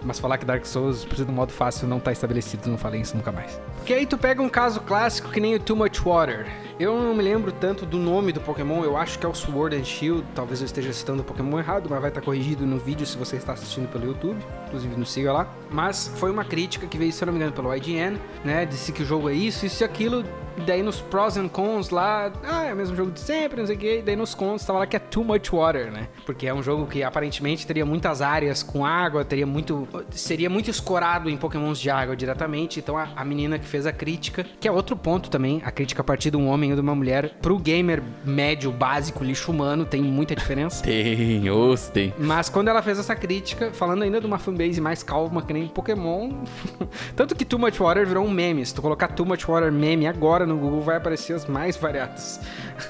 Mas 0.02 0.18
falar 0.18 0.38
que 0.38 0.44
Dark 0.44 0.64
Souls 0.64 1.04
precisa 1.04 1.26
de 1.26 1.32
um 1.32 1.34
modo 1.34 1.52
fácil 1.52 1.88
não 1.88 1.98
tá 1.98 2.12
estabelecido, 2.12 2.68
não 2.68 2.78
falei 2.78 3.00
isso 3.00 3.16
nunca 3.16 3.32
mais. 3.32 3.60
Porque 3.76 3.92
aí 3.92 4.06
tu 4.06 4.16
pega 4.16 4.40
um 4.40 4.48
caso 4.48 4.80
clássico 4.80 5.30
que 5.30 5.40
nem 5.40 5.54
o 5.54 5.60
Too 5.60 5.76
Much 5.76 6.00
Water. 6.00 6.46
Eu 6.78 6.96
não 7.00 7.12
me 7.12 7.22
lembro 7.22 7.50
tanto 7.50 7.84
do 7.84 7.98
nome 7.98 8.30
do 8.30 8.40
Pokémon, 8.40 8.84
eu 8.84 8.96
acho 8.96 9.18
que 9.18 9.26
é 9.26 9.28
o 9.28 9.34
Sword 9.34 9.74
and 9.74 9.82
Shield. 9.82 10.24
Talvez 10.34 10.60
eu 10.60 10.66
esteja 10.66 10.92
citando 10.92 11.22
o 11.22 11.24
Pokémon 11.24 11.58
errado, 11.58 11.88
mas 11.90 12.00
vai 12.00 12.10
estar 12.10 12.20
corrigido 12.20 12.64
no 12.64 12.78
vídeo 12.78 13.04
se 13.04 13.18
você 13.18 13.36
está 13.36 13.54
assistindo 13.54 13.88
pelo 13.90 14.06
YouTube. 14.06 14.38
Inclusive 14.68 14.96
nos 14.96 15.10
siga 15.10 15.32
lá. 15.32 15.48
Mas 15.70 16.12
foi 16.16 16.30
uma 16.30 16.44
crítica 16.44 16.86
que 16.86 16.96
veio, 16.96 17.12
se 17.12 17.22
eu 17.22 17.26
não 17.26 17.32
me 17.32 17.38
engano, 17.38 17.52
pelo 17.52 17.74
IGN, 17.74 18.18
né? 18.44 18.64
Disse 18.64 18.92
que 18.92 19.02
o 19.02 19.06
jogo 19.06 19.28
é 19.28 19.34
isso, 19.34 19.66
isso 19.66 19.82
e 19.82 19.84
aquilo. 19.84 20.24
E 20.58 20.60
daí 20.62 20.82
nos 20.82 21.00
pros 21.00 21.36
and 21.36 21.48
cons 21.48 21.90
lá, 21.90 22.32
ah, 22.42 22.64
é 22.64 22.72
o 22.72 22.76
mesmo 22.76 22.96
jogo 22.96 23.12
de 23.12 23.20
sempre, 23.20 23.60
não 23.60 23.66
sei 23.66 23.76
o 23.76 23.78
quê. 23.78 23.98
E 24.00 24.02
daí 24.02 24.16
nos 24.16 24.34
cons 24.34 24.64
tava 24.64 24.80
lá 24.80 24.86
que 24.86 24.96
é 24.96 24.98
Too 24.98 25.22
Much 25.22 25.50
Water, 25.52 25.92
né? 25.92 26.08
Porque 26.26 26.48
é 26.48 26.52
um 26.54 26.62
jogo 26.62 26.86
que 26.86 27.02
aparentemente 27.02 27.64
teria 27.64 27.86
muitas 27.86 28.20
áreas 28.20 28.62
com 28.62 28.84
água, 28.84 29.24
teria 29.24 29.46
muito. 29.46 29.86
seria 30.10 30.50
muito 30.50 30.68
escorado 30.68 31.30
em 31.30 31.36
pokémons 31.36 31.78
de 31.78 31.88
água 31.88 32.16
diretamente. 32.16 32.80
Então 32.80 32.98
a, 32.98 33.08
a 33.14 33.24
menina 33.24 33.56
que 33.56 33.66
fez 33.66 33.86
a 33.86 33.92
crítica, 33.92 34.44
que 34.58 34.66
é 34.66 34.72
outro 34.72 34.96
ponto 34.96 35.30
também, 35.30 35.62
a 35.64 35.70
crítica 35.70 36.02
a 36.02 36.04
partir 36.04 36.32
de 36.32 36.36
um 36.36 36.48
homem 36.48 36.70
ou 36.70 36.76
de 36.76 36.82
uma 36.82 36.94
mulher, 36.94 37.36
pro 37.40 37.56
gamer 37.56 38.02
médio, 38.24 38.72
básico, 38.72 39.22
lixo 39.22 39.52
humano, 39.52 39.84
tem 39.84 40.02
muita 40.02 40.34
diferença. 40.34 40.82
Tem, 40.82 41.48
os 41.48 41.88
tem. 41.88 42.12
Mas 42.18 42.48
quando 42.48 42.66
ela 42.66 42.82
fez 42.82 42.98
essa 42.98 43.14
crítica, 43.14 43.70
falando 43.72 44.02
ainda 44.02 44.20
de 44.20 44.26
uma 44.26 44.38
fanbase 44.58 44.80
mais 44.80 45.02
calma 45.02 45.40
que 45.40 45.52
nem 45.52 45.68
Pokémon, 45.68 46.32
tanto 47.14 47.34
que 47.36 47.44
Too 47.44 47.58
Much 47.58 47.78
Water 47.78 48.04
virou 48.04 48.26
um 48.26 48.30
meme. 48.30 48.66
Se 48.66 48.74
tu 48.74 48.82
colocar 48.82 49.08
Too 49.08 49.24
Much 49.24 49.46
Water 49.46 49.70
meme 49.70 50.06
agora 50.06 50.44
no 50.44 50.56
Google, 50.56 50.80
vai 50.80 50.96
aparecer 50.96 51.34
as 51.34 51.46
mais 51.46 51.76
variadas 51.76 52.40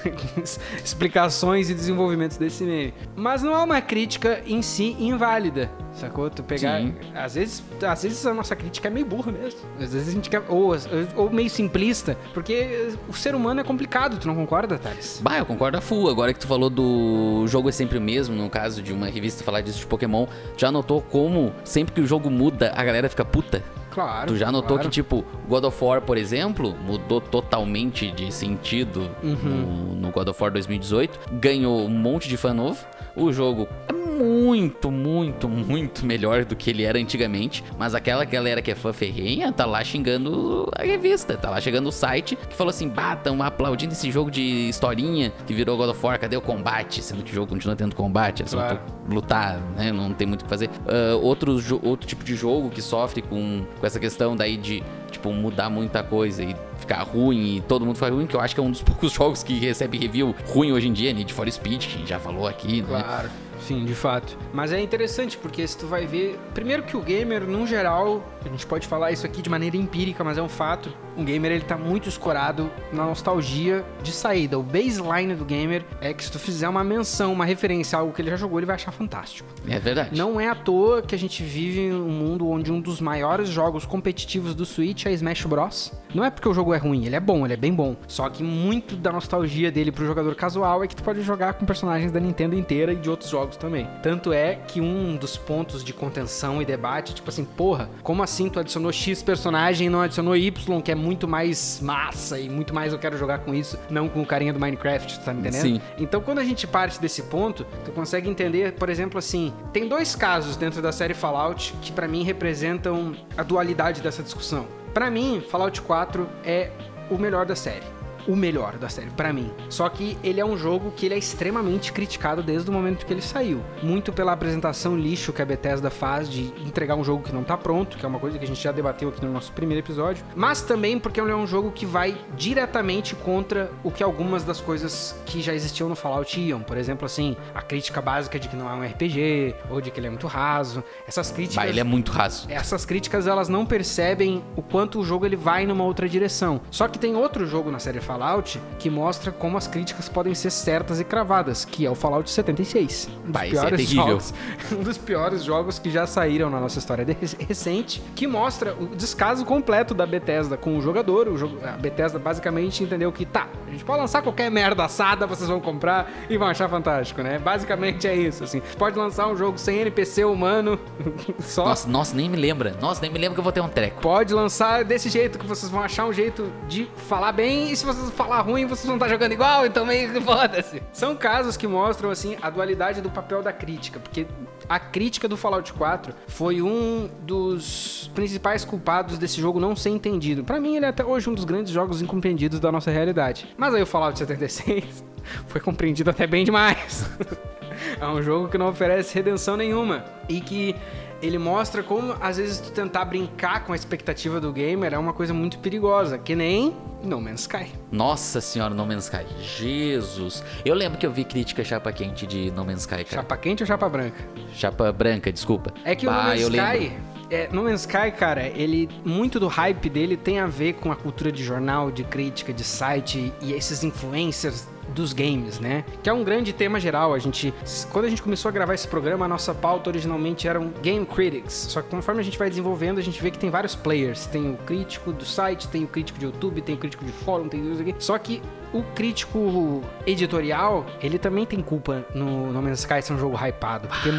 explicações 0.83 1.69
e 1.69 1.75
desenvolvimentos 1.75 2.37
desse 2.37 2.63
meme. 2.63 2.93
Mas 3.15 3.43
não 3.43 3.53
é 3.53 3.59
uma 3.59 3.81
crítica 3.81 4.41
em 4.45 4.61
si 4.61 4.95
inválida, 4.99 5.69
sacou? 5.99 6.29
Tu 6.29 6.43
pegar. 6.43 6.79
Sim. 6.79 6.95
Às 7.15 7.35
vezes, 7.35 7.63
às 7.85 8.03
vezes 8.03 8.25
a 8.25 8.33
nossa 8.33 8.55
crítica 8.55 8.87
é 8.87 8.91
meio 8.91 9.05
burra 9.05 9.31
mesmo. 9.31 9.59
Às 9.79 9.93
vezes 9.93 10.07
a 10.09 10.11
gente 10.11 10.29
quer. 10.29 10.41
Ou, 10.47 10.73
ou 11.15 11.29
meio 11.29 11.49
simplista, 11.49 12.17
porque 12.33 12.93
o 13.07 13.13
ser 13.13 13.35
humano 13.35 13.59
é 13.59 13.63
complicado, 13.63 14.17
tu 14.17 14.27
não 14.27 14.35
concorda, 14.35 14.77
Thales? 14.77 15.19
Bah, 15.21 15.37
eu 15.37 15.45
concordo 15.45 15.77
a 15.77 15.81
full. 15.81 16.09
Agora 16.09 16.33
que 16.33 16.39
tu 16.39 16.47
falou 16.47 16.69
do 16.69 17.45
jogo 17.47 17.69
é 17.69 17.71
sempre 17.71 17.97
o 17.97 18.01
mesmo, 18.01 18.35
no 18.35 18.49
caso 18.49 18.81
de 18.81 18.93
uma 18.93 19.07
revista 19.07 19.43
falar 19.43 19.61
disso 19.61 19.79
de 19.79 19.85
Pokémon, 19.85 20.25
já 20.57 20.71
notou 20.71 21.01
como 21.01 21.53
sempre 21.63 21.93
que 21.93 22.01
o 22.01 22.07
jogo 22.07 22.29
muda, 22.29 22.71
a 22.75 22.83
galera 22.83 23.09
fica 23.09 23.23
puta? 23.25 23.63
Claro. 23.91 24.27
Tu 24.27 24.37
já 24.37 24.51
notou 24.51 24.77
claro. 24.77 24.83
que, 24.83 24.89
tipo, 24.89 25.25
God 25.47 25.63
of 25.63 25.83
War, 25.83 26.01
por 26.01 26.15
exemplo, 26.17 26.75
mudou 26.85 27.19
totalmente 27.19 28.11
de 28.11 28.31
sentido 28.31 29.09
Uhum. 29.23 29.35
no, 29.35 29.95
no 29.95 30.11
God 30.11 30.27
of 30.29 30.41
War 30.41 30.51
2018, 30.51 31.19
ganhou 31.39 31.85
um 31.85 31.89
monte 31.89 32.29
de 32.29 32.37
fã 32.37 32.53
novo. 32.53 32.85
O 33.19 33.31
jogo 33.33 33.67
é 33.87 33.93
muito, 33.93 34.91
muito, 34.91 35.47
muito 35.47 36.05
melhor 36.05 36.43
do 36.43 36.55
que 36.55 36.69
ele 36.69 36.83
era 36.83 36.97
antigamente, 36.99 37.63
mas 37.77 37.95
aquela 37.95 38.25
galera 38.25 38.61
que 38.61 38.69
é 38.71 38.75
fã 38.75 38.91
ferrenha 38.91 39.51
tá 39.51 39.65
lá 39.65 39.81
xingando 39.83 40.69
a 40.75 40.83
revista, 40.83 41.37
tá 41.37 41.49
lá 41.49 41.61
chegando 41.61 41.87
o 41.87 41.91
site 41.91 42.35
que 42.35 42.55
falou 42.55 42.69
assim: 42.69 42.87
bah, 42.89 43.15
tão 43.15 43.41
aplaudindo 43.41 43.93
esse 43.93 44.11
jogo 44.11 44.29
de 44.29 44.41
historinha 44.69 45.31
que 45.47 45.53
virou 45.53 45.77
God 45.77 45.89
of 45.91 46.05
War, 46.05 46.19
cadê 46.19 46.35
o 46.35 46.41
combate? 46.41 47.01
Sendo 47.01 47.23
que 47.23 47.31
o 47.31 47.35
jogo 47.35 47.47
continua 47.47 47.75
tendo 47.75 47.95
combate, 47.95 48.41
eles 48.41 48.53
Claro. 48.53 48.79
vão 48.85 49.07
ter 49.07 49.13
lutar, 49.15 49.57
né? 49.77 49.91
Não 49.91 50.13
tem 50.13 50.27
muito 50.27 50.41
o 50.41 50.43
que 50.45 50.49
fazer. 50.49 50.69
Ah, 50.87 51.15
outro, 51.15 51.57
outro 51.83 52.07
tipo 52.07 52.23
de 52.23 52.35
jogo 52.35 52.69
que 52.69 52.81
sofre 52.81 53.21
com, 53.21 53.63
com 53.79 53.85
essa 53.85 53.99
questão 53.99 54.35
daí 54.35 54.57
de, 54.57 54.83
tipo, 55.11 55.31
mudar 55.31 55.69
muita 55.69 56.03
coisa 56.03 56.43
e 56.43 56.55
ficar 56.79 57.01
ruim 57.03 57.57
e 57.57 57.61
todo 57.61 57.85
mundo 57.85 57.95
ficar 57.95 58.11
ruim, 58.11 58.25
que 58.25 58.35
eu 58.35 58.41
acho 58.41 58.53
que 58.53 58.59
é 58.59 58.63
um 58.63 58.71
dos 58.71 58.81
poucos 58.83 59.11
jogos 59.11 59.43
que 59.43 59.57
recebe 59.59 59.97
review 59.97 60.35
ruim 60.47 60.71
hoje 60.71 60.87
em 60.87 60.93
dia, 60.93 61.13
Need 61.13 61.33
for 61.33 61.49
Speed, 61.51 61.85
que 61.85 61.95
a 61.95 61.97
gente 61.99 62.09
já 62.09 62.19
falou 62.19 62.47
aqui, 62.47 62.81
né? 62.81 62.87
Claro, 62.87 63.29
sim, 63.59 63.85
de 63.85 63.93
fato. 63.93 64.37
Mas 64.53 64.71
é 64.71 64.81
interessante 64.81 65.37
porque 65.37 65.67
se 65.67 65.77
tu 65.77 65.87
vai 65.87 66.05
ver, 66.05 66.39
primeiro 66.53 66.83
que 66.83 66.95
o 66.97 67.01
gamer, 67.01 67.41
num 67.43 67.67
geral, 67.67 68.23
a 68.43 68.49
gente 68.49 68.65
pode 68.65 68.87
falar 68.87 69.11
isso 69.11 69.25
aqui 69.25 69.41
de 69.41 69.49
maneira 69.49 69.77
empírica, 69.77 70.23
mas 70.23 70.37
é 70.37 70.41
um 70.41 70.49
fato. 70.49 70.91
O 71.19 71.23
gamer 71.23 71.51
ele 71.51 71.65
tá 71.65 71.77
muito 71.77 72.07
escorado 72.07 72.71
na 72.93 73.05
nostalgia 73.05 73.83
de 74.01 74.13
saída. 74.13 74.57
O 74.57 74.63
baseline 74.63 75.35
do 75.35 75.43
gamer 75.43 75.83
é 75.99 76.13
que 76.13 76.23
se 76.23 76.31
tu 76.31 76.39
fizer 76.39 76.69
uma 76.69 76.81
menção, 76.81 77.33
uma 77.33 77.43
referência 77.43 77.97
a 77.97 77.99
algo 77.99 78.13
que 78.13 78.21
ele 78.21 78.29
já 78.29 78.37
jogou, 78.37 78.57
ele 78.57 78.65
vai 78.65 78.75
achar 78.75 78.93
fantástico. 78.93 79.49
É 79.67 79.77
verdade. 79.77 80.17
Não 80.17 80.39
é 80.39 80.47
à 80.47 80.55
toa 80.55 81.01
que 81.01 81.13
a 81.13 81.17
gente 81.17 81.43
vive 81.43 81.91
um 81.91 82.07
mundo 82.07 82.47
onde 82.49 82.71
um 82.71 82.79
dos 82.79 83.01
maiores 83.01 83.49
jogos 83.49 83.85
competitivos 83.85 84.55
do 84.55 84.65
Switch 84.65 85.07
é 85.07 85.11
Smash 85.11 85.43
Bros. 85.45 85.91
Não 86.15 86.23
é 86.23 86.31
porque 86.31 86.47
o 86.47 86.53
jogo 86.53 86.73
é 86.73 86.77
ruim, 86.77 87.05
ele 87.05 87.17
é 87.17 87.19
bom, 87.19 87.45
ele 87.45 87.53
é 87.53 87.57
bem 87.57 87.73
bom. 87.73 87.97
Só 88.07 88.29
que 88.29 88.41
muito 88.41 88.95
da 88.95 89.11
nostalgia 89.11 89.69
dele 89.69 89.91
pro 89.91 90.05
jogador 90.05 90.33
casual 90.35 90.83
é 90.83 90.87
que 90.87 90.95
tu 90.95 91.03
pode 91.03 91.21
jogar 91.21 91.53
com 91.53 91.65
personagens 91.65 92.13
da 92.13 92.19
Nintendo 92.19 92.55
inteira 92.55 92.93
e 92.93 92.95
de 92.95 93.09
outros 93.09 93.29
jogos 93.29 93.57
também. 93.57 93.87
Tanto 94.01 94.31
é 94.31 94.55
que 94.55 94.79
um 94.79 95.17
dos 95.17 95.35
pontos 95.35 95.83
de 95.83 95.91
contenção 95.93 96.61
e 96.61 96.65
debate, 96.65 97.13
tipo 97.13 97.29
assim, 97.29 97.43
porra, 97.43 97.89
como 98.01 98.23
assim 98.23 98.49
tu 98.49 98.59
adicionou 98.59 98.91
X 98.91 99.21
personagem 99.21 99.87
e 99.87 99.89
não 99.89 100.01
adicionou 100.01 100.35
Y, 100.35 100.81
que 100.81 100.91
é 100.91 100.95
muito 100.95 101.08
mais 101.27 101.79
massa 101.81 102.39
e 102.39 102.49
muito 102.49 102.73
mais 102.73 102.93
eu 102.93 102.99
quero 102.99 103.17
jogar 103.17 103.39
com 103.39 103.53
isso, 103.53 103.77
não 103.89 104.07
com 104.09 104.21
o 104.21 104.25
carinha 104.25 104.53
do 104.53 104.59
Minecraft, 104.59 105.19
tá 105.19 105.33
me 105.33 105.41
entendendo? 105.41 105.61
Sim. 105.61 105.81
Então, 105.97 106.21
quando 106.21 106.39
a 106.39 106.43
gente 106.43 106.67
parte 106.67 106.99
desse 106.99 107.23
ponto, 107.23 107.65
tu 107.85 107.91
consegue 107.91 108.29
entender, 108.29 108.73
por 108.73 108.89
exemplo, 108.89 109.17
assim, 109.19 109.53
tem 109.73 109.87
dois 109.87 110.15
casos 110.15 110.55
dentro 110.55 110.81
da 110.81 110.91
série 110.91 111.13
Fallout 111.13 111.73
que 111.81 111.91
pra 111.91 112.07
mim 112.07 112.23
representam 112.23 113.15
a 113.37 113.43
dualidade 113.43 114.01
dessa 114.01 114.23
discussão. 114.23 114.67
Pra 114.93 115.09
mim, 115.09 115.41
Fallout 115.49 115.81
4 115.81 116.27
é 116.43 116.71
o 117.09 117.17
melhor 117.17 117.45
da 117.45 117.55
série. 117.55 117.98
O 118.27 118.35
melhor 118.35 118.77
da 118.77 118.89
série, 118.89 119.09
pra 119.11 119.33
mim. 119.33 119.51
Só 119.69 119.87
que 119.89 120.17
ele 120.23 120.39
é 120.39 120.45
um 120.45 120.57
jogo 120.57 120.91
que 120.91 121.05
ele 121.05 121.15
é 121.15 121.17
extremamente 121.17 121.91
criticado 121.91 122.43
desde 122.43 122.69
o 122.69 122.73
momento 122.73 123.05
que 123.05 123.13
ele 123.13 123.21
saiu. 123.21 123.61
Muito 123.81 124.11
pela 124.13 124.33
apresentação 124.33 124.97
lixo 124.97 125.33
que 125.33 125.41
a 125.41 125.45
Bethesda 125.45 125.89
faz 125.89 126.29
de 126.29 126.53
entregar 126.65 126.95
um 126.95 127.03
jogo 127.03 127.23
que 127.23 127.33
não 127.33 127.43
tá 127.43 127.57
pronto, 127.57 127.97
que 127.97 128.05
é 128.05 128.07
uma 128.07 128.19
coisa 128.19 128.37
que 128.37 128.45
a 128.45 128.47
gente 128.47 128.61
já 128.61 128.71
debateu 128.71 129.09
aqui 129.09 129.25
no 129.25 129.31
nosso 129.31 129.51
primeiro 129.51 129.85
episódio. 129.85 130.23
Mas 130.35 130.61
também 130.61 130.99
porque 130.99 131.19
ele 131.19 131.31
é 131.31 131.35
um 131.35 131.47
jogo 131.47 131.71
que 131.71 131.85
vai 131.85 132.17
diretamente 132.35 133.15
contra 133.15 133.71
o 133.83 133.91
que 133.91 134.03
algumas 134.03 134.43
das 134.43 134.61
coisas 134.61 135.15
que 135.25 135.41
já 135.41 135.53
existiam 135.53 135.89
no 135.89 135.95
Fallout 135.95 136.39
iam. 136.39 136.61
Por 136.61 136.77
exemplo, 136.77 137.05
assim, 137.05 137.35
a 137.53 137.61
crítica 137.61 138.01
básica 138.01 138.39
de 138.39 138.47
que 138.47 138.55
não 138.55 138.69
é 138.69 138.73
um 138.73 138.83
RPG, 138.83 139.55
ou 139.69 139.81
de 139.81 139.91
que 139.91 139.99
ele 139.99 140.07
é 140.07 140.09
muito 140.09 140.27
raso. 140.27 140.83
Essas 141.07 141.31
críticas. 141.31 141.63
Bah, 141.63 141.69
ele 141.69 141.79
é 141.79 141.83
muito 141.83 142.11
raso. 142.11 142.47
Essas 142.49 142.85
críticas 142.85 143.27
elas 143.27 143.49
não 143.49 143.65
percebem 143.65 144.43
o 144.55 144.61
quanto 144.61 144.99
o 144.99 145.03
jogo 145.03 145.25
ele 145.25 145.35
vai 145.35 145.65
numa 145.65 145.83
outra 145.83 146.07
direção. 146.07 146.61
Só 146.71 146.87
que 146.87 146.99
tem 146.99 147.15
outro 147.15 147.45
jogo 147.45 147.71
na 147.71 147.79
série 147.79 147.99
Fallout 148.09 148.59
que 148.79 148.89
mostra 148.89 149.31
como 149.31 149.55
as 149.55 149.67
críticas 149.67 150.09
podem 150.09 150.33
ser 150.33 150.49
certas 150.49 150.99
e 150.99 151.03
cravadas, 151.03 151.63
que 151.63 151.85
é 151.85 151.91
o 151.91 151.93
Fallout 151.93 152.27
76. 152.27 153.07
Um 153.07 153.21
dos 153.25 153.31
Bah, 153.31 153.45
é 153.45 153.49
piores 153.51 153.77
terrível. 153.77 154.07
jogos, 154.07 154.33
um 154.71 154.81
dos 154.83 154.97
piores 154.97 155.43
jogos 155.43 155.77
que 155.77 155.91
já 155.91 156.07
saíram 156.07 156.49
na 156.49 156.59
nossa 156.59 156.79
história 156.79 157.05
recente, 157.47 158.01
que 158.15 158.25
mostra 158.25 158.73
o 158.73 158.87
descaso 158.95 159.45
completo 159.45 159.93
da 159.93 160.07
Bethesda 160.07 160.57
com 160.57 160.75
o 160.75 160.81
jogador. 160.81 161.27
O 161.27 161.37
jogo, 161.37 161.59
a 161.63 161.73
Bethesda 161.73 162.17
basicamente 162.17 162.83
entendeu 162.83 163.11
que 163.11 163.27
tá, 163.27 163.47
a 163.67 163.69
gente 163.69 163.85
pode 163.85 163.99
lançar 163.99 164.23
qualquer 164.23 164.49
merda 164.49 164.85
assada, 164.85 165.27
vocês 165.27 165.47
vão 165.47 165.59
comprar 165.59 166.11
e 166.27 166.35
vão 166.35 166.47
achar 166.47 166.67
fantástico, 166.67 167.21
né? 167.21 167.37
Basicamente 167.37 168.07
é 168.07 168.15
isso, 168.15 168.43
assim. 168.43 168.59
Pode 168.79 168.97
lançar 168.97 169.27
um 169.27 169.37
jogo 169.37 169.59
sem 169.59 169.77
NPC 169.81 170.25
humano, 170.25 170.79
só 171.39 171.65
Nossa, 171.65 171.87
nossa, 171.87 172.15
nem 172.15 172.27
me 172.27 172.37
lembra. 172.37 172.75
Nossa, 172.81 173.01
nem 173.01 173.11
me 173.11 173.19
lembra 173.19 173.35
que 173.35 173.39
eu 173.39 173.43
vou 173.43 173.53
ter 173.53 173.61
um 173.61 173.69
treco. 173.69 174.01
Pode 174.01 174.33
lançar 174.33 174.83
desse 174.83 175.09
jeito 175.09 175.37
que 175.37 175.45
vocês 175.45 175.69
vão 175.71 175.81
achar 175.83 176.05
um 176.07 176.13
jeito 176.13 176.51
de 176.67 176.89
falar 177.07 177.31
bem 177.33 177.71
e 177.71 177.75
se 177.75 177.85
vocês 177.85 177.98
falar 178.11 178.41
ruim, 178.41 178.65
vocês 178.65 178.85
vão 178.85 178.95
estar 178.95 179.07
jogando 179.07 179.31
igual, 179.31 179.65
então 179.65 179.85
meio 179.85 180.11
que 180.11 180.21
foda-se. 180.21 180.81
São 180.91 181.15
casos 181.15 181.55
que 181.57 181.67
mostram 181.67 182.09
assim 182.09 182.37
a 182.41 182.49
dualidade 182.49 183.01
do 183.01 183.09
papel 183.09 183.41
da 183.41 183.51
crítica, 183.53 183.99
porque 183.99 184.25
a 184.67 184.79
crítica 184.79 185.27
do 185.27 185.35
Fallout 185.35 185.73
4 185.73 186.13
foi 186.27 186.61
um 186.61 187.09
dos 187.21 188.09
principais 188.13 188.63
culpados 188.63 189.17
desse 189.17 189.39
jogo 189.41 189.59
não 189.59 189.75
ser 189.75 189.89
entendido. 189.89 190.43
Pra 190.43 190.59
mim 190.59 190.75
ele 190.75 190.85
é 190.85 190.89
até 190.89 191.03
hoje 191.03 191.29
um 191.29 191.33
dos 191.33 191.45
grandes 191.45 191.71
jogos 191.71 192.01
incompreendidos 192.01 192.59
da 192.59 192.71
nossa 192.71 192.91
realidade. 192.91 193.47
Mas 193.57 193.73
aí 193.73 193.81
o 193.81 193.85
Fallout 193.85 194.17
76 194.17 195.03
foi 195.47 195.61
compreendido 195.61 196.09
até 196.09 196.27
bem 196.27 196.43
demais. 196.43 197.09
É 197.99 198.05
um 198.05 198.21
jogo 198.21 198.49
que 198.49 198.57
não 198.57 198.67
oferece 198.67 199.15
redenção 199.15 199.55
nenhuma 199.55 200.03
e 200.27 200.41
que 200.41 200.75
ele 201.21 201.37
mostra 201.37 201.83
como 201.83 202.15
às 202.19 202.37
vezes 202.37 202.59
tu 202.59 202.71
tentar 202.71 203.05
brincar 203.05 203.63
com 203.65 203.73
a 203.73 203.75
expectativa 203.75 204.39
do 204.39 204.51
gamer 204.51 204.93
é 204.93 204.97
uma 204.97 205.13
coisa 205.13 205.33
muito 205.33 205.59
perigosa, 205.59 206.17
que 206.17 206.35
nem 206.35 206.75
No 207.03 207.19
Man's 207.21 207.41
Sky. 207.41 207.71
Nossa 207.91 208.41
senhora, 208.41 208.73
No 208.73 208.85
Man's 208.85 209.05
Sky. 209.05 209.25
Jesus. 209.41 210.43
Eu 210.63 210.75
lembro 210.75 210.97
que 210.97 211.05
eu 211.05 211.11
vi 211.11 211.23
crítica 211.23 211.63
chapa 211.63 211.91
quente 211.91 212.25
de 212.25 212.51
No 212.51 212.63
Man's 212.65 212.81
Sky, 212.81 213.03
cara. 213.03 213.07
Chapa 213.21 213.37
quente 213.37 213.63
ou 213.63 213.67
chapa 213.67 213.89
branca? 213.89 214.17
Chapa 214.53 214.91
branca, 214.91 215.31
desculpa. 215.31 215.73
É 215.83 215.95
que 215.95 216.07
o 216.07 216.09
Bah, 216.09 216.23
No 216.23 216.29
Man's 216.29 216.41
Sky, 216.41 216.91
é, 217.29 217.49
No 217.51 217.63
Man's 217.63 217.81
Sky, 217.81 218.11
cara, 218.17 218.47
ele 218.47 218.89
muito 219.05 219.39
do 219.39 219.47
hype 219.47 219.89
dele 219.89 220.17
tem 220.17 220.39
a 220.39 220.47
ver 220.47 220.73
com 220.73 220.91
a 220.91 220.95
cultura 220.95 221.31
de 221.31 221.43
jornal, 221.43 221.91
de 221.91 222.03
crítica, 222.03 222.53
de 222.53 222.63
site 222.63 223.33
e 223.41 223.53
esses 223.53 223.83
influencers 223.83 224.67
dos 224.89 225.13
games, 225.13 225.59
né? 225.59 225.83
Que 226.03 226.09
é 226.09 226.13
um 226.13 226.23
grande 226.23 226.53
tema 226.53 226.79
geral. 226.79 227.13
A 227.13 227.19
gente, 227.19 227.53
quando 227.91 228.05
a 228.05 228.09
gente 228.09 228.21
começou 228.21 228.49
a 228.49 228.51
gravar 228.51 228.73
esse 228.73 228.87
programa, 228.87 229.25
a 229.25 229.27
nossa 229.27 229.53
pauta 229.53 229.89
originalmente 229.89 230.47
eram 230.47 230.73
game 230.81 231.05
critics. 231.05 231.53
Só 231.69 231.81
que 231.81 231.89
conforme 231.89 232.21
a 232.21 232.23
gente 232.23 232.37
vai 232.37 232.49
desenvolvendo, 232.49 232.99
a 232.99 233.03
gente 233.03 233.21
vê 233.21 233.31
que 233.31 233.39
tem 233.39 233.49
vários 233.49 233.75
players. 233.75 234.25
Tem 234.25 234.51
o 234.51 234.57
crítico 234.57 235.11
do 235.11 235.25
site, 235.25 235.67
tem 235.67 235.83
o 235.83 235.87
crítico 235.87 236.19
de 236.19 236.25
YouTube, 236.25 236.61
tem 236.61 236.75
o 236.75 236.77
crítico 236.77 237.05
de 237.05 237.11
fórum, 237.11 237.47
tem 237.47 237.61
isso 237.71 237.81
aqui. 237.81 237.95
Só 237.99 238.17
que 238.17 238.41
o 238.73 238.83
crítico 238.95 239.81
editorial, 240.05 240.85
ele 241.01 241.17
também 241.17 241.45
tem 241.45 241.61
culpa 241.61 242.05
no 242.13 242.51
No 242.51 242.61
Man's 242.61 242.79
Sky 242.79 243.01
ser 243.01 243.13
um 243.13 243.17
jogo 243.17 243.35
hypado. 243.35 243.87
Porque 243.87 244.09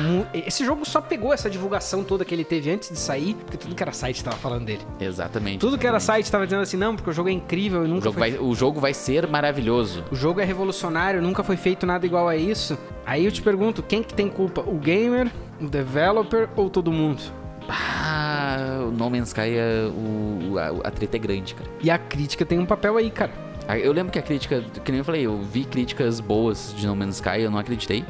esse 0.46 0.64
jogo 0.64 0.84
só 0.84 1.00
pegou 1.00 1.32
essa 1.32 1.48
divulgação 1.48 2.02
toda 2.02 2.24
que 2.24 2.34
ele 2.34 2.44
teve 2.44 2.70
antes 2.70 2.90
de 2.90 2.98
sair, 2.98 3.34
porque 3.34 3.56
tudo 3.56 3.74
que 3.74 3.82
era 3.82 3.92
site 3.92 4.24
tava 4.24 4.36
falando 4.36 4.64
dele. 4.64 4.82
Exatamente. 5.00 5.58
Tudo 5.58 5.78
que 5.78 5.86
era 5.86 6.00
site 6.00 6.30
tava 6.30 6.46
dizendo 6.46 6.62
assim, 6.62 6.76
não, 6.76 6.96
porque 6.96 7.10
o 7.10 7.12
jogo 7.12 7.28
é 7.28 7.32
incrível 7.32 7.82
e 7.82 7.84
O 7.86 7.88
nunca 7.88 8.04
jogo, 8.04 8.18
foi... 8.18 8.30
vai, 8.32 8.40
o 8.40 8.54
jogo 8.54 8.80
vai 8.80 8.94
ser 8.94 9.26
maravilhoso. 9.26 10.04
O 10.10 10.16
jogo 10.16 10.40
é 10.40 10.44
revolucionário, 10.44 11.22
nunca 11.22 11.42
foi 11.44 11.56
feito 11.56 11.86
nada 11.86 12.04
igual 12.04 12.28
a 12.28 12.36
isso. 12.36 12.78
Aí 13.06 13.24
eu 13.24 13.32
te 13.32 13.42
pergunto, 13.42 13.82
quem 13.82 14.02
que 14.02 14.14
tem 14.14 14.28
culpa? 14.28 14.62
O 14.62 14.78
gamer, 14.78 15.30
o 15.60 15.66
developer 15.68 16.48
ou 16.56 16.68
todo 16.68 16.90
mundo? 16.92 17.20
Ah, 17.68 18.84
o 18.86 18.90
No 18.90 19.08
Man's 19.08 19.28
Sky, 19.28 19.54
é 19.54 19.88
o, 19.88 20.58
a, 20.58 20.88
a 20.88 20.90
treta 20.90 21.16
é 21.16 21.20
grande, 21.20 21.54
cara. 21.54 21.70
E 21.80 21.90
a 21.90 21.98
crítica 21.98 22.44
tem 22.44 22.58
um 22.58 22.66
papel 22.66 22.96
aí, 22.96 23.10
cara. 23.10 23.30
Ah, 23.70 23.78
Eu 23.78 23.92
lembro 23.92 24.12
que 24.12 24.18
a 24.18 24.22
crítica, 24.22 24.64
que 24.84 24.90
nem 24.90 24.98
eu 24.98 25.04
falei, 25.04 25.24
eu 25.24 25.40
vi 25.42 25.64
críticas 25.64 26.18
boas 26.18 26.74
de 26.76 26.86
No 26.88 26.96
Man's 26.96 27.16
Sky, 27.16 27.42
eu 27.42 27.50
não 27.52 27.58
acreditei. 27.58 28.04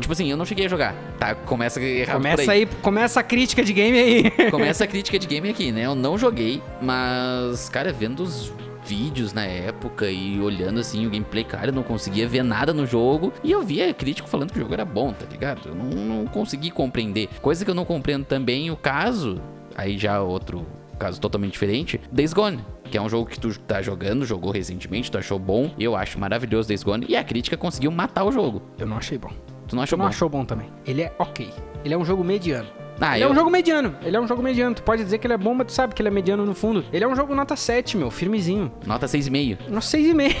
Tipo 0.00 0.12
assim, 0.12 0.28
eu 0.28 0.36
não 0.36 0.44
cheguei 0.44 0.66
a 0.66 0.68
jogar, 0.68 0.92
tá? 1.20 1.34
Começa 1.36 1.80
errado 1.80 2.16
Uhum. 2.16 2.22
Começa 2.22 2.52
aí, 2.52 2.66
começa 2.82 3.20
a 3.20 3.22
crítica 3.22 3.62
de 3.62 3.72
game 3.72 3.96
aí. 3.98 4.30
Começa 4.50 4.82
a 4.84 4.86
crítica 4.86 5.16
de 5.18 5.26
game 5.26 5.48
aqui, 5.48 5.70
né? 5.70 5.82
Eu 5.86 5.94
não 5.94 6.18
joguei, 6.18 6.60
mas, 6.82 7.68
cara, 7.68 7.92
vendo 7.92 8.24
os 8.24 8.52
vídeos 8.84 9.32
na 9.32 9.44
época 9.44 10.10
e 10.10 10.40
olhando 10.40 10.80
assim 10.80 11.06
o 11.06 11.10
gameplay, 11.10 11.44
cara, 11.44 11.68
eu 11.68 11.72
não 11.72 11.82
conseguia 11.84 12.26
ver 12.28 12.42
nada 12.42 12.72
no 12.74 12.84
jogo. 12.86 13.32
E 13.42 13.52
eu 13.52 13.62
via 13.62 13.94
crítico 13.94 14.28
falando 14.28 14.52
que 14.52 14.58
o 14.58 14.62
jogo 14.62 14.74
era 14.74 14.84
bom, 14.84 15.12
tá 15.12 15.26
ligado? 15.30 15.68
Eu 15.68 15.74
não, 15.74 15.84
não 15.86 16.26
consegui 16.26 16.70
compreender. 16.70 17.28
Coisa 17.40 17.64
que 17.64 17.70
eu 17.70 17.74
não 17.74 17.84
compreendo 17.84 18.24
também, 18.24 18.70
o 18.70 18.76
caso, 18.76 19.40
aí 19.76 19.96
já 19.96 20.20
outro 20.20 20.66
caso 20.98 21.20
totalmente 21.20 21.52
diferente, 21.52 22.00
Days 22.10 22.32
Gone. 22.32 22.58
Que 22.94 22.98
é 22.98 23.02
um 23.02 23.08
jogo 23.08 23.28
que 23.28 23.40
tu 23.40 23.58
tá 23.58 23.82
jogando, 23.82 24.24
jogou 24.24 24.52
recentemente, 24.52 25.10
tu 25.10 25.18
achou 25.18 25.36
bom, 25.36 25.74
eu 25.76 25.96
acho 25.96 26.16
maravilhoso 26.16 26.68
Days 26.68 26.84
Gone, 26.84 27.04
e 27.08 27.16
a 27.16 27.24
crítica 27.24 27.56
conseguiu 27.56 27.90
matar 27.90 28.22
o 28.22 28.30
jogo. 28.30 28.62
Eu 28.78 28.86
não 28.86 28.98
achei 28.98 29.18
bom. 29.18 29.30
Tu 29.66 29.74
não 29.74 29.82
Tu 29.82 29.86
achou 29.86 29.98
não 29.98 30.04
bom? 30.04 30.08
achou 30.10 30.28
bom 30.28 30.44
também. 30.44 30.70
Ele 30.86 31.02
é 31.02 31.12
ok. 31.18 31.52
Ele 31.84 31.92
é 31.92 31.98
um 31.98 32.04
jogo 32.04 32.22
mediano. 32.22 32.68
Ah, 33.00 33.16
ele 33.16 33.24
eu... 33.24 33.30
é 33.30 33.32
um 33.32 33.34
jogo 33.34 33.50
mediano. 33.50 33.96
Ele 34.00 34.16
é 34.16 34.20
um 34.20 34.28
jogo 34.28 34.40
mediano. 34.40 34.76
Tu 34.76 34.82
pode 34.84 35.02
dizer 35.02 35.18
que 35.18 35.26
ele 35.26 35.34
é 35.34 35.36
bom, 35.36 35.54
mas 35.54 35.66
tu 35.66 35.72
sabe 35.72 35.92
que 35.92 36.00
ele 36.00 36.08
é 36.08 36.12
mediano 36.12 36.46
no 36.46 36.54
fundo. 36.54 36.84
Ele 36.92 37.02
é 37.02 37.08
um 37.08 37.16
jogo 37.16 37.34
nota 37.34 37.56
7, 37.56 37.96
meu, 37.96 38.12
firmezinho. 38.12 38.70
Nota 38.86 39.06
6,5. 39.06 39.68
Nota 39.68 39.86
6,5. 39.86 40.36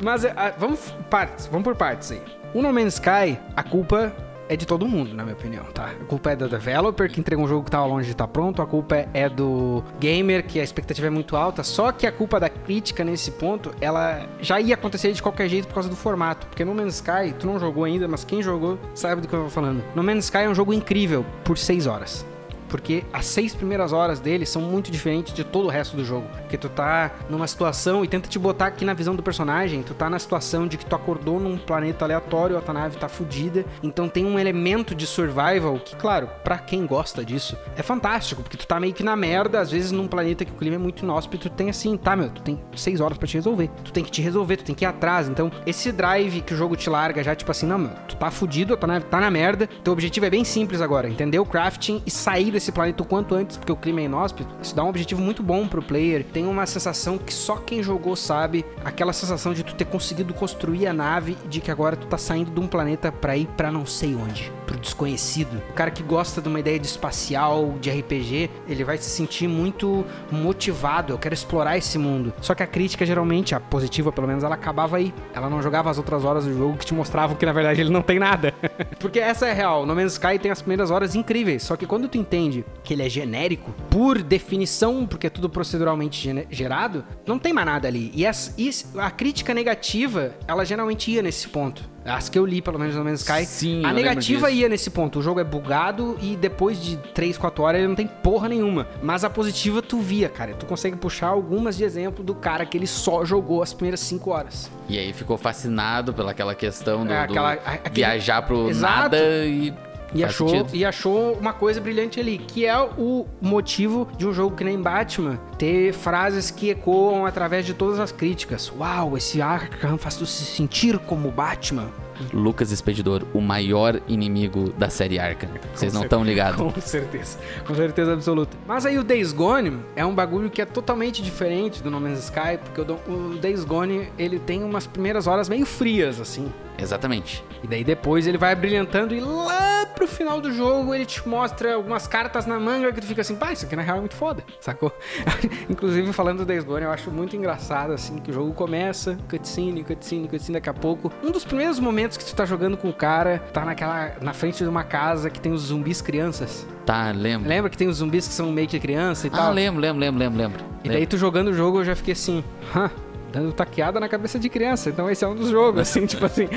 mas 0.00 0.24
ah, 0.24 0.54
vamos 0.56 0.94
partes, 1.10 1.48
vamos 1.48 1.64
por 1.64 1.74
partes 1.74 2.12
aí. 2.12 2.22
O 2.54 2.62
No 2.62 2.72
Man's 2.72 2.94
Sky, 2.94 3.36
a 3.56 3.64
culpa 3.64 4.14
é 4.52 4.56
de 4.56 4.66
todo 4.66 4.86
mundo, 4.86 5.14
na 5.14 5.22
minha 5.22 5.34
opinião, 5.34 5.64
tá? 5.72 5.86
A 5.86 6.04
culpa 6.04 6.32
é 6.32 6.36
do 6.36 6.48
developer 6.48 7.10
que 7.10 7.18
entregou 7.18 7.44
um 7.44 7.48
jogo 7.48 7.64
que 7.64 7.70
tava 7.70 7.86
longe 7.86 8.06
de 8.06 8.12
estar 8.12 8.28
pronto, 8.28 8.60
a 8.60 8.66
culpa 8.66 9.06
é 9.14 9.28
do 9.28 9.82
gamer 9.98 10.46
que 10.46 10.60
a 10.60 10.62
expectativa 10.62 11.06
é 11.06 11.10
muito 11.10 11.36
alta, 11.36 11.62
só 11.62 11.90
que 11.90 12.06
a 12.06 12.12
culpa 12.12 12.38
da 12.38 12.50
crítica 12.50 13.02
nesse 13.02 13.30
ponto, 13.30 13.74
ela 13.80 14.26
já 14.40 14.60
ia 14.60 14.74
acontecer 14.74 15.12
de 15.12 15.22
qualquer 15.22 15.48
jeito 15.48 15.68
por 15.68 15.74
causa 15.74 15.88
do 15.88 15.96
formato, 15.96 16.46
porque 16.46 16.64
No 16.64 16.74
Man's 16.74 16.96
Sky, 16.96 17.34
tu 17.38 17.46
não 17.46 17.58
jogou 17.58 17.84
ainda, 17.84 18.06
mas 18.06 18.24
quem 18.24 18.42
jogou 18.42 18.78
sabe 18.94 19.22
do 19.22 19.28
que 19.28 19.34
eu 19.34 19.44
tô 19.44 19.50
falando. 19.50 19.82
No 19.94 20.02
Man's 20.02 20.24
Sky 20.24 20.38
é 20.38 20.48
um 20.48 20.54
jogo 20.54 20.74
incrível 20.74 21.24
por 21.44 21.56
6 21.56 21.86
horas. 21.86 22.31
Porque 22.72 23.04
as 23.12 23.26
seis 23.26 23.54
primeiras 23.54 23.92
horas 23.92 24.18
dele 24.18 24.46
são 24.46 24.62
muito 24.62 24.90
diferentes 24.90 25.34
de 25.34 25.44
todo 25.44 25.66
o 25.66 25.68
resto 25.68 25.94
do 25.94 26.02
jogo. 26.02 26.26
Porque 26.38 26.56
tu 26.56 26.70
tá 26.70 27.12
numa 27.28 27.46
situação, 27.46 28.02
e 28.02 28.08
tenta 28.08 28.30
te 28.30 28.38
botar 28.38 28.68
aqui 28.68 28.82
na 28.82 28.94
visão 28.94 29.14
do 29.14 29.22
personagem, 29.22 29.82
tu 29.82 29.92
tá 29.92 30.08
na 30.08 30.18
situação 30.18 30.66
de 30.66 30.78
que 30.78 30.86
tu 30.86 30.96
acordou 30.96 31.38
num 31.38 31.58
planeta 31.58 32.06
aleatório, 32.06 32.56
a 32.56 32.62
tua 32.62 32.72
nave 32.72 32.96
tá 32.96 33.10
fodida. 33.10 33.66
Então 33.82 34.08
tem 34.08 34.24
um 34.24 34.38
elemento 34.38 34.94
de 34.94 35.06
survival 35.06 35.78
que, 35.84 35.94
claro, 35.96 36.30
pra 36.42 36.56
quem 36.56 36.86
gosta 36.86 37.22
disso, 37.22 37.58
é 37.76 37.82
fantástico. 37.82 38.42
Porque 38.42 38.56
tu 38.56 38.66
tá 38.66 38.80
meio 38.80 38.94
que 38.94 39.02
na 39.02 39.14
merda, 39.14 39.60
às 39.60 39.70
vezes 39.70 39.92
num 39.92 40.08
planeta 40.08 40.42
que 40.42 40.52
o 40.52 40.54
clima 40.54 40.76
é 40.76 40.78
muito 40.78 41.04
inóspito, 41.04 41.50
tu 41.50 41.54
tem 41.54 41.68
assim, 41.68 41.94
tá, 41.98 42.16
meu, 42.16 42.30
tu 42.30 42.40
tem 42.40 42.58
seis 42.74 43.02
horas 43.02 43.18
pra 43.18 43.28
te 43.28 43.34
resolver. 43.34 43.68
Tu 43.84 43.92
tem 43.92 44.02
que 44.02 44.10
te 44.10 44.22
resolver, 44.22 44.56
tu 44.56 44.64
tem 44.64 44.74
que 44.74 44.86
ir 44.86 44.88
atrás. 44.88 45.28
Então, 45.28 45.52
esse 45.66 45.92
drive 45.92 46.40
que 46.40 46.54
o 46.54 46.56
jogo 46.56 46.74
te 46.74 46.88
larga 46.88 47.22
já, 47.22 47.34
tipo 47.34 47.50
assim, 47.50 47.66
não, 47.66 47.78
meu, 47.78 47.90
tu 48.08 48.16
tá 48.16 48.30
fudido, 48.30 48.72
a 48.72 48.78
tua 48.78 48.86
nave 48.86 49.04
tá 49.04 49.20
na 49.20 49.30
merda. 49.30 49.68
Teu 49.84 49.92
objetivo 49.92 50.24
é 50.24 50.30
bem 50.30 50.42
simples 50.42 50.80
agora, 50.80 51.06
entender 51.06 51.38
o 51.38 51.44
crafting 51.44 52.02
e 52.06 52.10
sair 52.10 52.50
desse 52.50 52.61
desse 52.62 52.72
planeta 52.72 53.02
o 53.02 53.06
quanto 53.06 53.34
antes, 53.34 53.56
porque 53.56 53.72
o 53.72 53.76
clima 53.76 54.00
é 54.00 54.04
inóspito, 54.04 54.54
isso 54.62 54.74
dá 54.74 54.84
um 54.84 54.88
objetivo 54.88 55.20
muito 55.20 55.42
bom 55.42 55.66
pro 55.66 55.82
player. 55.82 56.24
Tem 56.24 56.46
uma 56.46 56.64
sensação 56.64 57.18
que 57.18 57.34
só 57.34 57.56
quem 57.56 57.82
jogou 57.82 58.14
sabe, 58.14 58.64
aquela 58.84 59.12
sensação 59.12 59.52
de 59.52 59.64
tu 59.64 59.74
ter 59.74 59.84
conseguido 59.84 60.32
construir 60.32 60.86
a 60.86 60.92
nave 60.92 61.36
de 61.48 61.60
que 61.60 61.70
agora 61.70 61.96
tu 61.96 62.06
tá 62.06 62.16
saindo 62.16 62.50
de 62.50 62.60
um 62.60 62.68
planeta 62.68 63.10
pra 63.10 63.36
ir 63.36 63.48
pra 63.56 63.72
não 63.72 63.84
sei 63.84 64.14
onde, 64.14 64.52
pro 64.66 64.78
desconhecido. 64.78 65.60
O 65.70 65.72
cara 65.72 65.90
que 65.90 66.02
gosta 66.02 66.40
de 66.40 66.48
uma 66.48 66.60
ideia 66.60 66.78
de 66.78 66.86
espacial, 66.86 67.74
de 67.80 67.90
RPG, 67.90 68.50
ele 68.68 68.84
vai 68.84 68.96
se 68.96 69.10
sentir 69.10 69.48
muito 69.48 70.04
motivado, 70.30 71.12
eu 71.12 71.18
quero 71.18 71.34
explorar 71.34 71.76
esse 71.76 71.98
mundo. 71.98 72.32
Só 72.40 72.54
que 72.54 72.62
a 72.62 72.66
crítica 72.66 73.04
geralmente, 73.04 73.54
a 73.54 73.60
positiva 73.60 74.12
pelo 74.12 74.28
menos, 74.28 74.44
ela 74.44 74.54
acabava 74.54 74.96
aí. 74.96 75.12
Ela 75.34 75.50
não 75.50 75.60
jogava 75.60 75.90
as 75.90 75.98
outras 75.98 76.24
horas 76.24 76.44
do 76.44 76.56
jogo 76.56 76.76
que 76.76 76.86
te 76.86 76.94
mostravam 76.94 77.36
que 77.36 77.44
na 77.44 77.52
verdade 77.52 77.80
ele 77.80 77.90
não 77.90 78.02
tem 78.02 78.18
nada. 78.18 78.54
Porque 79.00 79.18
essa 79.18 79.48
é 79.48 79.52
real. 79.52 79.84
No 79.84 79.94
Man's 79.94 80.12
Sky 80.12 80.38
tem 80.38 80.50
as 80.50 80.60
primeiras 80.60 80.90
horas 80.90 81.14
incríveis, 81.16 81.64
só 81.64 81.76
que 81.76 81.86
quando 81.86 82.08
tu 82.08 82.18
entende 82.18 82.51
que 82.84 82.92
ele 82.94 83.02
é 83.04 83.08
genérico, 83.08 83.70
por 83.90 84.22
definição, 84.22 85.06
porque 85.06 85.26
é 85.26 85.30
tudo 85.30 85.48
proceduralmente 85.48 86.46
gerado, 86.50 87.04
não 87.26 87.38
tem 87.38 87.52
mais 87.52 87.66
nada 87.66 87.88
ali. 87.88 88.10
E, 88.14 88.26
as, 88.26 88.54
e 88.58 88.70
a 88.98 89.10
crítica 89.10 89.54
negativa, 89.54 90.32
ela 90.46 90.64
geralmente 90.64 91.10
ia 91.10 91.22
nesse 91.22 91.48
ponto. 91.48 91.90
As 92.04 92.28
que 92.28 92.36
eu 92.36 92.44
li, 92.44 92.60
pelo 92.60 92.80
menos 92.80 92.96
no 92.96 93.04
Man's 93.04 93.20
Sky. 93.20 93.44
Sim, 93.46 93.84
a 93.84 93.92
negativa 93.92 94.50
ia 94.50 94.68
nesse 94.68 94.90
ponto. 94.90 95.20
O 95.20 95.22
jogo 95.22 95.38
é 95.38 95.44
bugado 95.44 96.18
e 96.20 96.34
depois 96.34 96.82
de 96.82 96.96
3, 96.96 97.38
4 97.38 97.62
horas 97.62 97.78
ele 97.78 97.86
não 97.86 97.94
tem 97.94 98.08
porra 98.08 98.48
nenhuma. 98.48 98.88
Mas 99.00 99.22
a 99.22 99.30
positiva 99.30 99.80
tu 99.80 100.00
via, 100.00 100.28
cara. 100.28 100.52
Tu 100.54 100.66
consegue 100.66 100.96
puxar 100.96 101.28
algumas 101.28 101.76
de 101.76 101.84
exemplo 101.84 102.24
do 102.24 102.34
cara 102.34 102.66
que 102.66 102.76
ele 102.76 102.88
só 102.88 103.24
jogou 103.24 103.62
as 103.62 103.72
primeiras 103.72 104.00
5 104.00 104.30
horas. 104.30 104.68
E 104.88 104.98
aí 104.98 105.12
ficou 105.12 105.38
fascinado 105.38 106.12
pelaquela 106.12 106.56
questão 106.56 107.06
do, 107.06 107.12
É, 107.12 107.20
aquela- 107.20 107.54
do 107.54 107.60
aquele- 107.68 107.94
viajar 107.94 108.42
pro 108.42 108.68
Exato. 108.68 108.92
nada 109.02 109.18
e. 109.46 109.72
E 110.14 110.22
achou, 110.22 110.48
sentido. 110.48 110.76
e 110.76 110.84
achou 110.84 111.32
uma 111.34 111.52
coisa 111.52 111.80
brilhante 111.80 112.20
ali, 112.20 112.38
que 112.38 112.66
é 112.66 112.78
o 112.78 113.26
motivo 113.40 114.08
de 114.16 114.26
um 114.26 114.32
jogo 114.32 114.54
que 114.56 114.64
nem 114.64 114.80
Batman 114.80 115.38
ter 115.58 115.92
frases 115.92 116.50
que 116.50 116.70
ecoam 116.70 117.24
através 117.24 117.64
de 117.64 117.74
todas 117.74 117.98
as 117.98 118.12
críticas. 118.12 118.72
Uau, 118.78 119.16
esse 119.16 119.40
Arkham 119.40 119.96
faz 119.96 120.16
tu 120.16 120.26
se 120.26 120.44
sentir 120.44 120.98
como 120.98 121.30
Batman. 121.30 121.90
Lucas 122.32 122.70
Expedidor, 122.70 123.22
o 123.32 123.40
maior 123.40 124.00
inimigo 124.08 124.70
da 124.76 124.88
série 124.88 125.18
Arkham. 125.18 125.50
Vocês 125.74 125.92
não 125.92 126.02
estão 126.02 126.24
ligados. 126.24 126.60
Com 126.72 126.80
certeza, 126.80 127.38
com 127.66 127.74
certeza 127.74 128.12
absoluta. 128.12 128.56
Mas 128.66 128.86
aí 128.86 128.98
o 128.98 129.04
Days 129.04 129.32
Gone 129.32 129.80
é 129.96 130.04
um 130.04 130.14
bagulho 130.14 130.50
que 130.50 130.60
é 130.60 130.64
totalmente 130.64 131.22
diferente 131.22 131.82
do 131.82 131.90
No 131.90 132.00
Man's 132.00 132.24
Sky, 132.24 132.58
porque 132.62 132.80
o 132.80 133.38
Days 133.38 133.64
Gone, 133.64 134.08
ele 134.18 134.38
tem 134.38 134.62
umas 134.62 134.86
primeiras 134.86 135.26
horas 135.26 135.48
meio 135.48 135.66
frias, 135.66 136.20
assim. 136.20 136.50
Exatamente. 136.78 137.44
E 137.62 137.66
daí 137.66 137.84
depois 137.84 138.26
ele 138.26 138.38
vai 138.38 138.54
brilhantando 138.54 139.14
e 139.14 139.20
lá 139.20 139.86
pro 139.94 140.06
final 140.06 140.40
do 140.40 140.52
jogo 140.52 140.94
ele 140.94 141.04
te 141.04 141.26
mostra 141.28 141.74
algumas 141.74 142.06
cartas 142.06 142.46
na 142.46 142.58
manga 142.58 142.92
que 142.92 143.00
tu 143.00 143.06
fica 143.06 143.20
assim, 143.20 143.36
pá, 143.36 143.52
isso 143.52 143.66
aqui 143.66 143.76
na 143.76 143.82
real 143.82 143.98
é 143.98 144.00
muito 144.00 144.16
foda, 144.16 144.42
sacou? 144.60 144.92
Inclusive 145.68 146.12
falando 146.12 146.38
do 146.38 146.44
Days 146.44 146.64
Gone, 146.64 146.84
eu 146.84 146.90
acho 146.90 147.10
muito 147.10 147.36
engraçado 147.36 147.92
assim 147.92 148.18
que 148.18 148.30
o 148.30 148.34
jogo 148.34 148.52
começa, 148.52 149.16
cutscene, 149.28 149.84
cutscene, 149.84 150.28
cutscene 150.28 150.54
daqui 150.54 150.70
a 150.70 150.74
pouco. 150.74 151.12
Um 151.22 151.30
dos 151.30 151.44
primeiros 151.44 151.78
momentos 151.78 152.11
que 152.18 152.24
tu 152.24 152.34
tá 152.34 152.44
jogando 152.44 152.76
com 152.76 152.88
o 152.88 152.92
cara, 152.92 153.42
tá 153.52 153.64
naquela 153.64 154.12
na 154.20 154.32
frente 154.32 154.62
de 154.62 154.68
uma 154.68 154.84
casa 154.84 155.30
que 155.30 155.40
tem 155.40 155.52
os 155.52 155.62
zumbis 155.62 156.00
crianças. 156.00 156.66
Tá, 156.86 157.10
lembro. 157.10 157.48
Lembra 157.48 157.70
que 157.70 157.76
tem 157.76 157.88
os 157.88 157.96
zumbis 157.98 158.26
que 158.28 158.34
são 158.34 158.50
meio 158.52 158.66
que 158.68 158.78
criança 158.80 159.26
e 159.26 159.30
Ah, 159.32 159.36
tal? 159.36 159.52
lembro, 159.52 159.80
lembro, 159.80 160.00
lembro, 160.00 160.18
lembro, 160.18 160.38
lembro. 160.38 160.64
E 160.84 160.88
daí 160.88 161.06
tu 161.06 161.16
jogando 161.16 161.48
o 161.48 161.54
jogo 161.54 161.80
eu 161.80 161.84
já 161.84 161.94
fiquei 161.96 162.12
assim, 162.12 162.42
hã? 162.74 162.90
Dando 163.32 163.52
taqueada 163.52 163.98
na 163.98 164.08
cabeça 164.08 164.38
de 164.38 164.48
criança. 164.48 164.90
Então 164.90 165.08
esse 165.10 165.24
é 165.24 165.28
um 165.28 165.34
dos 165.34 165.48
jogos, 165.48 165.80
assim, 165.80 166.04
tipo 166.06 166.24
assim, 166.26 166.48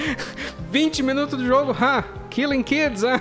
20 0.72 1.03
minutos 1.03 1.38
do 1.38 1.45
jogo, 1.45 1.72
hã? 1.80 2.03
Killing 2.30 2.64
kids, 2.64 3.03
hã? 3.03 3.20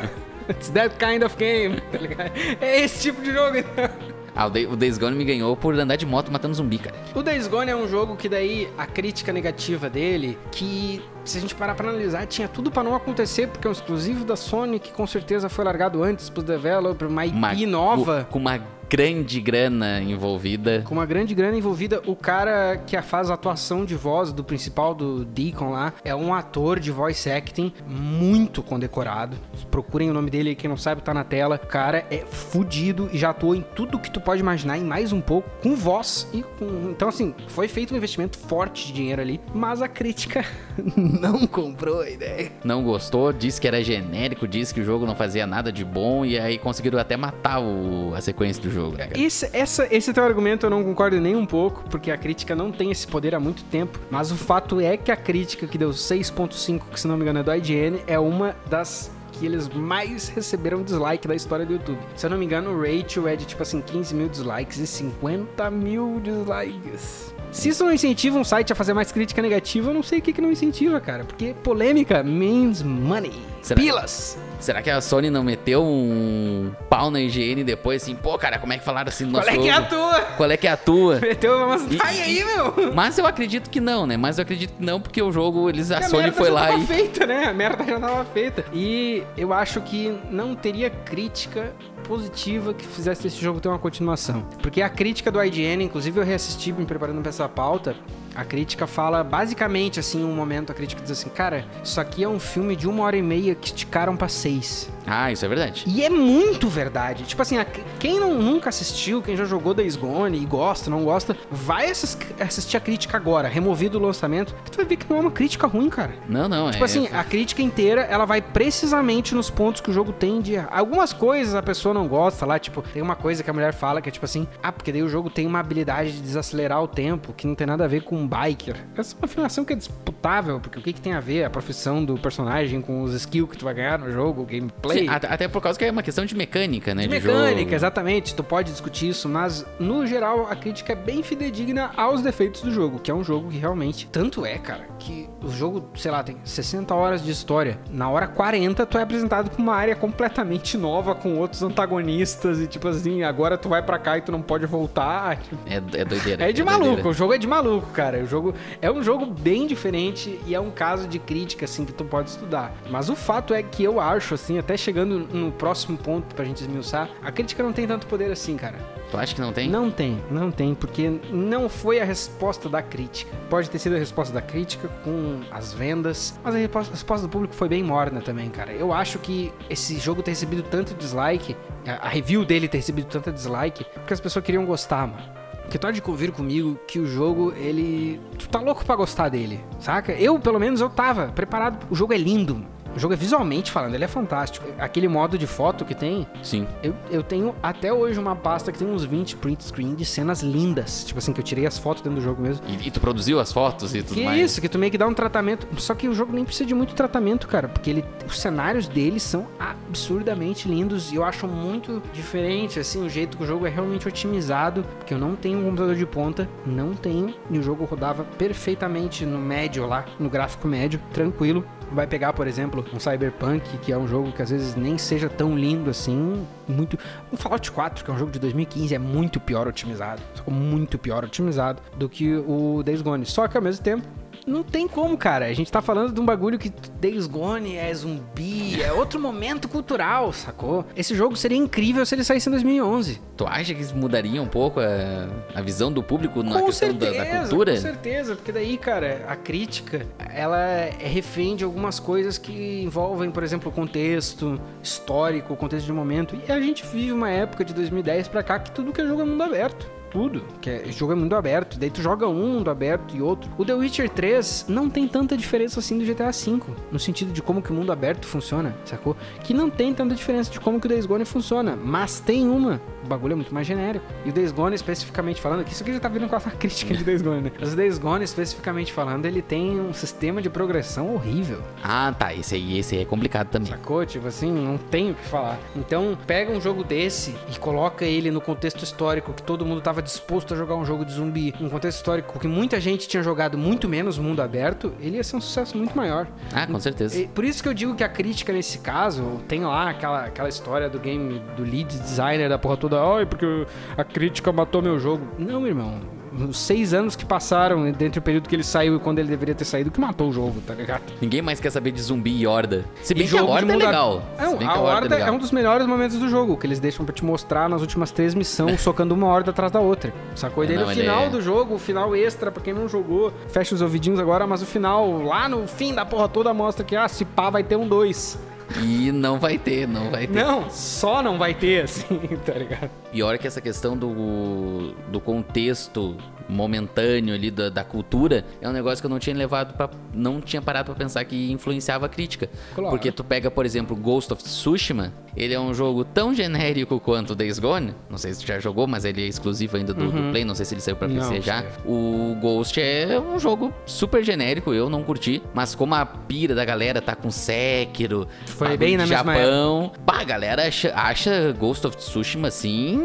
It's 0.48 0.68
that 0.70 0.96
kind 0.98 1.22
of 1.22 1.36
game, 1.36 1.80
tá 1.92 1.98
ligado? 1.98 2.32
É 2.60 2.80
esse 2.80 3.02
tipo 3.02 3.22
de 3.22 3.32
jogo, 3.32 3.56
então. 3.58 4.13
Ah, 4.36 4.46
o 4.46 4.50
Day- 4.50 4.66
o 4.66 4.74
Days 4.76 4.98
Gone 4.98 5.14
me 5.16 5.24
ganhou 5.24 5.56
por 5.56 5.78
andar 5.78 5.96
de 5.96 6.04
moto 6.04 6.30
matando 6.32 6.54
zumbi, 6.54 6.78
cara. 6.78 6.96
O 7.14 7.22
Days 7.22 7.46
Gone 7.46 7.70
é 7.70 7.76
um 7.76 7.86
jogo 7.86 8.16
que 8.16 8.28
daí 8.28 8.68
a 8.76 8.84
crítica 8.86 9.32
negativa 9.32 9.88
dele, 9.88 10.36
que 10.50 11.00
se 11.24 11.38
a 11.38 11.40
gente 11.40 11.54
parar 11.54 11.74
pra 11.74 11.88
analisar, 11.88 12.26
tinha 12.26 12.48
tudo 12.48 12.70
pra 12.70 12.82
não 12.82 12.94
acontecer, 12.96 13.46
porque 13.48 13.66
é 13.66 13.70
um 13.70 13.72
exclusivo 13.72 14.24
da 14.24 14.34
Sony 14.36 14.78
que 14.80 14.92
com 14.92 15.06
certeza 15.06 15.48
foi 15.48 15.64
largado 15.64 16.02
antes 16.02 16.28
pros 16.28 16.44
developers, 16.44 17.10
uma 17.10 17.24
IP 17.26 17.36
Uma- 17.36 17.54
nova. 17.66 18.26
Com 18.30 18.38
uma 18.40 18.60
grande 18.88 19.40
grana 19.40 20.00
envolvida. 20.00 20.82
Com 20.86 20.94
uma 20.94 21.06
grande 21.06 21.34
grana 21.34 21.56
envolvida, 21.56 22.02
o 22.06 22.14
cara 22.16 22.76
que 22.86 23.00
faz 23.02 23.30
a 23.30 23.34
atuação 23.34 23.84
de 23.84 23.94
voz 23.94 24.32
do 24.32 24.42
principal 24.44 24.94
do 24.94 25.24
Deacon 25.24 25.70
lá 25.70 25.92
é 26.04 26.14
um 26.14 26.32
ator 26.32 26.78
de 26.78 26.90
voice 26.90 27.30
acting 27.30 27.72
muito 27.86 28.62
condecorado. 28.62 29.36
Procurem 29.70 30.10
o 30.10 30.14
nome 30.14 30.30
dele, 30.30 30.54
quem 30.54 30.68
não 30.68 30.76
sabe 30.76 31.02
tá 31.02 31.12
na 31.12 31.24
tela. 31.24 31.60
O 31.62 31.66
cara 31.66 32.04
é 32.10 32.18
fudido 32.18 33.08
e 33.12 33.18
já 33.18 33.30
atuou 33.30 33.54
em 33.54 33.64
tudo 33.74 33.98
que 33.98 34.10
tu 34.10 34.20
pode 34.20 34.40
imaginar 34.40 34.78
e 34.78 34.82
mais 34.84 35.12
um 35.12 35.20
pouco, 35.20 35.48
com 35.62 35.74
voz 35.74 36.28
e 36.32 36.42
com. 36.42 36.90
Então, 36.90 37.08
assim, 37.08 37.34
foi 37.48 37.68
feito 37.68 37.92
um 37.94 37.96
investimento 37.96 38.38
forte 38.38 38.86
de 38.86 38.92
dinheiro 38.92 39.20
ali, 39.20 39.40
mas 39.54 39.82
a 39.82 39.88
crítica 39.88 40.44
não 40.96 41.46
comprou 41.46 42.00
a 42.00 42.10
ideia. 42.10 42.52
Não 42.64 42.82
gostou, 42.82 43.32
disse 43.32 43.60
que 43.60 43.66
era 43.68 43.82
genérico, 43.82 44.46
disse 44.46 44.72
que 44.72 44.80
o 44.80 44.84
jogo 44.84 45.04
não 45.06 45.14
fazia 45.14 45.46
nada 45.46 45.72
de 45.72 45.84
bom 45.84 46.24
e 46.24 46.38
aí 46.38 46.58
conseguiram 46.58 46.98
até 46.98 47.16
matar 47.16 47.60
o- 47.60 48.12
a 48.14 48.20
sequência 48.20 48.62
do 48.62 48.70
jogo, 48.74 48.96
né? 48.96 49.08
Esse, 49.14 49.48
essa, 49.52 49.86
esse 49.90 50.12
teu 50.12 50.24
argumento 50.24 50.66
eu 50.66 50.70
não 50.70 50.82
concordo 50.82 51.20
nem 51.20 51.36
um 51.36 51.46
pouco, 51.46 51.84
porque 51.88 52.10
a 52.10 52.18
crítica 52.18 52.54
não 52.54 52.70
tem 52.70 52.90
esse 52.90 53.06
poder 53.06 53.34
há 53.34 53.40
muito 53.40 53.64
tempo. 53.64 53.98
Mas 54.10 54.30
o 54.30 54.36
fato 54.36 54.80
é 54.80 54.96
que 54.96 55.10
a 55.10 55.16
crítica 55.16 55.66
que 55.66 55.78
deu 55.78 55.90
6.5, 55.90 56.82
que 56.92 57.00
se 57.00 57.06
não 57.06 57.16
me 57.16 57.22
engano 57.22 57.38
é 57.38 57.42
do 57.42 57.54
IGN, 57.54 58.00
é 58.06 58.18
uma 58.18 58.56
das 58.68 59.10
que 59.38 59.46
eles 59.46 59.68
mais 59.68 60.28
receberam 60.28 60.82
dislike 60.82 61.26
da 61.26 61.34
história 61.34 61.66
do 61.66 61.72
YouTube. 61.72 61.98
Se 62.16 62.26
eu 62.26 62.30
não 62.30 62.38
me 62.38 62.44
engano, 62.44 62.70
o 62.70 62.80
ratio 62.80 63.26
é 63.26 63.36
de 63.36 63.44
tipo 63.44 63.62
assim 63.62 63.80
15 63.80 64.14
mil 64.14 64.28
dislikes 64.28 64.78
e 64.78 64.86
50 64.86 65.70
mil 65.70 66.20
dislikes. 66.20 67.34
Se 67.50 67.68
isso 67.68 67.84
não 67.84 67.92
incentiva 67.92 68.38
um 68.38 68.44
site 68.44 68.72
a 68.72 68.76
fazer 68.76 68.94
mais 68.94 69.12
crítica 69.12 69.40
negativa, 69.40 69.90
eu 69.90 69.94
não 69.94 70.02
sei 70.02 70.18
o 70.18 70.22
que, 70.22 70.32
que 70.32 70.40
não 70.40 70.50
incentiva, 70.50 71.00
cara. 71.00 71.24
Porque 71.24 71.54
polêmica 71.62 72.22
means 72.22 72.82
money. 72.82 73.32
Será? 73.62 73.80
Pilas. 73.80 74.36
Será 74.64 74.80
que 74.80 74.88
a 74.88 74.98
Sony 74.98 75.28
não 75.28 75.44
meteu 75.44 75.84
um 75.84 76.72
pau 76.88 77.10
na 77.10 77.20
IGN 77.20 77.62
depois 77.62 78.02
assim, 78.02 78.16
pô, 78.16 78.38
cara, 78.38 78.58
como 78.58 78.72
é 78.72 78.78
que 78.78 78.84
falaram 78.84 79.10
assim 79.10 79.26
do 79.26 79.32
Qual 79.32 79.46
é 79.46 79.58
que 79.58 79.68
é 79.68 79.72
a 79.72 79.82
tua? 79.82 80.20
Qual 80.38 80.50
é 80.50 80.56
que 80.56 80.66
é 80.66 80.70
a 80.70 80.76
tua? 80.78 81.20
Meteu 81.20 81.66
uma 81.66 81.78
Sai 81.78 82.22
aí, 82.22 82.42
meu! 82.42 82.94
Mas 82.94 83.18
eu 83.18 83.26
acredito 83.26 83.68
que 83.68 83.78
não, 83.78 84.06
né? 84.06 84.16
Mas 84.16 84.38
eu 84.38 84.42
acredito 84.42 84.72
que 84.72 84.82
não, 84.82 84.98
porque 84.98 85.20
o 85.20 85.30
jogo, 85.30 85.68
eles, 85.68 85.90
a 85.90 85.96
Porque 85.96 86.08
Sony 86.08 86.30
foi 86.30 86.48
lá 86.48 86.74
e. 86.74 86.86
feita, 86.86 87.26
né? 87.26 87.44
A 87.44 87.52
merda 87.52 87.84
já 87.84 88.00
tava 88.00 88.24
feita. 88.24 88.64
E 88.72 89.22
eu 89.36 89.52
acho 89.52 89.82
que 89.82 90.18
não 90.30 90.54
teria 90.54 90.88
crítica 90.88 91.70
positiva 92.04 92.72
que 92.72 92.86
fizesse 92.86 93.26
esse 93.26 93.36
jogo 93.38 93.60
ter 93.60 93.68
uma 93.68 93.78
continuação. 93.78 94.46
Porque 94.62 94.80
a 94.80 94.88
crítica 94.88 95.30
do 95.30 95.44
IGN, 95.44 95.84
inclusive 95.84 96.18
eu 96.18 96.24
reassisti 96.24 96.72
me 96.72 96.86
preparando 96.86 97.20
pra 97.20 97.28
essa 97.28 97.46
pauta, 97.46 97.94
a 98.34 98.44
crítica 98.44 98.86
fala 98.86 99.22
basicamente 99.22 100.00
assim, 100.00 100.24
um 100.24 100.34
momento 100.34 100.70
a 100.70 100.74
crítica 100.74 101.00
diz 101.02 101.10
assim, 101.10 101.28
cara, 101.30 101.64
isso 101.82 102.00
aqui 102.00 102.24
é 102.24 102.28
um 102.28 102.38
filme 102.40 102.74
de 102.76 102.88
uma 102.88 103.04
hora 103.04 103.16
e 103.16 103.22
meia 103.22 103.54
que 103.54 103.66
esticaram 103.68 104.16
pra 104.16 104.28
seis. 104.28 104.88
Ah, 105.06 105.30
isso 105.30 105.44
é 105.44 105.48
verdade. 105.48 105.84
E 105.86 106.02
é 106.02 106.08
muito 106.08 106.66
verdade. 106.66 107.24
Tipo 107.24 107.42
assim, 107.42 107.58
a- 107.58 107.66
quem 107.98 108.18
não, 108.18 108.34
nunca 108.40 108.70
assistiu, 108.70 109.20
quem 109.20 109.36
já 109.36 109.44
jogou 109.44 109.74
Days 109.74 109.96
Gone 109.96 110.38
e 110.40 110.46
gosta, 110.46 110.88
não 110.88 111.04
gosta, 111.04 111.36
vai 111.50 111.90
assis- 111.90 112.16
assistir 112.40 112.76
a 112.78 112.80
crítica 112.80 113.16
agora, 113.16 113.46
removido 113.46 113.98
o 113.98 114.02
lançamento, 114.02 114.54
que 114.64 114.70
tu 114.70 114.76
vai 114.76 114.86
ver 114.86 114.96
que 114.96 115.06
não 115.10 115.18
é 115.18 115.20
uma 115.20 115.30
crítica 115.30 115.66
ruim, 115.66 115.90
cara. 115.90 116.14
Não, 116.26 116.48
não, 116.48 116.70
Tipo 116.70 116.82
é. 116.84 116.86
assim, 116.86 117.08
a 117.12 117.22
crítica 117.22 117.60
inteira, 117.60 118.00
ela 118.02 118.24
vai 118.24 118.40
precisamente 118.40 119.34
nos 119.34 119.50
pontos 119.50 119.80
que 119.82 119.90
o 119.90 119.92
jogo 119.92 120.10
tem 120.12 120.40
de... 120.40 120.56
Algumas 120.56 121.12
coisas 121.12 121.54
a 121.54 121.62
pessoa 121.62 121.92
não 121.94 122.08
gosta 122.08 122.46
lá, 122.46 122.58
tipo, 122.58 122.80
tem 122.82 123.02
uma 123.02 123.14
coisa 123.14 123.42
que 123.42 123.50
a 123.50 123.52
mulher 123.52 123.74
fala 123.74 124.00
que 124.00 124.08
é 124.08 124.12
tipo 124.12 124.24
assim, 124.24 124.48
ah, 124.62 124.72
porque 124.72 124.90
daí 124.90 125.02
o 125.02 125.08
jogo 125.08 125.28
tem 125.28 125.46
uma 125.46 125.60
habilidade 125.60 126.12
de 126.12 126.20
desacelerar 126.22 126.82
o 126.82 126.88
tempo, 126.88 127.34
que 127.34 127.46
não 127.46 127.54
tem 127.54 127.66
nada 127.66 127.84
a 127.84 127.88
ver 127.88 128.02
com 128.04 128.23
um 128.24 128.28
biker. 128.28 128.76
Essa 128.96 129.14
é 129.14 129.18
uma 129.18 129.24
afirmação 129.26 129.64
que 129.64 129.72
é 129.72 129.76
disputável, 129.76 130.58
porque 130.60 130.78
o 130.78 130.82
que, 130.82 130.92
que 130.92 131.00
tem 131.00 131.12
a 131.12 131.20
ver 131.20 131.44
a 131.44 131.50
profissão 131.50 132.04
do 132.04 132.16
personagem 132.18 132.80
com 132.80 133.02
os 133.02 133.12
skills 133.14 133.50
que 133.50 133.56
tu 133.58 133.64
vai 133.64 133.74
ganhar 133.74 133.98
no 133.98 134.10
jogo, 134.10 134.42
o 134.42 134.46
gameplay? 134.46 135.00
Sim, 135.00 135.08
até, 135.08 135.46
por 135.48 135.60
causa 135.62 135.78
que 135.78 135.84
é 135.84 135.90
uma 135.90 136.02
questão 136.02 136.24
de 136.24 136.34
mecânica, 136.34 136.94
né? 136.94 137.02
De 137.02 137.08
De, 137.08 137.14
mecânica, 137.14 137.60
jogo. 137.62 137.74
exatamente. 137.74 138.34
Tu 138.34 138.42
pode 138.42 138.70
discutir 138.72 139.08
isso, 139.10 139.28
mas 139.28 139.64
no 139.78 140.06
geral 140.06 140.46
a 140.50 140.56
crítica 140.56 140.92
é 140.92 140.96
bem 140.96 141.22
fidedigna 141.22 141.90
aos 141.96 142.22
defeitos 142.22 142.62
do 142.62 142.70
jogo, 142.72 142.98
que 142.98 143.10
é 143.10 143.14
um 143.14 143.22
jogo 143.22 143.50
que 143.50 143.58
realmente. 143.58 144.08
Tanto 144.10 144.44
é, 144.46 144.58
cara, 144.58 144.86
que 144.98 145.28
o 145.42 145.50
jogo, 145.50 145.90
sei 145.96 146.10
lá, 146.10 146.22
tem 146.22 146.36
60 146.44 146.94
horas 146.94 147.22
de 147.22 147.30
história. 147.30 147.78
Na 147.90 148.08
hora 148.08 148.26
40, 148.26 148.86
tu 148.86 148.98
é 148.98 149.02
apresentado 149.02 149.50
pra 149.50 149.62
uma 149.62 149.74
área 149.74 149.94
completamente 149.94 150.76
nova 150.76 151.14
com 151.14 151.36
outros 151.38 151.62
antagonistas 151.62 152.60
e 152.60 152.66
tipo 152.66 152.88
assim, 152.88 153.22
agora 153.22 153.56
tu 153.58 153.68
vai 153.68 153.82
pra 153.82 153.98
cá 153.98 154.18
e 154.18 154.20
tu 154.22 154.32
não 154.32 154.40
pode 154.42 154.66
voltar. 154.66 155.38
É, 155.66 155.76
é 155.76 156.04
doideira. 156.04 156.44
É 156.48 156.52
de 156.52 156.62
doideira. 156.62 156.64
maluco, 156.64 157.08
o 157.08 157.12
jogo 157.12 157.34
é 157.34 157.38
de 157.38 157.46
maluco, 157.46 157.88
cara. 157.92 158.13
O 158.22 158.26
jogo 158.26 158.54
é 158.80 158.90
um 158.90 159.02
jogo 159.02 159.26
bem 159.26 159.66
diferente 159.66 160.38
e 160.46 160.54
é 160.54 160.60
um 160.60 160.70
caso 160.70 161.08
de 161.08 161.18
crítica, 161.18 161.64
assim, 161.64 161.84
que 161.84 161.92
tu 161.92 162.04
pode 162.04 162.30
estudar. 162.30 162.74
Mas 162.90 163.08
o 163.08 163.16
fato 163.16 163.54
é 163.54 163.62
que 163.62 163.82
eu 163.82 164.00
acho, 164.00 164.34
assim, 164.34 164.58
até 164.58 164.76
chegando 164.76 165.18
no 165.18 165.52
próximo 165.52 165.96
ponto 165.96 166.34
pra 166.34 166.44
gente 166.44 166.60
esmiuçar, 166.60 167.08
a 167.22 167.30
crítica 167.30 167.62
não 167.62 167.72
tem 167.72 167.86
tanto 167.86 168.06
poder 168.06 168.30
assim, 168.30 168.56
cara. 168.56 168.78
Tu 169.10 169.16
acha 169.16 169.34
que 169.34 169.40
não 169.40 169.52
tem? 169.52 169.68
Não 169.68 169.90
tem, 169.90 170.20
não 170.30 170.50
tem, 170.50 170.74
porque 170.74 171.20
não 171.30 171.68
foi 171.68 172.00
a 172.00 172.04
resposta 172.04 172.68
da 172.68 172.82
crítica. 172.82 173.30
Pode 173.48 173.70
ter 173.70 173.78
sido 173.78 173.94
a 173.94 173.98
resposta 173.98 174.34
da 174.34 174.42
crítica 174.42 174.88
com 175.04 175.40
as 175.52 175.72
vendas, 175.72 176.38
mas 176.42 176.54
a 176.54 176.58
resposta, 176.58 177.22
do 177.22 177.28
público 177.28 177.54
foi 177.54 177.68
bem 177.68 177.82
morna 177.82 178.20
também, 178.20 178.50
cara. 178.50 178.72
Eu 178.72 178.92
acho 178.92 179.20
que 179.20 179.52
esse 179.70 179.98
jogo 179.98 180.22
ter 180.22 180.32
recebido 180.32 180.62
tanto 180.64 180.94
dislike, 180.94 181.56
a, 181.86 182.06
a 182.06 182.08
review 182.08 182.44
dele 182.44 182.66
ter 182.66 182.78
recebido 182.78 183.06
tanto 183.06 183.30
dislike, 183.30 183.84
porque 183.94 184.12
as 184.12 184.20
pessoas 184.20 184.44
queriam 184.44 184.64
gostar, 184.64 185.06
mano. 185.06 185.43
Que 185.70 185.78
tu 185.78 185.86
há 185.86 185.90
de 185.90 186.00
convir 186.00 186.30
comigo 186.30 186.78
que 186.86 186.98
o 186.98 187.06
jogo, 187.06 187.52
ele. 187.56 188.20
Tu 188.38 188.48
tá 188.48 188.60
louco 188.60 188.84
pra 188.84 188.94
gostar 188.94 189.28
dele, 189.28 189.60
saca? 189.80 190.12
Eu, 190.12 190.38
pelo 190.38 190.60
menos, 190.60 190.80
eu 190.80 190.88
tava 190.88 191.28
preparado. 191.28 191.84
O 191.90 191.94
jogo 191.94 192.12
é 192.12 192.18
lindo. 192.18 192.64
O 192.94 192.98
jogo 192.98 193.14
é 193.14 193.16
visualmente 193.16 193.72
falando, 193.72 193.94
ele 193.94 194.04
é 194.04 194.08
fantástico. 194.08 194.66
Aquele 194.78 195.08
modo 195.08 195.36
de 195.36 195.46
foto 195.46 195.84
que 195.84 195.94
tem. 195.94 196.26
Sim. 196.42 196.66
Eu, 196.82 196.94
eu 197.10 197.22
tenho 197.22 197.54
até 197.62 197.92
hoje 197.92 198.18
uma 198.20 198.36
pasta 198.36 198.70
que 198.70 198.78
tem 198.78 198.88
uns 198.88 199.04
20 199.04 199.36
print 199.36 199.64
screen 199.64 199.94
de 199.94 200.04
cenas 200.04 200.42
lindas. 200.42 201.04
Tipo 201.04 201.18
assim, 201.18 201.32
que 201.32 201.40
eu 201.40 201.44
tirei 201.44 201.66
as 201.66 201.76
fotos 201.76 202.02
dentro 202.02 202.20
do 202.20 202.24
jogo 202.24 202.40
mesmo. 202.40 202.64
E, 202.68 202.88
e 202.88 202.90
tu 202.90 203.00
produziu 203.00 203.40
as 203.40 203.52
fotos 203.52 203.94
e 203.94 204.02
tudo 204.02 204.14
que 204.14 204.24
mais? 204.24 204.40
isso, 204.40 204.60
que 204.60 204.68
tu 204.68 204.78
meio 204.78 204.92
que 204.92 204.98
dá 204.98 205.06
um 205.06 205.14
tratamento. 205.14 205.66
Só 205.78 205.94
que 205.94 206.08
o 206.08 206.14
jogo 206.14 206.32
nem 206.32 206.44
precisa 206.44 206.66
de 206.66 206.74
muito 206.74 206.94
tratamento, 206.94 207.48
cara. 207.48 207.66
Porque 207.66 207.90
ele, 207.90 208.04
os 208.26 208.38
cenários 208.38 208.86
dele 208.86 209.18
são 209.18 209.46
absurdamente 209.58 210.68
lindos. 210.68 211.10
E 211.10 211.16
eu 211.16 211.24
acho 211.24 211.48
muito 211.48 212.00
diferente, 212.12 212.78
assim, 212.78 213.04
o 213.04 213.08
jeito 213.08 213.36
que 213.36 213.42
o 213.42 213.46
jogo 213.46 213.66
é 213.66 213.70
realmente 213.70 214.06
otimizado. 214.06 214.84
Porque 214.98 215.12
eu 215.12 215.18
não 215.18 215.34
tenho 215.34 215.58
um 215.58 215.64
computador 215.64 215.96
de 215.96 216.06
ponta. 216.06 216.48
Não 216.64 216.94
tenho. 216.94 217.34
E 217.50 217.58
o 217.58 217.62
jogo 217.62 217.84
rodava 217.84 218.22
perfeitamente 218.38 219.26
no 219.26 219.38
médio 219.38 219.84
lá, 219.84 220.04
no 220.18 220.30
gráfico 220.30 220.68
médio, 220.68 221.00
tranquilo 221.12 221.64
vai 221.94 222.06
pegar, 222.06 222.32
por 222.32 222.46
exemplo, 222.46 222.84
um 222.92 222.98
Cyberpunk, 222.98 223.78
que 223.78 223.92
é 223.92 223.96
um 223.98 224.06
jogo 224.06 224.32
que 224.32 224.42
às 224.42 224.50
vezes 224.50 224.74
nem 224.74 224.98
seja 224.98 225.28
tão 225.28 225.56
lindo 225.56 225.90
assim, 225.90 226.46
muito. 226.66 226.98
Um 227.32 227.36
Fallout 227.36 227.70
4, 227.70 228.04
que 228.04 228.10
é 228.10 228.14
um 228.14 228.18
jogo 228.18 228.30
de 228.30 228.38
2015, 228.38 228.94
é 228.94 228.98
muito 228.98 229.40
pior 229.40 229.66
otimizado, 229.68 230.20
muito 230.46 230.98
pior 230.98 231.24
otimizado 231.24 231.80
do 231.96 232.08
que 232.08 232.34
o 232.36 232.82
Days 232.82 233.02
Gone. 233.02 233.24
Só 233.24 233.48
que 233.48 233.56
ao 233.56 233.62
mesmo 233.62 233.82
tempo 233.82 234.06
não 234.46 234.62
tem 234.62 234.86
como, 234.86 235.16
cara. 235.16 235.46
A 235.46 235.52
gente 235.52 235.70
tá 235.70 235.80
falando 235.80 236.12
de 236.12 236.20
um 236.20 236.24
bagulho 236.24 236.58
que 236.58 236.70
Days 237.00 237.26
Gone 237.26 237.76
é 237.76 237.92
zumbi, 237.94 238.82
é 238.82 238.92
outro 238.92 239.18
momento 239.18 239.68
cultural, 239.68 240.32
sacou? 240.32 240.84
Esse 240.96 241.14
jogo 241.14 241.36
seria 241.36 241.56
incrível 241.56 242.04
se 242.04 242.14
ele 242.14 242.24
saísse 242.24 242.48
em 242.48 242.52
2011. 242.52 243.20
Tu 243.36 243.46
acha 243.46 243.74
que 243.74 243.80
isso 243.80 243.96
mudaria 243.96 244.40
um 244.40 244.46
pouco 244.46 244.80
a, 244.80 245.28
a 245.54 245.60
visão 245.60 245.92
do 245.92 246.02
público 246.02 246.42
na 246.42 246.60
com 246.60 246.66
questão 246.66 246.90
certeza, 246.90 247.18
da, 247.18 247.24
da 247.24 247.40
cultura? 247.40 247.74
Com 247.74 247.80
certeza, 247.80 248.36
porque 248.36 248.52
daí, 248.52 248.76
cara, 248.76 249.24
a 249.28 249.36
crítica, 249.36 250.06
ela 250.32 250.60
é 250.60 250.90
refém 250.98 251.56
de 251.56 251.64
algumas 251.64 251.98
coisas 251.98 252.38
que 252.38 252.82
envolvem, 252.82 253.30
por 253.30 253.42
exemplo, 253.42 253.70
o 253.70 253.72
contexto 253.72 254.60
histórico, 254.82 255.54
o 255.54 255.56
contexto 255.56 255.86
de 255.86 255.92
momento. 255.92 256.36
E 256.46 256.52
a 256.52 256.60
gente 256.60 256.84
vive 256.86 257.12
uma 257.12 257.30
época 257.30 257.64
de 257.64 257.72
2010 257.74 258.28
pra 258.28 258.42
cá 258.42 258.58
que 258.58 258.70
tudo 258.70 258.92
que 258.92 259.00
é 259.00 259.06
jogo 259.06 259.22
é 259.22 259.24
mundo 259.24 259.42
aberto 259.42 260.03
tudo, 260.14 260.44
que 260.60 260.70
é, 260.70 260.92
jogo 260.92 261.12
é 261.12 261.16
mundo 261.16 261.34
aberto, 261.34 261.76
daí 261.76 261.90
tu 261.90 262.00
joga 262.00 262.28
um 262.28 262.34
mundo 262.34 262.70
aberto 262.70 263.16
e 263.16 263.20
outro. 263.20 263.50
O 263.58 263.64
The 263.64 263.74
Witcher 263.74 264.08
3 264.08 264.66
não 264.68 264.88
tem 264.88 265.08
tanta 265.08 265.36
diferença 265.36 265.80
assim 265.80 265.98
do 265.98 266.04
GTA 266.04 266.30
V, 266.30 266.60
no 266.92 267.00
sentido 267.00 267.32
de 267.32 267.42
como 267.42 267.60
que 267.60 267.72
o 267.72 267.74
mundo 267.74 267.90
aberto 267.90 268.24
funciona, 268.24 268.76
sacou? 268.84 269.16
Que 269.42 269.52
não 269.52 269.68
tem 269.68 269.92
tanta 269.92 270.14
diferença 270.14 270.52
de 270.52 270.60
como 270.60 270.78
que 270.78 270.86
o 270.86 270.88
Days 270.88 271.04
Gone 271.04 271.24
funciona, 271.24 271.76
mas 271.76 272.20
tem 272.20 272.48
uma. 272.48 272.80
O 273.02 273.08
bagulho 273.08 273.32
é 273.32 273.34
muito 273.34 273.52
mais 273.52 273.66
genérico. 273.66 274.06
E 274.24 274.30
o 274.30 274.32
Days 274.32 274.52
Gone, 274.52 274.74
especificamente 274.74 275.40
falando, 275.40 275.64
que 275.64 275.72
isso 275.72 275.82
aqui 275.82 275.92
já 275.92 276.00
tá 276.00 276.08
vindo 276.08 276.28
com 276.28 276.36
a 276.36 276.40
crítica 276.56 276.94
de 276.94 277.02
Days 277.02 277.20
Gone, 277.20 277.42
né? 277.42 277.52
Mas 277.58 277.72
o 277.72 277.76
Days 277.76 277.98
Gone, 277.98 278.24
especificamente 278.24 278.92
falando, 278.92 279.26
ele 279.26 279.42
tem 279.42 279.80
um 279.80 279.92
sistema 279.92 280.40
de 280.40 280.48
progressão 280.48 281.12
horrível. 281.12 281.60
Ah, 281.82 282.14
tá. 282.16 282.32
Esse 282.32 282.54
aí, 282.54 282.78
esse 282.78 282.94
aí 282.94 283.02
é 283.02 283.04
complicado 283.04 283.48
também. 283.48 283.68
Sacou? 283.68 284.06
Tipo 284.06 284.28
assim, 284.28 284.50
não 284.50 284.78
tem 284.78 285.10
o 285.10 285.14
que 285.14 285.24
falar. 285.24 285.58
Então, 285.74 286.16
pega 286.24 286.52
um 286.52 286.60
jogo 286.60 286.84
desse 286.84 287.34
e 287.52 287.58
coloca 287.58 288.04
ele 288.04 288.30
no 288.30 288.40
contexto 288.40 288.82
histórico 288.82 289.32
que 289.32 289.42
todo 289.42 289.66
mundo 289.66 289.80
tava 289.80 290.03
disposto 290.04 290.54
a 290.54 290.56
jogar 290.56 290.76
um 290.76 290.84
jogo 290.84 291.04
de 291.04 291.12
zumbi, 291.12 291.54
um 291.60 291.68
contexto 291.68 291.98
histórico 291.98 292.38
que 292.38 292.46
muita 292.46 292.80
gente 292.80 293.08
tinha 293.08 293.22
jogado 293.22 293.58
muito 293.58 293.88
menos 293.88 294.18
mundo 294.18 294.40
aberto, 294.40 294.92
ele 295.00 295.16
ia 295.16 295.24
ser 295.24 295.36
um 295.36 295.40
sucesso 295.40 295.76
muito 295.76 295.96
maior. 295.96 296.28
Ah, 296.52 296.66
com 296.66 296.78
certeza. 296.78 297.18
E 297.18 297.26
por 297.26 297.44
isso 297.44 297.62
que 297.62 297.68
eu 297.68 297.74
digo 297.74 297.94
que 297.94 298.04
a 298.04 298.08
crítica 298.08 298.52
nesse 298.52 298.78
caso, 298.78 299.40
tem 299.48 299.64
lá 299.64 299.90
aquela, 299.90 300.26
aquela 300.26 300.48
história 300.48 300.88
do 300.88 300.98
game, 300.98 301.40
do 301.56 301.62
lead 301.62 301.98
designer 301.98 302.48
da 302.48 302.58
porra 302.58 302.76
toda, 302.76 303.00
ai, 303.00 303.26
porque 303.26 303.66
a 303.96 304.04
crítica 304.04 304.52
matou 304.52 304.80
meu 304.82 304.98
jogo. 304.98 305.26
Não, 305.38 305.60
meu 305.60 305.68
irmão 305.68 306.13
os 306.48 306.58
seis 306.58 306.92
anos 306.92 307.14
que 307.16 307.24
passaram 307.24 307.86
entre 307.86 308.18
o 308.18 308.22
período 308.22 308.48
que 308.48 308.54
ele 308.56 308.64
saiu 308.64 308.96
e 308.96 308.98
quando 308.98 309.18
ele 309.18 309.28
deveria 309.28 309.54
ter 309.54 309.64
saído 309.64 309.90
que 309.90 310.00
matou 310.00 310.28
o 310.28 310.32
jogo, 310.32 310.60
tá 310.66 310.74
ligado? 310.74 311.02
Ninguém 311.20 311.40
mais 311.42 311.60
quer 311.60 311.70
saber 311.70 311.90
de 311.92 312.00
zumbi 312.02 312.36
e 312.40 312.46
horda. 312.46 312.84
Se 313.02 313.14
bem 313.14 313.24
E 313.24 313.28
que 313.28 313.34
a 313.36 313.38
jogo 313.40 313.52
de 313.52 313.58
horda 313.58 313.72
é 313.72 313.76
legal. 313.76 314.22
Não, 314.38 314.50
Se 314.50 314.56
bem 314.56 314.68
a 314.68 314.72
que 314.72 314.78
horda 314.78 315.14
é, 315.14 315.18
legal. 315.18 315.34
um 315.34 315.38
dos 315.38 315.52
melhores 315.52 315.86
momentos 315.86 316.18
do 316.18 316.28
jogo, 316.28 316.56
que 316.56 316.66
eles 316.66 316.80
deixam 316.80 317.04
pra 317.04 317.14
te 317.14 317.24
mostrar 317.24 317.68
nas 317.68 317.80
últimas 317.80 318.10
três 318.10 318.34
missões, 318.34 318.80
socando 318.82 319.14
uma 319.14 319.26
horda 319.28 319.50
atrás 319.50 319.70
da 319.72 319.80
outra. 319.80 320.12
Sacou? 320.34 320.64
E 320.64 320.66
daí 320.66 320.76
Não, 320.76 320.86
no 320.86 320.92
final 320.92 321.24
é- 321.24 321.28
do 321.30 321.40
jogo, 321.40 321.74
o 321.74 321.78
final 321.78 322.14
extra, 322.16 322.50
pra 322.50 322.62
quem 322.62 322.74
não 322.74 322.88
jogou, 322.88 323.32
fecha 323.48 323.74
os 323.74 323.80
ouvidinhos 323.82 324.18
agora, 324.18 324.46
mas 324.46 324.62
o 324.62 324.66
final, 324.66 325.22
lá 325.22 325.48
no 325.48 325.66
fim 325.66 325.94
da 325.94 326.04
porra 326.04 326.28
toda, 326.28 326.52
mostra 326.52 326.84
que, 326.84 326.96
ah, 326.96 327.08
se 327.08 327.24
pá, 327.24 327.50
vai 327.50 327.62
ter 327.62 327.76
um 327.76 327.86
dois. 327.86 328.38
E 328.82 329.12
não 329.12 329.38
vai 329.38 329.58
ter, 329.58 329.86
não 329.86 330.10
vai 330.10 330.26
ter. 330.26 330.42
Não, 330.42 330.68
só 330.70 331.22
não 331.22 331.38
vai 331.38 331.54
ter, 331.54 331.84
assim, 331.84 332.18
tá 332.44 332.54
ligado? 332.54 332.90
Pior 333.12 333.38
que 333.38 333.46
essa 333.46 333.60
questão 333.60 333.96
do, 333.96 334.92
do 335.10 335.20
contexto 335.20 336.16
momentâneo 336.48 337.34
ali 337.34 337.50
da, 337.50 337.68
da 337.68 337.84
cultura 337.84 338.44
é 338.60 338.68
um 338.68 338.72
negócio 338.72 339.00
que 339.02 339.06
eu 339.06 339.10
não 339.10 339.18
tinha 339.18 339.36
levado 339.36 339.74
para 339.74 339.90
não 340.12 340.40
tinha 340.40 340.62
parado 340.62 340.86
pra 340.86 340.94
pensar 340.94 341.24
que 341.24 341.50
influenciava 341.50 342.06
a 342.06 342.08
crítica. 342.08 342.48
Claro. 342.74 342.90
Porque 342.90 343.10
tu 343.10 343.24
pega, 343.24 343.50
por 343.50 343.66
exemplo, 343.66 343.96
Ghost 343.96 344.32
of 344.32 344.42
Tsushima, 344.42 345.12
ele 345.36 345.52
é 345.52 345.58
um 345.58 345.74
jogo 345.74 346.04
tão 346.04 346.32
genérico 346.34 347.00
quanto 347.00 347.34
Days 347.34 347.58
Gone. 347.58 347.94
Não 348.08 348.16
sei 348.18 348.32
se 348.32 348.40
tu 348.40 348.46
já 348.46 348.60
jogou, 348.60 348.86
mas 348.86 349.04
ele 349.04 349.22
é 349.22 349.26
exclusivo 349.26 349.76
ainda 349.76 349.92
do, 349.92 350.10
do 350.10 350.30
Play, 350.30 350.44
não 350.44 350.54
sei 350.54 350.64
se 350.64 350.74
ele 350.74 350.80
saiu 350.80 350.96
pra 350.96 351.08
Não, 351.08 351.28
PC 351.28 351.40
já. 351.42 351.60
sei. 351.62 351.68
O 351.84 352.36
Ghost 352.40 352.80
é 352.80 353.18
um 353.20 353.38
jogo 353.38 353.72
super 353.86 354.22
genérico, 354.22 354.72
eu 354.72 354.88
não 354.88 355.02
curti, 355.02 355.42
mas 355.52 355.74
como 355.74 355.94
a 355.94 356.06
pira 356.06 356.54
da 356.54 356.64
galera 356.64 357.02
tá 357.02 357.14
com 357.16 357.30
Sekiro, 357.30 358.28
Foi 358.46 358.76
bem 358.76 358.96
na 358.96 359.04
de 359.04 359.10
mesma 359.10 359.34
Japão, 359.34 359.92
bah, 360.04 360.20
a 360.20 360.24
galera 360.24 360.66
acha, 360.68 360.92
acha 360.94 361.52
Ghost 361.58 361.86
of 361.86 361.96
Tsushima 361.96 362.48
assim 362.48 363.00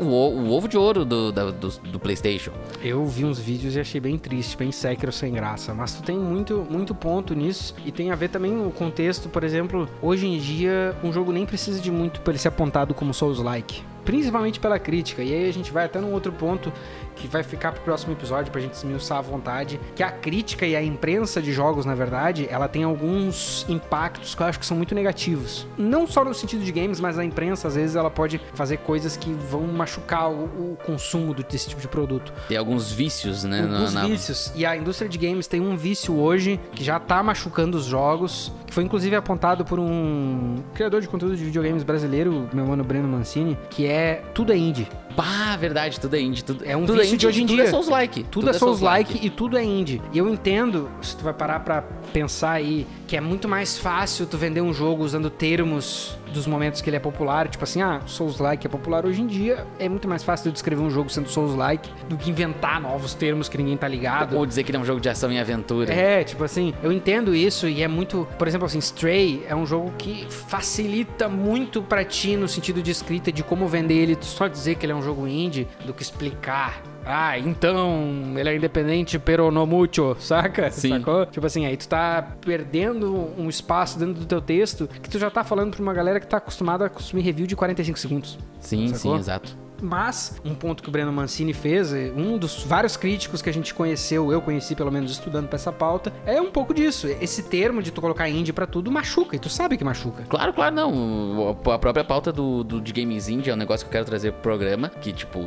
o, 0.00 0.06
o- 0.06 0.50
ovo 0.52 0.66
de 0.68 0.76
ouro 0.76 1.04
do, 1.04 1.30
da- 1.32 1.50
do, 1.50 1.68
do 1.68 1.98
PlayStation. 2.00 2.52
Eu 2.82 3.04
vi 3.06 3.24
uns 3.24 3.38
vídeos 3.38 3.76
e 3.76 3.80
achei 3.80 4.00
bem 4.00 4.16
triste, 4.18 4.56
bem 4.56 4.72
Sekiro 4.72 5.12
sem 5.12 5.32
graça. 5.32 5.74
Mas 5.74 5.94
tu 5.94 6.02
tem 6.02 6.16
muito, 6.18 6.66
muito 6.70 6.94
ponto 6.94 7.34
nisso. 7.34 7.74
E 7.84 7.92
tem 7.92 8.10
a 8.10 8.14
ver 8.14 8.28
também 8.28 8.64
o 8.66 8.70
contexto, 8.70 9.28
por 9.28 9.44
exemplo, 9.44 9.88
hoje 10.02 10.26
em 10.26 10.38
dia 10.38 10.94
um 11.04 11.12
jogo 11.12 11.32
nem 11.32 11.44
precisa 11.46 11.80
de 11.80 11.90
muito 11.90 12.20
para 12.20 12.32
ele 12.32 12.38
ser 12.38 12.48
apontado 12.48 12.94
como 12.94 13.12
Souls-like. 13.14 13.82
Principalmente 14.04 14.58
pela 14.60 14.78
crítica. 14.78 15.22
E 15.22 15.32
aí 15.34 15.48
a 15.48 15.52
gente 15.52 15.70
vai 15.72 15.84
até 15.86 16.00
num 16.00 16.12
outro 16.12 16.32
ponto 16.32 16.72
que 17.16 17.28
vai 17.28 17.42
ficar 17.42 17.72
pro 17.72 17.82
próximo 17.82 18.12
episódio 18.12 18.50
pra 18.50 18.60
gente 18.60 18.72
esmiuçar 18.74 19.18
à 19.18 19.20
vontade. 19.20 19.78
Que 19.94 20.02
a 20.02 20.10
crítica 20.10 20.66
e 20.66 20.74
a 20.74 20.82
imprensa 20.82 21.40
de 21.42 21.52
jogos, 21.52 21.84
na 21.84 21.94
verdade, 21.94 22.46
ela 22.50 22.66
tem 22.68 22.82
alguns 22.82 23.66
impactos 23.68 24.34
que 24.34 24.42
eu 24.42 24.46
acho 24.46 24.58
que 24.58 24.64
são 24.66 24.76
muito 24.76 24.94
negativos. 24.94 25.66
Não 25.76 26.06
só 26.06 26.24
no 26.24 26.32
sentido 26.32 26.64
de 26.64 26.72
games, 26.72 26.98
mas 27.00 27.18
a 27.18 27.24
imprensa, 27.24 27.68
às 27.68 27.74
vezes, 27.74 27.94
ela 27.96 28.10
pode 28.10 28.40
fazer 28.54 28.78
coisas 28.78 29.16
que 29.16 29.30
vão 29.32 29.62
machucar 29.66 30.30
o, 30.30 30.44
o 30.72 30.78
consumo 30.84 31.34
desse 31.34 31.68
tipo 31.68 31.80
de 31.80 31.88
produto 31.88 32.32
Tem 32.48 32.56
alguns 32.56 32.90
vícios, 32.90 33.44
né? 33.44 33.62
na- 33.62 33.76
alguns 33.78 33.94
na- 33.94 34.06
vícios. 34.06 34.52
E 34.56 34.64
a 34.64 34.76
indústria 34.76 35.08
de 35.08 35.18
games 35.18 35.46
tem 35.46 35.60
um 35.60 35.76
vício 35.76 36.16
hoje 36.18 36.58
que 36.74 36.82
já 36.82 36.98
tá 36.98 37.22
machucando 37.22 37.76
os 37.76 37.84
jogos, 37.84 38.52
que 38.66 38.72
foi 38.72 38.82
inclusive 38.84 39.14
apontado 39.16 39.64
por 39.64 39.78
um 39.78 40.56
criador 40.74 41.00
de 41.00 41.08
conteúdo 41.08 41.36
de 41.36 41.44
videogames 41.44 41.82
brasileiro, 41.82 42.48
meu 42.52 42.64
mano 42.66 42.82
Breno 42.82 43.08
Mancini, 43.08 43.58
que 43.68 43.86
é 43.86 43.89
tudo 44.34 44.52
é 44.52 44.56
indie. 44.56 44.86
Pá, 45.16 45.56
verdade, 45.56 45.98
tudo 45.98 46.14
é 46.16 46.20
indie. 46.20 46.42
Tudo, 46.44 46.64
É 46.64 46.76
um 46.76 46.86
tudo 46.86 47.00
vício 47.00 47.16
de 47.18 47.26
hoje 47.26 47.42
em 47.42 47.46
tudo 47.46 47.56
dia. 47.56 47.64
é 47.64 47.70
Souls-like. 47.70 48.22
Tudo, 48.24 48.48
é 48.50 48.52
Souls-like 48.52 49.18
e 49.26 49.28
tudo 49.28 49.58
é 49.58 49.64
indie. 49.64 50.00
E 50.12 50.18
eu 50.18 50.28
entendo, 50.28 50.88
se 51.02 51.16
tu 51.16 51.24
vai 51.24 51.34
parar 51.34 51.60
pra 51.60 51.82
pensar 52.12 52.52
aí, 52.52 52.86
que 53.06 53.16
é 53.16 53.20
muito 53.20 53.48
mais 53.48 53.76
fácil 53.76 54.24
tu 54.26 54.38
vender 54.38 54.60
um 54.60 54.72
jogo 54.72 55.02
usando 55.04 55.28
termos 55.28 56.16
dos 56.30 56.46
momentos 56.46 56.80
que 56.80 56.88
ele 56.88 56.96
é 56.96 57.00
popular. 57.00 57.48
Tipo 57.48 57.64
assim, 57.64 57.82
ah, 57.82 58.00
Souls-like 58.06 58.66
é 58.66 58.70
popular 58.70 59.04
hoje 59.04 59.20
em 59.22 59.26
dia. 59.26 59.66
É 59.78 59.88
muito 59.88 60.08
mais 60.08 60.22
fácil 60.22 60.50
tu 60.50 60.54
descrever 60.54 60.82
um 60.82 60.90
jogo 60.90 61.10
sendo 61.10 61.28
Souls-like 61.28 61.90
do 62.08 62.16
que 62.16 62.30
inventar 62.30 62.80
novos 62.80 63.14
termos 63.14 63.48
que 63.48 63.58
ninguém 63.58 63.76
tá 63.76 63.88
ligado. 63.88 64.36
Ou 64.36 64.46
dizer 64.46 64.64
que 64.64 64.70
ele 64.70 64.78
é 64.78 64.80
um 64.80 64.84
jogo 64.84 65.00
de 65.00 65.08
ação 65.08 65.30
e 65.32 65.38
aventura. 65.38 65.92
É, 65.92 66.24
tipo 66.24 66.42
assim, 66.44 66.74
eu 66.82 66.92
entendo 66.92 67.34
isso 67.34 67.68
e 67.68 67.82
é 67.82 67.88
muito. 67.88 68.26
Por 68.38 68.48
exemplo, 68.48 68.66
assim, 68.66 68.78
Stray 68.78 69.44
é 69.48 69.54
um 69.54 69.66
jogo 69.66 69.92
que 69.98 70.26
facilita 70.30 71.28
muito 71.28 71.82
pra 71.82 72.04
ti 72.04 72.36
no 72.36 72.48
sentido 72.48 72.82
de 72.82 72.90
escrita, 72.90 73.32
de 73.32 73.42
como 73.42 73.66
vender 73.68 73.94
ele, 73.94 74.18
só 74.20 74.46
dizer 74.46 74.76
que 74.76 74.86
ele 74.86 74.92
é 74.92 74.96
um 74.96 75.02
jogo 75.02 75.26
indie, 75.26 75.68
do 75.84 75.92
que 75.92 76.02
explicar. 76.02 76.82
Ah, 77.04 77.38
então 77.38 78.34
ele 78.36 78.48
é 78.48 78.56
independente, 78.56 79.18
pero 79.18 79.50
no 79.50 79.66
mucho, 79.66 80.16
saca? 80.20 80.70
Sim. 80.70 80.90
Sacou? 80.90 81.26
Tipo 81.26 81.46
assim, 81.46 81.66
aí 81.66 81.76
tu 81.76 81.88
tá 81.88 82.22
perdendo 82.40 83.30
um 83.38 83.48
espaço 83.48 83.98
dentro 83.98 84.14
do 84.14 84.26
teu 84.26 84.40
texto 84.40 84.86
que 84.86 85.08
tu 85.08 85.18
já 85.18 85.30
tá 85.30 85.42
falando 85.42 85.74
pra 85.74 85.82
uma 85.82 85.94
galera 85.94 86.20
que 86.20 86.26
tá 86.26 86.36
acostumada 86.36 86.86
a 86.86 86.88
consumir 86.88 87.22
review 87.22 87.46
de 87.46 87.56
45 87.56 87.98
segundos. 87.98 88.38
Sim, 88.60 88.88
Sacou? 88.88 89.14
sim, 89.14 89.18
exato. 89.18 89.56
Mas, 89.80 90.40
um 90.44 90.54
ponto 90.54 90.82
que 90.82 90.88
o 90.88 90.92
Breno 90.92 91.12
Mancini 91.12 91.52
fez, 91.52 91.92
um 92.16 92.36
dos 92.38 92.62
vários 92.64 92.96
críticos 92.96 93.42
que 93.42 93.48
a 93.48 93.52
gente 93.52 93.74
conheceu, 93.74 94.30
eu 94.32 94.40
conheci 94.40 94.74
pelo 94.74 94.90
menos 94.90 95.10
estudando 95.12 95.46
pra 95.48 95.56
essa 95.56 95.72
pauta, 95.72 96.12
é 96.26 96.40
um 96.40 96.50
pouco 96.50 96.72
disso. 96.74 97.06
Esse 97.20 97.42
termo 97.44 97.82
de 97.82 97.90
tu 97.90 98.00
colocar 98.00 98.28
indie 98.28 98.52
pra 98.52 98.66
tudo 98.66 98.90
machuca, 98.90 99.36
e 99.36 99.38
tu 99.38 99.48
sabe 99.48 99.76
que 99.76 99.84
machuca. 99.84 100.24
Claro, 100.28 100.52
claro, 100.52 100.74
não. 100.74 101.50
A 101.72 101.78
própria 101.78 102.04
pauta 102.04 102.32
do, 102.32 102.62
do 102.64 102.80
de 102.80 102.92
Games 102.92 103.28
Indie 103.28 103.50
é 103.50 103.54
um 103.54 103.56
negócio 103.56 103.84
que 103.86 103.88
eu 103.90 103.92
quero 103.92 104.04
trazer 104.04 104.32
pro 104.32 104.42
programa, 104.42 104.88
que, 104.88 105.12
tipo, 105.12 105.38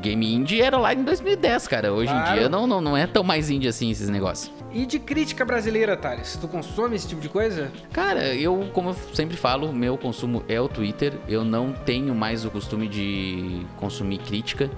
Game 0.00 0.34
Indie 0.34 0.60
era 0.62 0.76
lá 0.78 0.92
em 0.94 1.02
2010, 1.04 1.68
cara. 1.68 1.92
Hoje 1.92 2.10
Claro. 2.12 2.30
em 2.30 2.38
dia 2.38 2.48
não, 2.48 2.66
não, 2.66 2.80
não 2.80 2.96
é 2.96 3.06
tão 3.06 3.22
mais 3.22 3.50
indie 3.50 3.68
assim 3.68 3.90
esses 3.90 4.08
negócios. 4.08 4.50
E 4.72 4.84
de 4.84 4.98
crítica 4.98 5.44
brasileira, 5.44 5.96
Thales? 5.96 6.36
Tu 6.40 6.46
consome 6.48 6.96
esse 6.96 7.08
tipo 7.08 7.20
de 7.20 7.28
coisa? 7.28 7.70
Cara, 7.92 8.34
eu, 8.34 8.68
como 8.72 8.90
eu 8.90 8.96
sempre 9.14 9.36
falo, 9.36 9.72
meu 9.72 9.96
consumo 9.96 10.42
é 10.48 10.60
o 10.60 10.68
Twitter. 10.68 11.14
Eu 11.28 11.44
não 11.44 11.72
tenho 11.72 12.14
mais 12.14 12.44
o 12.44 12.50
costume 12.50 12.86
de 12.88 13.64
consumir 13.76 14.18
crítica, 14.18 14.70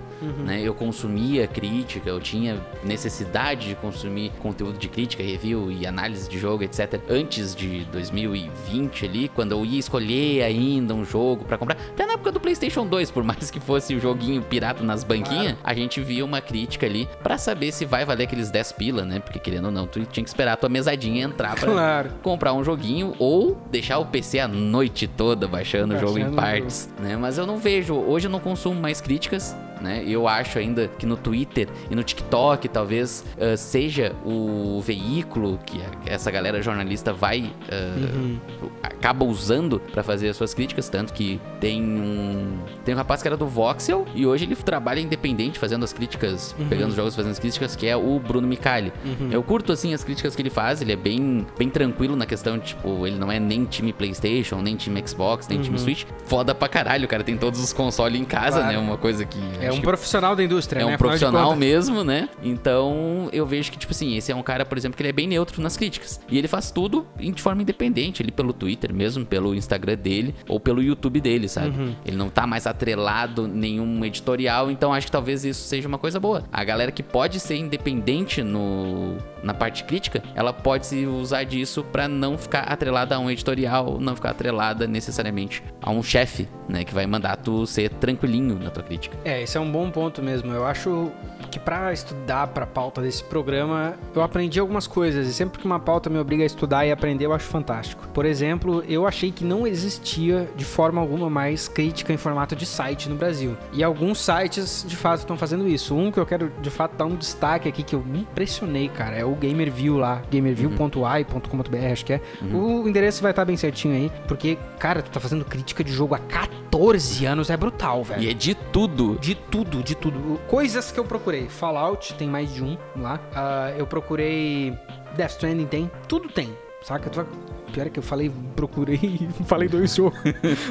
né? 0.44 0.60
Eu 0.62 0.74
consumia 0.74 1.46
crítica, 1.46 2.08
eu 2.10 2.20
tinha 2.20 2.60
necessidade 2.84 3.68
de 3.68 3.74
consumir 3.76 4.32
conteúdo 4.40 4.76
de 4.78 4.88
crítica, 4.88 5.22
review 5.22 5.70
e 5.70 5.86
análise 5.86 6.28
de 6.28 6.38
jogo, 6.38 6.64
etc. 6.64 7.00
Antes 7.08 7.54
de 7.54 7.84
2020 7.92 9.04
ali, 9.04 9.28
quando 9.28 9.52
eu 9.52 9.64
ia 9.64 9.78
escolher 9.78 10.42
ainda 10.42 10.94
um 10.94 11.04
jogo 11.04 11.44
pra 11.44 11.56
comprar. 11.58 11.76
Até 11.76 12.06
na 12.06 12.14
época 12.14 12.32
do 12.32 12.40
PlayStation 12.40 12.86
2, 12.86 13.10
por 13.10 13.22
mais 13.22 13.50
que 13.50 13.60
fosse 13.60 13.94
o 13.94 14.00
joguinho 14.00 14.42
pirata 14.42 14.82
nas 14.82 15.04
banquinhas, 15.04 15.56
a 15.62 15.74
gente 15.74 16.00
via 16.00 16.24
uma 16.24 16.40
crítica 16.40 16.86
ali 16.86 17.08
pra 17.22 17.38
saber 17.38 17.72
se 17.72 17.84
vai 17.84 18.04
valer 18.04 18.24
aqueles 18.24 18.50
10 18.50 18.72
pila, 18.72 19.04
né? 19.04 19.20
Porque 19.20 19.38
querendo 19.38 19.66
ou 19.66 19.70
não, 19.70 19.86
tu 19.86 20.04
tinha 20.06 20.22
que 20.24 20.28
esperar 20.30 20.52
a 20.54 20.56
tua 20.56 20.68
mesadinha 20.68 21.24
entrar 21.24 21.54
pra 21.54 21.70
Claro. 21.70 22.10
comprar 22.22 22.52
um 22.52 22.64
joguinho 22.64 23.14
ou 23.18 23.56
deixar 23.70 23.98
o 23.98 24.06
PC 24.06 24.38
a 24.40 24.48
noite 24.48 25.06
toda 25.06 25.46
baixando, 25.46 25.94
o 25.94 25.98
jogo 25.98 26.18
em 26.18 26.22
Baixando 26.30 26.36
partes, 26.36 26.94
né? 26.98 27.16
Mas 27.16 27.38
eu 27.38 27.46
não 27.46 27.58
vejo, 27.58 27.94
hoje 27.94 28.26
eu 28.26 28.30
não 28.30 28.40
consumo 28.40 28.80
mais 28.80 28.87
críticas, 28.96 29.54
né? 29.80 30.02
Eu 30.06 30.26
acho 30.28 30.58
ainda 30.58 30.88
que 30.98 31.06
no 31.06 31.16
Twitter 31.16 31.68
e 31.90 31.94
no 31.94 32.02
TikTok 32.02 32.68
talvez 32.68 33.24
ah, 33.40 33.56
seja 33.56 34.14
o 34.24 34.80
veículo 34.84 35.58
que 35.64 35.80
essa 36.06 36.30
galera 36.30 36.60
jornalista 36.62 37.12
vai 37.12 37.50
ah, 37.70 38.38
acaba 38.82 39.24
usando 39.24 39.80
pra 39.92 40.02
fazer 40.02 40.28
as 40.28 40.36
suas 40.36 40.54
críticas, 40.54 40.88
tanto 40.88 41.12
que 41.12 41.40
tem 41.60 41.82
um 41.82 42.58
tem 42.84 42.94
um 42.94 42.98
rapaz 42.98 43.22
que 43.22 43.28
era 43.28 43.36
do 43.36 43.46
Voxel 43.46 44.06
e 44.14 44.26
hoje 44.26 44.44
ele 44.44 44.56
trabalha 44.56 45.00
independente 45.00 45.58
fazendo 45.58 45.84
as 45.84 45.92
críticas, 45.92 46.54
pegando 46.68 46.90
os 46.90 46.96
jogos 46.96 47.14
fazendo 47.14 47.32
as 47.32 47.38
críticas, 47.38 47.76
que 47.76 47.86
é 47.86 47.96
o 47.96 48.18
Bruno 48.18 48.46
Micali. 48.46 48.92
Eu 49.30 49.42
curto 49.42 49.72
assim 49.72 49.94
as 49.94 50.02
críticas 50.04 50.34
que 50.34 50.42
ele 50.42 50.50
faz, 50.50 50.80
ele 50.82 50.92
é 50.92 50.96
bem 50.96 51.46
bem 51.58 51.68
tranquilo 51.70 52.16
na 52.16 52.26
questão 52.26 52.58
tipo, 52.58 53.06
ele 53.06 53.18
não 53.18 53.30
é 53.30 53.38
nem 53.38 53.64
time 53.64 53.92
PlayStation, 53.92 54.60
nem 54.60 54.76
time 54.76 55.02
Xbox, 55.06 55.46
nem 55.48 55.60
time 55.60 55.78
Switch. 55.78 56.04
Foda 56.26 56.54
pra 56.54 56.68
caralho, 56.68 57.04
o 57.04 57.08
cara 57.08 57.22
tem 57.24 57.36
todos 57.36 57.60
os 57.62 57.72
consoles 57.72 58.20
em 58.20 58.24
casa, 58.24 58.58
Claro. 58.60 58.72
né? 58.72 58.78
Uma 58.78 58.96
coisa 58.96 59.24
que 59.24 59.38
É 59.60 59.67
acho 59.68 59.78
um 59.78 59.82
profissional 59.82 60.36
da 60.36 60.42
indústria, 60.42 60.80
é 60.80 60.84
né? 60.84 60.90
um 60.90 60.94
Afinal 60.94 61.12
de 61.12 61.18
profissional 61.18 61.56
mesmo, 61.56 62.04
né? 62.04 62.28
Então 62.42 63.28
eu 63.32 63.46
vejo 63.46 63.70
que, 63.70 63.78
tipo 63.78 63.92
assim, 63.92 64.16
esse 64.16 64.32
é 64.32 64.36
um 64.36 64.42
cara, 64.42 64.64
por 64.64 64.76
exemplo, 64.76 64.96
que 64.96 65.02
ele 65.02 65.10
é 65.10 65.12
bem 65.12 65.26
neutro 65.26 65.60
nas 65.62 65.76
críticas. 65.76 66.20
E 66.28 66.38
ele 66.38 66.48
faz 66.48 66.70
tudo 66.70 67.06
de 67.18 67.42
forma 67.42 67.62
independente, 67.62 68.22
ele 68.22 68.32
pelo 68.32 68.52
Twitter 68.52 68.92
mesmo, 68.92 69.24
pelo 69.24 69.54
Instagram 69.54 69.96
dele, 69.96 70.34
ou 70.48 70.58
pelo 70.58 70.82
YouTube 70.82 71.20
dele, 71.20 71.48
sabe? 71.48 71.68
Uhum. 71.68 71.94
Ele 72.04 72.16
não 72.16 72.28
tá 72.28 72.46
mais 72.46 72.66
atrelado 72.66 73.46
nenhum 73.46 74.04
editorial, 74.04 74.70
então 74.70 74.92
acho 74.92 75.06
que 75.06 75.12
talvez 75.12 75.44
isso 75.44 75.66
seja 75.66 75.88
uma 75.88 75.98
coisa 75.98 76.18
boa. 76.18 76.44
A 76.52 76.64
galera 76.64 76.90
que 76.90 77.02
pode 77.02 77.40
ser 77.40 77.56
independente 77.56 78.42
no, 78.42 79.16
na 79.42 79.54
parte 79.54 79.84
crítica, 79.84 80.22
ela 80.34 80.52
pode 80.52 80.86
se 80.86 81.06
usar 81.06 81.44
disso 81.44 81.84
pra 81.84 82.08
não 82.08 82.36
ficar 82.36 82.60
atrelada 82.60 83.16
a 83.16 83.18
um 83.18 83.30
editorial, 83.30 83.98
não 84.00 84.14
ficar 84.14 84.30
atrelada 84.30 84.86
necessariamente 84.86 85.62
a 85.80 85.90
um 85.90 86.02
chefe, 86.02 86.48
né? 86.68 86.84
Que 86.84 86.94
vai 86.94 87.06
mandar 87.06 87.36
tu 87.36 87.66
ser 87.66 87.90
tranquilinho 87.90 88.58
na 88.58 88.70
tua 88.70 88.82
crítica. 88.82 89.16
É, 89.24 89.42
esse 89.42 89.56
é 89.56 89.60
um 89.60 89.70
bom 89.70 89.90
ponto 89.90 90.22
mesmo. 90.22 90.52
Eu 90.52 90.66
acho 90.66 91.10
que 91.50 91.58
pra 91.58 91.92
estudar 91.92 92.48
pra 92.48 92.66
pauta 92.66 93.00
desse 93.00 93.24
programa, 93.24 93.94
eu 94.14 94.22
aprendi 94.22 94.60
algumas 94.60 94.86
coisas. 94.86 95.26
E 95.28 95.32
sempre 95.32 95.58
que 95.58 95.66
uma 95.66 95.80
pauta 95.80 96.10
me 96.10 96.18
obriga 96.18 96.42
a 96.42 96.46
estudar 96.46 96.86
e 96.86 96.92
aprender, 96.92 97.26
eu 97.26 97.32
acho 97.32 97.46
fantástico. 97.46 98.06
Por 98.08 98.24
exemplo, 98.24 98.84
eu 98.88 99.06
achei 99.06 99.30
que 99.30 99.44
não 99.44 99.66
existia 99.66 100.48
de 100.56 100.64
forma 100.64 101.00
alguma 101.00 101.30
mais 101.30 101.68
crítica 101.68 102.12
em 102.12 102.16
formato 102.16 102.54
de 102.54 102.66
site 102.66 103.08
no 103.08 103.16
Brasil. 103.16 103.56
E 103.72 103.82
alguns 103.82 104.18
sites, 104.18 104.84
de 104.86 104.96
fato, 104.96 105.20
estão 105.20 105.36
fazendo 105.36 105.66
isso. 105.68 105.94
Um 105.94 106.10
que 106.10 106.18
eu 106.18 106.26
quero, 106.26 106.52
de 106.60 106.70
fato, 106.70 106.96
dar 106.96 107.06
um 107.06 107.16
destaque 107.16 107.68
aqui 107.68 107.82
que 107.82 107.94
eu 107.94 108.00
me 108.00 108.20
impressionei, 108.20 108.88
cara, 108.88 109.16
é 109.16 109.24
o 109.32 109.36
Gamerview 109.36 109.96
lá. 109.96 110.22
gamerview.ai.com.br, 110.30 111.92
acho 111.92 112.04
que 112.04 112.14
é. 112.14 112.20
O 112.52 112.88
endereço 112.88 113.22
vai 113.22 113.30
estar 113.32 113.44
bem 113.44 113.56
certinho 113.56 113.94
aí. 113.94 114.12
Porque, 114.26 114.58
cara, 114.78 115.02
tu 115.02 115.10
tá 115.10 115.20
fazendo 115.20 115.44
crítica 115.44 115.82
de 115.84 115.92
jogo 115.92 116.14
há 116.14 116.18
14 116.18 117.24
anos. 117.26 117.50
É 117.50 117.56
brutal, 117.56 118.02
velho. 118.04 118.22
E 118.22 118.30
é 118.30 118.34
de 118.34 118.54
tudo. 118.54 119.18
De 119.20 119.34
tudo, 119.34 119.82
de 119.82 119.94
tudo. 119.94 120.40
Coisas 120.48 120.90
que 120.92 120.98
eu 120.98 121.04
procurei. 121.04 121.48
Fallout, 121.48 122.14
tem 122.14 122.28
mais 122.28 122.52
de 122.52 122.62
um 122.62 122.76
lá. 122.96 123.20
Ah, 123.34 123.72
eu 123.76 123.86
procurei. 123.86 124.76
Death 125.16 125.30
Stranding 125.32 125.66
tem. 125.66 125.90
Tudo 126.06 126.28
tem. 126.28 126.56
Saca? 126.82 127.10
Tu 127.10 127.16
vai- 127.16 127.26
Pior 127.72 127.86
é 127.86 127.90
que 127.90 127.98
eu 127.98 128.02
falei, 128.02 128.30
procurei 128.56 128.98
e 129.40 129.44
falei 129.44 129.68
dois 129.68 129.94
jogos. 129.96 130.18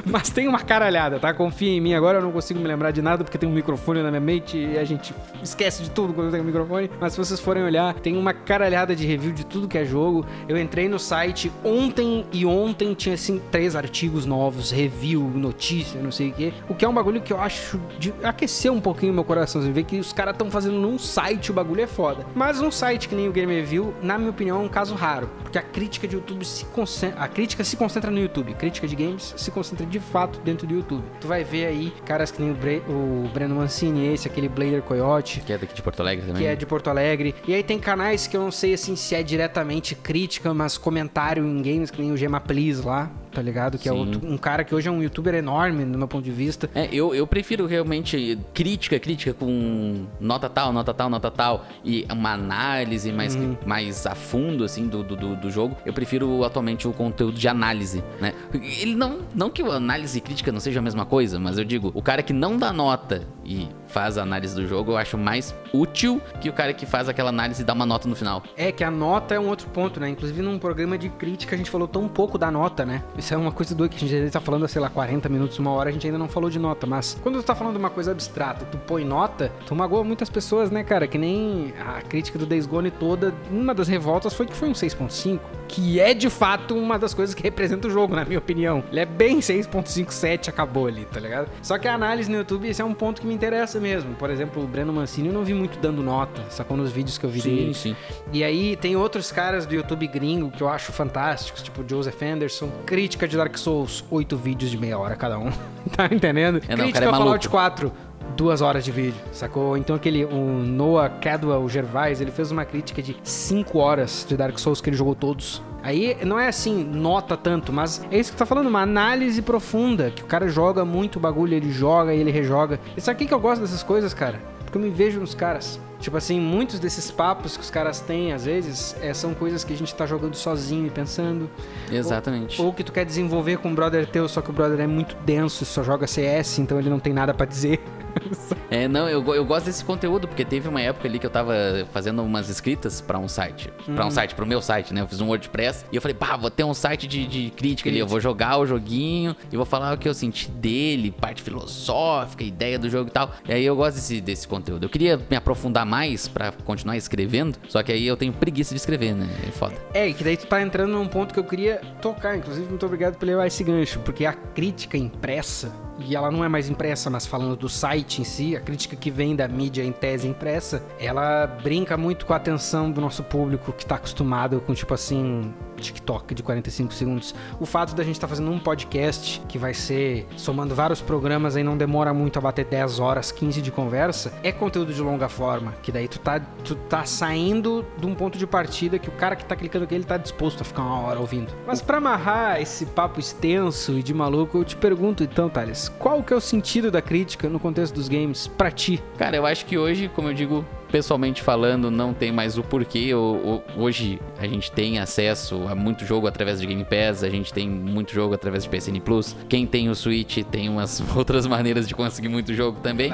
Mas 0.05 0.29
tem 0.29 0.47
uma 0.47 0.59
caralhada, 0.59 1.19
tá? 1.19 1.33
Confia 1.33 1.71
em 1.71 1.81
mim. 1.81 1.93
Agora 1.93 2.19
eu 2.19 2.21
não 2.21 2.31
consigo 2.31 2.59
me 2.59 2.67
lembrar 2.67 2.91
de 2.91 3.01
nada 3.01 3.23
porque 3.23 3.37
tem 3.37 3.47
um 3.47 3.53
microfone 3.53 4.01
na 4.01 4.09
minha 4.09 4.21
mente 4.21 4.57
e 4.57 4.77
a 4.77 4.83
gente 4.83 5.13
esquece 5.41 5.83
de 5.83 5.91
tudo 5.91 6.13
quando 6.13 6.31
tem 6.31 6.41
um 6.41 6.43
microfone. 6.43 6.89
Mas 6.99 7.13
se 7.13 7.19
vocês 7.19 7.39
forem 7.39 7.63
olhar, 7.63 7.93
tem 7.95 8.17
uma 8.17 8.33
caralhada 8.33 8.95
de 8.95 9.05
review 9.05 9.31
de 9.31 9.45
tudo 9.45 9.67
que 9.67 9.77
é 9.77 9.85
jogo. 9.85 10.25
Eu 10.47 10.57
entrei 10.57 10.87
no 10.87 10.99
site 10.99 11.51
ontem 11.63 12.25
e 12.31 12.45
ontem 12.45 12.93
tinha 12.93 13.15
assim 13.15 13.41
três 13.51 13.75
artigos 13.75 14.25
novos, 14.25 14.71
review, 14.71 15.21
notícia, 15.21 16.01
não 16.01 16.11
sei 16.11 16.29
o 16.29 16.33
quê. 16.33 16.53
O 16.67 16.75
que 16.75 16.85
é 16.85 16.89
um 16.89 16.93
bagulho 16.93 17.21
que 17.21 17.31
eu 17.31 17.39
acho 17.39 17.79
de 17.99 18.13
aquecer 18.23 18.71
um 18.71 18.81
pouquinho 18.81 19.13
meu 19.13 19.23
coraçãozinho, 19.23 19.73
ver 19.73 19.83
que 19.83 19.99
os 19.99 20.13
caras 20.13 20.33
estão 20.33 20.49
fazendo 20.49 20.77
num 20.77 20.97
site, 20.97 21.51
o 21.51 21.53
bagulho 21.53 21.81
é 21.81 21.87
foda. 21.87 22.25
Mas 22.35 22.61
um 22.61 22.71
site 22.71 23.07
que 23.07 23.15
nem 23.15 23.27
o 23.27 23.31
Game 23.31 23.53
Review, 23.53 23.93
na 24.01 24.17
minha 24.17 24.29
opinião, 24.29 24.61
é 24.61 24.63
um 24.63 24.69
caso 24.69 24.95
raro, 24.95 25.29
porque 25.43 25.57
a 25.57 25.61
crítica 25.61 26.07
de 26.07 26.15
YouTube 26.15 26.45
se 26.45 26.65
concentra, 26.87 27.21
a 27.21 27.27
crítica 27.27 27.63
se 27.63 27.75
concentra 27.75 28.09
no 28.09 28.17
YouTube, 28.19 28.53
crítica 28.53 28.87
de 28.87 28.95
games 28.95 29.33
se 29.35 29.51
concentra 29.51 29.85
de 29.85 29.99
fato 29.99 30.39
dentro 30.39 30.65
do 30.65 30.73
YouTube. 30.73 31.03
Tu 31.19 31.27
vai 31.27 31.43
ver 31.43 31.65
aí 31.65 31.93
caras 32.05 32.31
que 32.31 32.41
nem 32.41 32.51
o, 32.51 32.55
Bre 32.55 32.81
o 32.87 33.29
Breno 33.33 33.55
Mancini, 33.55 34.13
esse, 34.13 34.27
aquele 34.27 34.47
Blader 34.47 34.81
Coyote, 34.81 35.41
Que 35.41 35.53
é 35.53 35.57
daqui 35.57 35.75
de 35.75 35.81
Porto 35.81 35.99
Alegre 35.99 36.25
também. 36.25 36.41
que 36.41 36.47
é 36.47 36.55
de 36.55 36.65
Porto 36.65 36.89
Alegre. 36.89 37.35
E 37.47 37.53
aí 37.53 37.61
tem 37.61 37.77
canais 37.77 38.25
que 38.25 38.37
eu 38.37 38.41
não 38.41 38.51
sei 38.51 38.73
assim 38.73 38.95
se 38.95 39.13
é 39.13 39.21
diretamente 39.21 39.95
crítica, 39.95 40.53
mas 40.53 40.77
comentário 40.77 41.45
em 41.45 41.61
games, 41.61 41.91
que 41.91 42.01
nem 42.01 42.11
o 42.11 42.17
Gema 42.17 42.39
Please 42.39 42.81
lá, 42.81 43.11
tá 43.37 43.41
ligado? 43.43 43.77
Que 43.77 43.87
é 43.87 43.91
Sim. 43.91 43.97
outro- 43.99 44.21
um 44.27 44.35
cara 44.35 44.63
que 44.63 44.73
hoje 44.73 44.87
é 44.87 44.91
um 44.91 44.99
youtuber 45.03 45.35
enorme, 45.35 45.85
no 45.85 45.95
meu 45.95 46.07
ponto 46.07 46.23
de 46.23 46.31
vista. 46.31 46.67
É, 46.73 46.89
eu, 46.91 47.13
eu 47.13 47.27
prefiro 47.27 47.67
realmente 47.67 48.35
crítica, 48.51 48.99
crítica 48.99 49.31
com 49.31 50.07
nota 50.19 50.49
tal, 50.49 50.73
nota 50.73 50.91
tal, 50.91 51.07
nota 51.07 51.29
tal 51.29 51.63
e 51.85 52.03
uma 52.11 52.31
análise 52.33 53.11
mais, 53.11 53.35
Uhum. 53.35 53.55
mais 53.63 54.07
a 54.07 54.15
fundo, 54.15 54.63
assim, 54.63 54.87
do, 54.87 55.03
do, 55.03 55.15
do- 55.35 55.51
jogo. 55.51 55.77
Eu 55.85 55.93
prefiro 55.93 56.43
atualmente 56.43 56.87
o 56.87 56.93
conteúdo 56.93 57.37
de 57.37 57.47
análise, 57.47 58.03
né? 58.19 58.33
Ele 58.81 58.95
não, 58.95 59.19
não 59.35 59.51
que 59.51 59.61
análise 59.61 60.17
e 60.17 60.21
crítica 60.21 60.51
não 60.51 60.59
seja 60.59 60.79
a 60.79 60.81
mesma 60.81 61.05
coisa, 61.05 61.39
mas 61.39 61.59
eu 61.59 61.63
digo, 61.63 61.91
o 61.93 62.01
cara 62.01 62.23
que 62.23 62.33
não 62.33 62.57
dá 62.57 62.73
nota 62.73 63.21
e 63.47 63.69
faz 63.87 64.17
a 64.17 64.21
análise 64.21 64.53
do 64.53 64.67
jogo, 64.67 64.91
eu 64.91 64.97
acho 64.97 65.17
mais 65.17 65.55
útil 65.73 66.21
que 66.41 66.49
o 66.49 66.53
cara 66.53 66.73
que 66.73 66.85
faz 66.85 67.07
aquela 67.07 67.29
análise 67.29 67.61
e 67.61 67.65
dá 67.65 67.73
uma 67.73 67.85
nota 67.85 68.07
no 68.07 68.15
final. 68.15 68.43
É 68.55 68.71
que 68.71 68.83
a 68.83 68.91
nota 68.91 69.33
é 69.33 69.39
um 69.39 69.47
outro 69.47 69.69
ponto, 69.69 69.99
né? 69.99 70.09
Inclusive 70.09 70.41
num 70.41 70.59
programa 70.59 70.97
de 70.97 71.09
crítica 71.09 71.55
a 71.55 71.57
gente 71.57 71.69
falou 71.69 71.87
tão 71.87 72.07
pouco 72.07 72.37
da 72.37 72.51
nota, 72.51 72.85
né? 72.85 73.01
Isso 73.17 73.33
é 73.33 73.37
uma 73.37 73.51
coisa 73.51 73.73
doida 73.73 73.95
que 73.95 74.05
a 74.05 74.07
gente 74.07 74.31
tá 74.31 74.41
falando 74.41 74.67
sei 74.67 74.81
lá, 74.81 74.89
40 74.89 75.29
minutos, 75.29 75.57
uma 75.59 75.71
hora, 75.71 75.89
a 75.89 75.93
gente 75.93 76.05
ainda 76.05 76.19
não 76.19 76.27
falou 76.27 76.49
de 76.49 76.59
nota. 76.59 76.85
Mas 76.85 77.17
quando 77.23 77.41
tu 77.41 77.45
tá 77.45 77.55
falando 77.55 77.73
de 77.73 77.79
uma 77.79 77.89
coisa 77.89 78.11
abstrata 78.11 78.65
tu 78.65 78.77
põe 78.79 79.05
nota, 79.05 79.51
tu 79.65 79.73
magoa 79.73 80.03
muitas 80.03 80.29
pessoas, 80.29 80.69
né, 80.69 80.83
cara? 80.83 81.07
Que 81.07 81.17
nem 81.17 81.73
a 81.79 82.01
crítica 82.01 82.37
do 82.37 82.45
Days 82.45 82.65
Gone 82.65 82.91
toda, 82.91 83.33
uma 83.49 83.73
das 83.73 83.87
revoltas 83.87 84.33
foi 84.33 84.45
que 84.45 84.53
foi 84.53 84.67
um 84.67 84.73
6.5, 84.73 85.39
que 85.67 85.99
é 85.99 86.13
de 86.13 86.29
fato 86.29 86.75
uma 86.75 86.99
das 86.99 87.13
coisas 87.13 87.33
que 87.33 87.43
representa 87.43 87.87
o 87.87 87.91
jogo, 87.91 88.15
na 88.15 88.25
minha 88.25 88.39
opinião. 88.39 88.83
Ele 88.91 88.99
é 88.99 89.05
bem 89.05 89.39
6.57, 89.39 90.49
acabou 90.49 90.87
ali, 90.87 91.05
tá 91.05 91.19
ligado? 91.19 91.49
Só 91.61 91.77
que 91.77 91.87
a 91.87 91.93
análise 91.93 92.29
no 92.29 92.37
YouTube, 92.37 92.67
esse 92.67 92.81
é 92.81 92.85
um 92.85 92.93
ponto 92.93 93.21
que 93.21 93.27
me 93.27 93.36
interessa 93.37 93.79
mesmo. 93.79 94.15
Por 94.15 94.29
exemplo, 94.29 94.63
o 94.63 94.67
Breno 94.67 94.91
Mancini 94.91 95.27
eu 95.27 95.33
não 95.33 95.43
vi 95.43 95.53
muito 95.53 95.79
dando 95.79 96.01
nota, 96.01 96.41
sacou 96.49 96.75
nos 96.75 96.91
vídeos 96.91 97.17
que 97.17 97.25
eu 97.25 97.29
vi 97.29 97.41
dele. 97.41 97.73
sim. 97.73 97.95
E 98.33 98.43
aí 98.43 98.75
tem 98.75 98.95
outros 98.95 99.31
caras 99.31 99.65
do 99.65 99.73
YouTube 99.73 100.07
gringo 100.07 100.51
que 100.51 100.61
eu 100.61 100.67
acho 100.67 100.91
fantásticos, 100.91 101.61
tipo 101.61 101.87
Joseph 101.87 102.21
Anderson, 102.21 102.69
crítica 102.85 103.27
de 103.27 103.37
Dark 103.37 103.55
Souls, 103.57 104.03
oito 104.09 104.35
vídeos 104.35 104.71
de 104.71 104.77
meia 104.77 104.97
hora 104.97 105.15
cada 105.15 105.37
um. 105.37 105.51
tá 105.95 106.09
entendendo? 106.11 106.61
É, 106.67 106.75
não, 106.75 106.85
crítica 106.85 107.05
é 107.05 107.07
ao 107.07 107.13
Fallout 107.13 107.47
maluco. 107.47 107.49
4, 107.49 107.91
duas 108.37 108.61
horas 108.61 108.85
de 108.85 108.91
vídeo, 108.91 109.19
sacou? 109.31 109.75
Então 109.75 109.95
aquele, 109.95 110.23
o 110.23 110.63
Noah 110.63 111.09
Cadwell 111.09 111.67
Gervais, 111.67 112.21
ele 112.21 112.29
fez 112.29 112.51
uma 112.51 112.63
crítica 112.63 113.01
de 113.01 113.17
cinco 113.23 113.79
horas 113.79 114.25
de 114.29 114.37
Dark 114.37 114.57
Souls 114.59 114.79
que 114.79 114.89
ele 114.89 114.95
jogou 114.95 115.15
todos. 115.15 115.61
Aí 115.81 116.17
não 116.23 116.39
é 116.39 116.47
assim, 116.47 116.83
nota 116.83 117.35
tanto, 117.35 117.73
mas 117.73 118.05
é 118.11 118.19
isso 118.19 118.31
que 118.31 118.37
tá 118.37 118.45
falando, 118.45 118.67
uma 118.67 118.81
análise 118.81 119.41
profunda, 119.41 120.11
que 120.11 120.21
o 120.21 120.25
cara 120.25 120.47
joga 120.47 120.85
muito 120.85 121.19
bagulho, 121.19 121.55
ele 121.55 121.71
joga 121.71 122.13
e 122.13 122.19
ele 122.19 122.31
rejoga. 122.31 122.79
E 122.95 123.01
sabe 123.01 123.23
o 123.23 123.27
que 123.27 123.33
eu 123.33 123.39
gosto 123.39 123.61
dessas 123.61 123.81
coisas, 123.81 124.13
cara? 124.13 124.39
Porque 124.59 124.77
eu 124.77 124.81
me 124.81 124.89
vejo 124.89 125.19
nos 125.19 125.33
caras. 125.33 125.79
Tipo 125.99 126.17
assim, 126.17 126.39
muitos 126.39 126.79
desses 126.79 127.09
papos 127.09 127.57
que 127.57 127.63
os 127.63 127.71
caras 127.71 127.99
têm, 127.99 128.33
às 128.33 128.45
vezes, 128.45 128.95
é, 129.01 129.13
são 129.13 129.33
coisas 129.33 129.63
que 129.63 129.73
a 129.73 129.75
gente 129.75 129.95
tá 129.95 130.05
jogando 130.05 130.35
sozinho 130.35 130.85
e 130.85 130.89
pensando. 130.91 131.49
Exatamente. 131.91 132.61
Ou 132.61 132.71
que 132.71 132.83
tu 132.83 132.91
quer 132.91 133.03
desenvolver 133.03 133.57
com 133.57 133.69
um 133.69 133.75
brother 133.75 134.05
teu, 134.05 134.27
só 134.27 134.41
que 134.41 134.51
o 134.51 134.53
brother 134.53 134.79
é 134.81 134.87
muito 134.87 135.15
denso, 135.25 135.65
só 135.65 135.81
joga 135.81 136.05
CS, 136.05 136.59
então 136.59 136.77
ele 136.77 136.89
não 136.89 136.99
tem 136.99 137.13
nada 137.13 137.33
pra 137.33 137.47
dizer. 137.47 137.81
É, 138.69 138.85
não, 138.85 139.07
eu, 139.07 139.23
eu 139.33 139.45
gosto 139.45 139.67
desse 139.67 139.83
conteúdo, 139.83 140.27
porque 140.27 140.43
teve 140.43 140.67
uma 140.67 140.81
época 140.81 141.07
ali 141.07 141.17
que 141.19 141.25
eu 141.25 141.29
tava 141.29 141.53
fazendo 141.93 142.21
umas 142.21 142.49
escritas 142.49 142.99
pra 142.99 143.17
um 143.17 143.27
site. 143.27 143.71
Pra 143.95 144.05
um 144.05 144.11
site, 144.11 144.35
pro 144.35 144.45
meu 144.45 144.61
site, 144.61 144.93
né? 144.93 145.01
Eu 145.01 145.07
fiz 145.07 145.21
um 145.21 145.27
WordPress 145.27 145.85
e 145.89 145.95
eu 145.95 146.01
falei, 146.01 146.13
pá, 146.13 146.35
vou 146.35 146.51
ter 146.51 146.65
um 146.65 146.73
site 146.73 147.07
de, 147.07 147.25
de 147.25 147.49
crítica 147.51 147.89
ali. 147.89 147.97
Eu 147.99 148.07
vou 148.07 148.19
jogar 148.19 148.57
o 148.57 148.65
joguinho 148.65 149.35
e 149.49 149.55
vou 149.55 149.65
falar 149.65 149.93
o 149.93 149.97
que 149.97 150.07
eu 150.07 150.13
senti 150.13 150.51
dele, 150.51 151.11
parte 151.11 151.41
filosófica, 151.41 152.43
ideia 152.43 152.77
do 152.77 152.89
jogo 152.89 153.09
e 153.09 153.11
tal. 153.11 153.31
E 153.47 153.53
aí 153.53 153.65
eu 153.65 153.75
gosto 153.75 153.95
desse, 153.95 154.19
desse 154.19 154.45
conteúdo. 154.47 154.83
Eu 154.83 154.89
queria 154.89 155.17
me 155.17 155.37
aprofundar 155.37 155.85
mais 155.85 156.27
pra 156.27 156.51
continuar 156.51 156.97
escrevendo, 156.97 157.57
só 157.69 157.81
que 157.81 157.91
aí 157.91 158.05
eu 158.05 158.17
tenho 158.17 158.33
preguiça 158.33 158.73
de 158.73 158.81
escrever, 158.81 159.13
né? 159.15 159.27
É 159.47 159.51
foda. 159.51 159.75
É, 159.93 160.09
e 160.09 160.13
que 160.13 160.23
daí 160.23 160.35
tu 160.35 160.45
tá 160.45 160.61
entrando 160.61 160.91
num 160.91 161.07
ponto 161.07 161.33
que 161.33 161.39
eu 161.39 161.43
queria 161.43 161.81
tocar. 162.01 162.37
Inclusive, 162.37 162.67
muito 162.67 162.85
obrigado 162.85 163.17
por 163.17 163.25
levar 163.25 163.47
esse 163.47 163.63
gancho, 163.63 163.99
porque 164.01 164.25
a 164.25 164.33
crítica 164.33 164.97
impressa, 164.97 165.71
e 165.99 166.15
ela 166.15 166.31
não 166.31 166.43
é 166.43 166.47
mais 166.47 166.69
impressa, 166.69 167.09
mas 167.09 167.25
falando 167.25 167.55
do 167.55 167.69
site 167.69 168.21
em 168.21 168.23
si, 168.23 168.55
a 168.55 168.61
crítica 168.61 168.95
que 168.95 169.09
vem 169.09 169.35
da 169.35 169.47
mídia 169.47 169.83
em 169.83 169.91
tese 169.91 170.27
impressa, 170.27 170.83
ela 170.99 171.47
brinca 171.47 171.97
muito 171.97 172.25
com 172.25 172.33
a 172.33 172.37
atenção 172.37 172.91
do 172.91 173.01
nosso 173.01 173.23
público 173.23 173.71
que 173.73 173.85
tá 173.85 173.95
acostumado 173.95 174.61
com, 174.61 174.73
tipo 174.73 174.93
assim, 174.93 175.53
TikTok 175.81 176.33
de 176.33 176.43
45 176.43 176.93
segundos. 176.93 177.35
O 177.59 177.65
fato 177.65 177.95
da 177.95 178.03
gente 178.03 178.15
estar 178.15 178.27
fazendo 178.27 178.51
um 178.51 178.59
podcast 178.59 179.41
que 179.47 179.57
vai 179.57 179.73
ser 179.73 180.27
somando 180.35 180.75
vários 180.75 181.01
programas 181.01 181.55
aí 181.55 181.63
não 181.63 181.77
demora 181.77 182.13
muito 182.13 182.37
a 182.37 182.41
bater 182.41 182.65
10 182.65 182.99
horas, 182.99 183.31
15 183.31 183.61
de 183.61 183.71
conversa, 183.71 184.33
é 184.43 184.51
conteúdo 184.51 184.93
de 184.93 185.01
longa 185.01 185.29
forma, 185.29 185.73
que 185.81 185.91
daí 185.91 186.07
tu 186.07 186.19
tá, 186.19 186.39
tu 186.39 186.75
tá 186.75 187.05
saindo 187.05 187.85
de 187.97 188.05
um 188.05 188.15
ponto 188.15 188.37
de 188.37 188.47
partida 188.47 188.99
que 188.99 189.09
o 189.09 189.13
cara 189.13 189.35
que 189.35 189.45
tá 189.45 189.55
clicando 189.55 189.85
aqui 189.85 189.95
ele 189.95 190.03
tá 190.03 190.17
disposto 190.17 190.61
a 190.61 190.63
ficar 190.63 190.83
uma 190.83 191.01
hora 191.01 191.19
ouvindo. 191.19 191.53
Mas 191.65 191.81
pra 191.81 191.97
amarrar 191.97 192.61
esse 192.61 192.85
papo 192.85 193.19
extenso 193.19 193.97
e 193.97 194.03
de 194.03 194.13
maluco, 194.13 194.57
eu 194.57 194.63
te 194.63 194.75
pergunto 194.75 195.23
então, 195.23 195.49
Thales, 195.49 195.89
qual 195.99 196.23
que 196.23 196.33
é 196.33 196.35
o 196.35 196.41
sentido 196.41 196.91
da 196.91 197.01
crítica 197.01 197.49
no 197.49 197.59
contexto 197.59 197.95
dos 197.95 198.07
games 198.07 198.47
pra 198.47 198.71
ti? 198.71 199.03
Cara, 199.17 199.35
eu 199.35 199.45
acho 199.45 199.65
que 199.65 199.77
hoje, 199.77 200.09
como 200.09 200.29
eu 200.29 200.33
digo, 200.33 200.65
pessoalmente 200.91 201.41
falando, 201.41 201.89
não 201.91 202.13
tem 202.13 202.31
mais 202.31 202.57
o 202.57 202.63
porquê. 202.63 203.13
O- 203.13 203.63
o- 203.77 203.81
Hoje 203.81 204.19
a 204.39 204.47
gente 204.47 204.71
tem 204.71 204.99
acesso 204.99 205.67
a 205.67 205.75
muito 205.75 206.05
jogo 206.05 206.27
através 206.27 206.59
de 206.59 206.65
Game 206.67 206.83
Pass, 206.85 207.23
a 207.23 207.29
gente 207.29 207.53
tem 207.53 207.69
muito 207.69 208.13
jogo 208.13 208.33
através 208.33 208.63
de 208.63 208.69
PSN 208.69 208.99
Plus. 208.99 209.35
Quem 209.49 209.65
tem 209.67 209.89
o 209.89 209.95
Switch 209.95 210.43
tem 210.51 210.67
umas 210.69 211.01
outras 211.15 211.45
maneiras 211.45 211.87
de 211.87 211.93
conseguir 211.95 212.29
muito 212.29 212.53
jogo 212.53 212.79
também. 212.81 213.11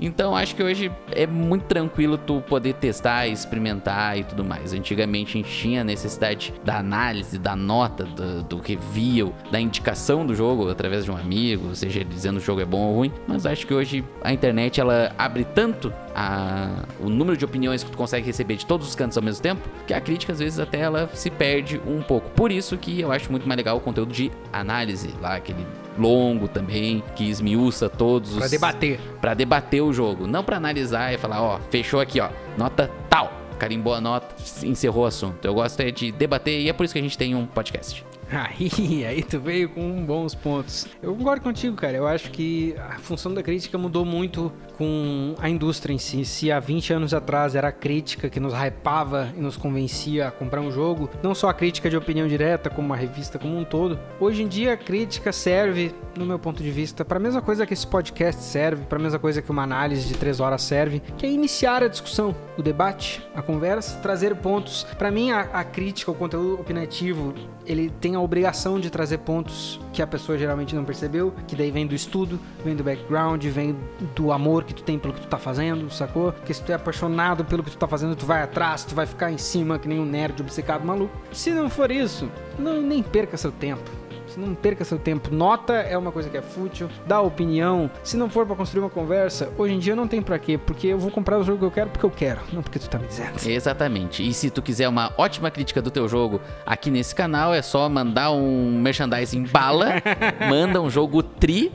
Então 0.00 0.34
acho 0.34 0.56
que 0.56 0.62
hoje 0.62 0.90
é 1.12 1.26
muito 1.26 1.64
tranquilo 1.66 2.16
tu 2.16 2.40
poder 2.48 2.72
testar, 2.74 3.26
experimentar 3.28 4.18
e 4.18 4.24
tudo 4.24 4.42
mais. 4.42 4.72
Antigamente 4.72 5.36
a 5.38 5.42
gente 5.42 5.52
tinha 5.54 5.82
a 5.82 5.84
necessidade 5.84 6.54
da 6.64 6.78
análise, 6.78 7.38
da 7.38 7.54
nota, 7.54 8.04
do, 8.04 8.42
do 8.44 8.58
review, 8.60 9.34
da 9.50 9.60
indicação 9.60 10.24
do 10.24 10.34
jogo 10.34 10.70
através 10.70 11.04
de 11.04 11.10
um 11.10 11.16
amigo, 11.16 11.74
seja 11.76 12.02
dizendo 12.04 12.38
o 12.38 12.40
jogo 12.40 12.60
é 12.60 12.64
bom 12.64 12.80
ou 12.88 12.96
ruim. 12.96 13.12
Mas 13.28 13.44
acho 13.44 13.66
que 13.66 13.74
hoje 13.74 14.02
a 14.22 14.32
internet 14.32 14.80
ela 14.80 15.12
abre 15.18 15.44
tanto 15.44 15.92
a- 16.14 16.84
o 16.98 17.10
número 17.10 17.36
de 17.36 17.44
opiniões 17.44 17.84
que 17.84 17.90
tu 17.90 17.98
consegue 17.98 18.26
receber 18.26 18.56
de 18.56 18.64
todos 18.64 18.88
os 18.88 18.94
cantos 18.94 19.16
ao 19.18 19.22
mesmo 19.22 19.42
tempo, 19.42 19.68
que 19.86 19.92
a 19.92 20.00
crítica 20.00 20.32
às 20.32 20.38
vezes 20.38 20.58
até 20.58 20.78
ela 20.80 21.08
se 21.12 21.30
perde 21.30 21.80
um 21.86 22.00
pouco. 22.02 22.30
Por 22.30 22.50
isso 22.50 22.76
que 22.78 23.00
eu 23.00 23.12
acho 23.12 23.30
muito 23.30 23.46
mais 23.46 23.56
legal 23.58 23.76
o 23.76 23.80
conteúdo 23.80 24.12
de 24.12 24.30
análise, 24.52 25.10
lá 25.20 25.36
aquele 25.36 25.66
longo 26.00 26.48
também, 26.48 27.02
que 27.14 27.28
esmiuça 27.28 27.88
todos 27.88 28.34
Pra 28.34 28.44
os 28.44 28.50
debater. 28.50 29.00
Pra 29.20 29.34
debater 29.34 29.82
o 29.82 29.92
jogo, 29.92 30.26
não 30.26 30.42
pra 30.42 30.56
analisar 30.56 31.12
e 31.12 31.18
falar, 31.18 31.42
ó, 31.42 31.60
fechou 31.70 32.00
aqui, 32.00 32.20
ó, 32.20 32.30
nota 32.56 32.90
tal. 33.08 33.32
Carimbou 33.58 33.92
a 33.92 34.00
nota, 34.00 34.34
encerrou 34.64 35.04
o 35.04 35.06
assunto. 35.06 35.44
Eu 35.44 35.52
gosto 35.52 35.78
é 35.80 35.90
de 35.90 36.10
debater 36.10 36.60
e 36.60 36.70
é 36.70 36.72
por 36.72 36.84
isso 36.84 36.94
que 36.94 36.98
a 36.98 37.02
gente 37.02 37.18
tem 37.18 37.34
um 37.34 37.44
podcast. 37.44 38.04
Aí, 38.30 39.04
aí 39.06 39.22
tu 39.22 39.40
veio 39.40 39.68
com 39.68 40.04
bons 40.04 40.34
pontos. 40.34 40.86
Eu 41.02 41.14
concordo 41.14 41.42
contigo, 41.42 41.76
cara. 41.76 41.96
Eu 41.96 42.06
acho 42.06 42.30
que 42.30 42.74
a 42.78 42.98
função 42.98 43.34
da 43.34 43.42
crítica 43.42 43.76
mudou 43.76 44.04
muito 44.04 44.52
com 44.78 45.34
a 45.38 45.48
indústria 45.48 45.92
em 45.92 45.98
si. 45.98 46.24
Se 46.24 46.50
há 46.50 46.60
20 46.60 46.92
anos 46.92 47.14
atrás 47.14 47.54
era 47.54 47.68
a 47.68 47.72
crítica 47.72 48.30
que 48.30 48.40
nos 48.40 48.52
hypava 48.54 49.32
e 49.36 49.40
nos 49.40 49.56
convencia 49.56 50.28
a 50.28 50.30
comprar 50.30 50.60
um 50.60 50.70
jogo, 50.70 51.10
não 51.22 51.34
só 51.34 51.48
a 51.48 51.54
crítica 51.54 51.90
de 51.90 51.96
opinião 51.96 52.28
direta, 52.28 52.70
como 52.70 52.92
a 52.92 52.96
revista 52.96 53.38
como 53.38 53.58
um 53.58 53.64
todo. 53.64 53.98
Hoje 54.18 54.42
em 54.42 54.48
dia 54.48 54.74
a 54.74 54.76
crítica 54.76 55.32
serve, 55.32 55.92
no 56.16 56.24
meu 56.24 56.38
ponto 56.38 56.62
de 56.62 56.70
vista, 56.70 57.04
para 57.04 57.18
a 57.18 57.20
mesma 57.20 57.42
coisa 57.42 57.66
que 57.66 57.74
esse 57.74 57.86
podcast 57.86 58.42
serve, 58.42 58.84
para 58.86 58.98
a 58.98 59.02
mesma 59.02 59.18
coisa 59.18 59.42
que 59.42 59.50
uma 59.50 59.62
análise 59.62 60.06
de 60.06 60.14
3 60.14 60.40
horas 60.40 60.62
serve, 60.62 61.00
que 61.18 61.26
é 61.26 61.30
iniciar 61.30 61.82
a 61.82 61.88
discussão, 61.88 62.34
o 62.56 62.62
debate, 62.62 63.22
a 63.34 63.42
conversa, 63.42 63.98
trazer 63.98 64.36
pontos. 64.36 64.84
Para 64.96 65.10
mim 65.10 65.30
a, 65.30 65.40
a 65.40 65.64
crítica, 65.64 66.10
o 66.10 66.14
conteúdo 66.14 66.60
opinativo, 66.60 67.34
ele 67.66 67.90
tem 68.00 68.16
a 68.20 68.22
obrigação 68.22 68.78
de 68.78 68.90
trazer 68.90 69.18
pontos 69.18 69.80
que 69.92 70.02
a 70.02 70.06
pessoa 70.06 70.38
geralmente 70.38 70.74
não 70.74 70.84
percebeu, 70.84 71.34
que 71.48 71.56
daí 71.56 71.70
vem 71.70 71.86
do 71.86 71.94
estudo, 71.94 72.38
vem 72.64 72.76
do 72.76 72.84
background, 72.84 73.44
vem 73.46 73.74
do 74.14 74.30
amor 74.30 74.64
que 74.64 74.74
tu 74.74 74.82
tem 74.82 74.98
pelo 74.98 75.14
que 75.14 75.20
tu 75.20 75.26
tá 75.26 75.38
fazendo, 75.38 75.90
sacou? 75.90 76.32
Porque 76.32 76.54
se 76.54 76.62
tu 76.62 76.70
é 76.70 76.74
apaixonado 76.74 77.44
pelo 77.44 77.62
que 77.62 77.70
tu 77.70 77.78
tá 77.78 77.88
fazendo, 77.88 78.14
tu 78.14 78.26
vai 78.26 78.42
atrás, 78.42 78.84
tu 78.84 78.94
vai 78.94 79.06
ficar 79.06 79.32
em 79.32 79.38
cima 79.38 79.78
que 79.78 79.88
nem 79.88 79.98
um 79.98 80.04
nerd 80.04 80.40
obcecado 80.40 80.84
maluco. 80.84 81.16
Se 81.32 81.50
não 81.50 81.70
for 81.70 81.90
isso, 81.90 82.30
não, 82.58 82.80
nem 82.80 83.02
perca 83.02 83.36
seu 83.36 83.50
tempo. 83.50 83.99
Não 84.40 84.54
perca 84.54 84.84
seu 84.84 84.98
tempo. 84.98 85.34
Nota 85.34 85.74
é 85.74 85.96
uma 85.96 86.10
coisa 86.10 86.28
que 86.28 86.36
é 86.36 86.42
fútil, 86.42 86.88
dá 87.06 87.20
opinião. 87.20 87.90
Se 88.02 88.16
não 88.16 88.30
for 88.30 88.46
pra 88.46 88.56
construir 88.56 88.80
uma 88.80 88.90
conversa, 88.90 89.52
hoje 89.58 89.74
em 89.74 89.78
dia 89.78 89.94
não 89.94 90.08
tem 90.08 90.22
pra 90.22 90.38
quê, 90.38 90.58
porque 90.58 90.88
eu 90.88 90.98
vou 90.98 91.10
comprar 91.10 91.38
o 91.38 91.42
jogo 91.42 91.58
que 91.58 91.64
eu 91.64 91.70
quero 91.70 91.90
porque 91.90 92.06
eu 92.06 92.10
quero, 92.10 92.40
não 92.52 92.62
porque 92.62 92.78
tu 92.78 92.88
tá 92.88 92.98
me 92.98 93.06
dizendo. 93.06 93.38
Exatamente. 93.46 94.26
E 94.26 94.32
se 94.32 94.50
tu 94.50 94.62
quiser 94.62 94.88
uma 94.88 95.12
ótima 95.18 95.50
crítica 95.50 95.82
do 95.82 95.90
teu 95.90 96.08
jogo 96.08 96.40
aqui 96.64 96.90
nesse 96.90 97.14
canal, 97.14 97.52
é 97.52 97.62
só 97.62 97.88
mandar 97.88 98.30
um 98.32 98.80
merchandising 98.80 99.44
bala, 99.44 99.94
manda 100.48 100.80
um 100.80 100.88
jogo 100.88 101.22
tri. 101.22 101.72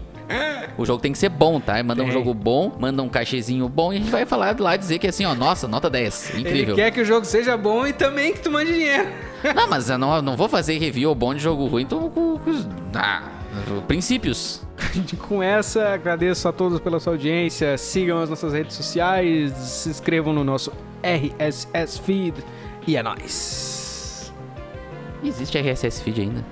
O 0.77 0.85
jogo 0.85 1.01
tem 1.01 1.11
que 1.11 1.17
ser 1.17 1.29
bom, 1.29 1.59
tá? 1.59 1.81
Manda 1.81 2.01
um 2.01 2.05
Tem. 2.05 2.13
jogo 2.13 2.33
bom, 2.33 2.75
manda 2.79 3.01
um 3.01 3.07
cachezinho 3.07 3.69
bom 3.69 3.93
e 3.93 3.97
a 3.97 3.99
gente 3.99 4.11
vai 4.11 4.25
falar 4.25 4.59
lá 4.59 4.75
dizer 4.75 4.99
que 4.99 5.07
assim, 5.07 5.23
ó, 5.25 5.33
nossa, 5.33 5.67
nota 5.67 5.89
10. 5.89 6.39
Incrível. 6.39 6.75
Ele 6.75 6.75
quer 6.75 6.91
que 6.91 7.01
o 7.01 7.05
jogo 7.05 7.25
seja 7.25 7.55
bom 7.55 7.87
e 7.87 7.93
também 7.93 8.33
que 8.33 8.39
tu 8.39 8.51
mande 8.51 8.73
dinheiro. 8.73 9.07
Não, 9.55 9.69
mas 9.69 9.89
eu 9.89 9.97
não, 9.97 10.21
não 10.23 10.35
vou 10.35 10.49
fazer 10.49 10.77
review 10.79 11.13
bom 11.13 11.33
de 11.33 11.39
jogo 11.39 11.67
ruim, 11.67 11.83
então 11.83 12.11
ah, 12.95 13.21
princípios. 13.87 14.63
Com 15.27 15.41
essa, 15.41 15.89
agradeço 15.89 16.47
a 16.47 16.51
todos 16.51 16.79
pela 16.79 16.99
sua 16.99 17.13
audiência. 17.13 17.77
Sigam 17.77 18.19
as 18.19 18.29
nossas 18.29 18.53
redes 18.53 18.75
sociais, 18.75 19.53
se 19.53 19.89
inscrevam 19.89 20.33
no 20.33 20.43
nosso 20.43 20.71
RSS 21.03 21.99
Feed 21.99 22.43
e 22.87 22.97
é 22.97 23.03
nóis. 23.03 24.33
Existe 25.23 25.57
RSS 25.57 26.03
feed 26.03 26.21
ainda? 26.21 26.45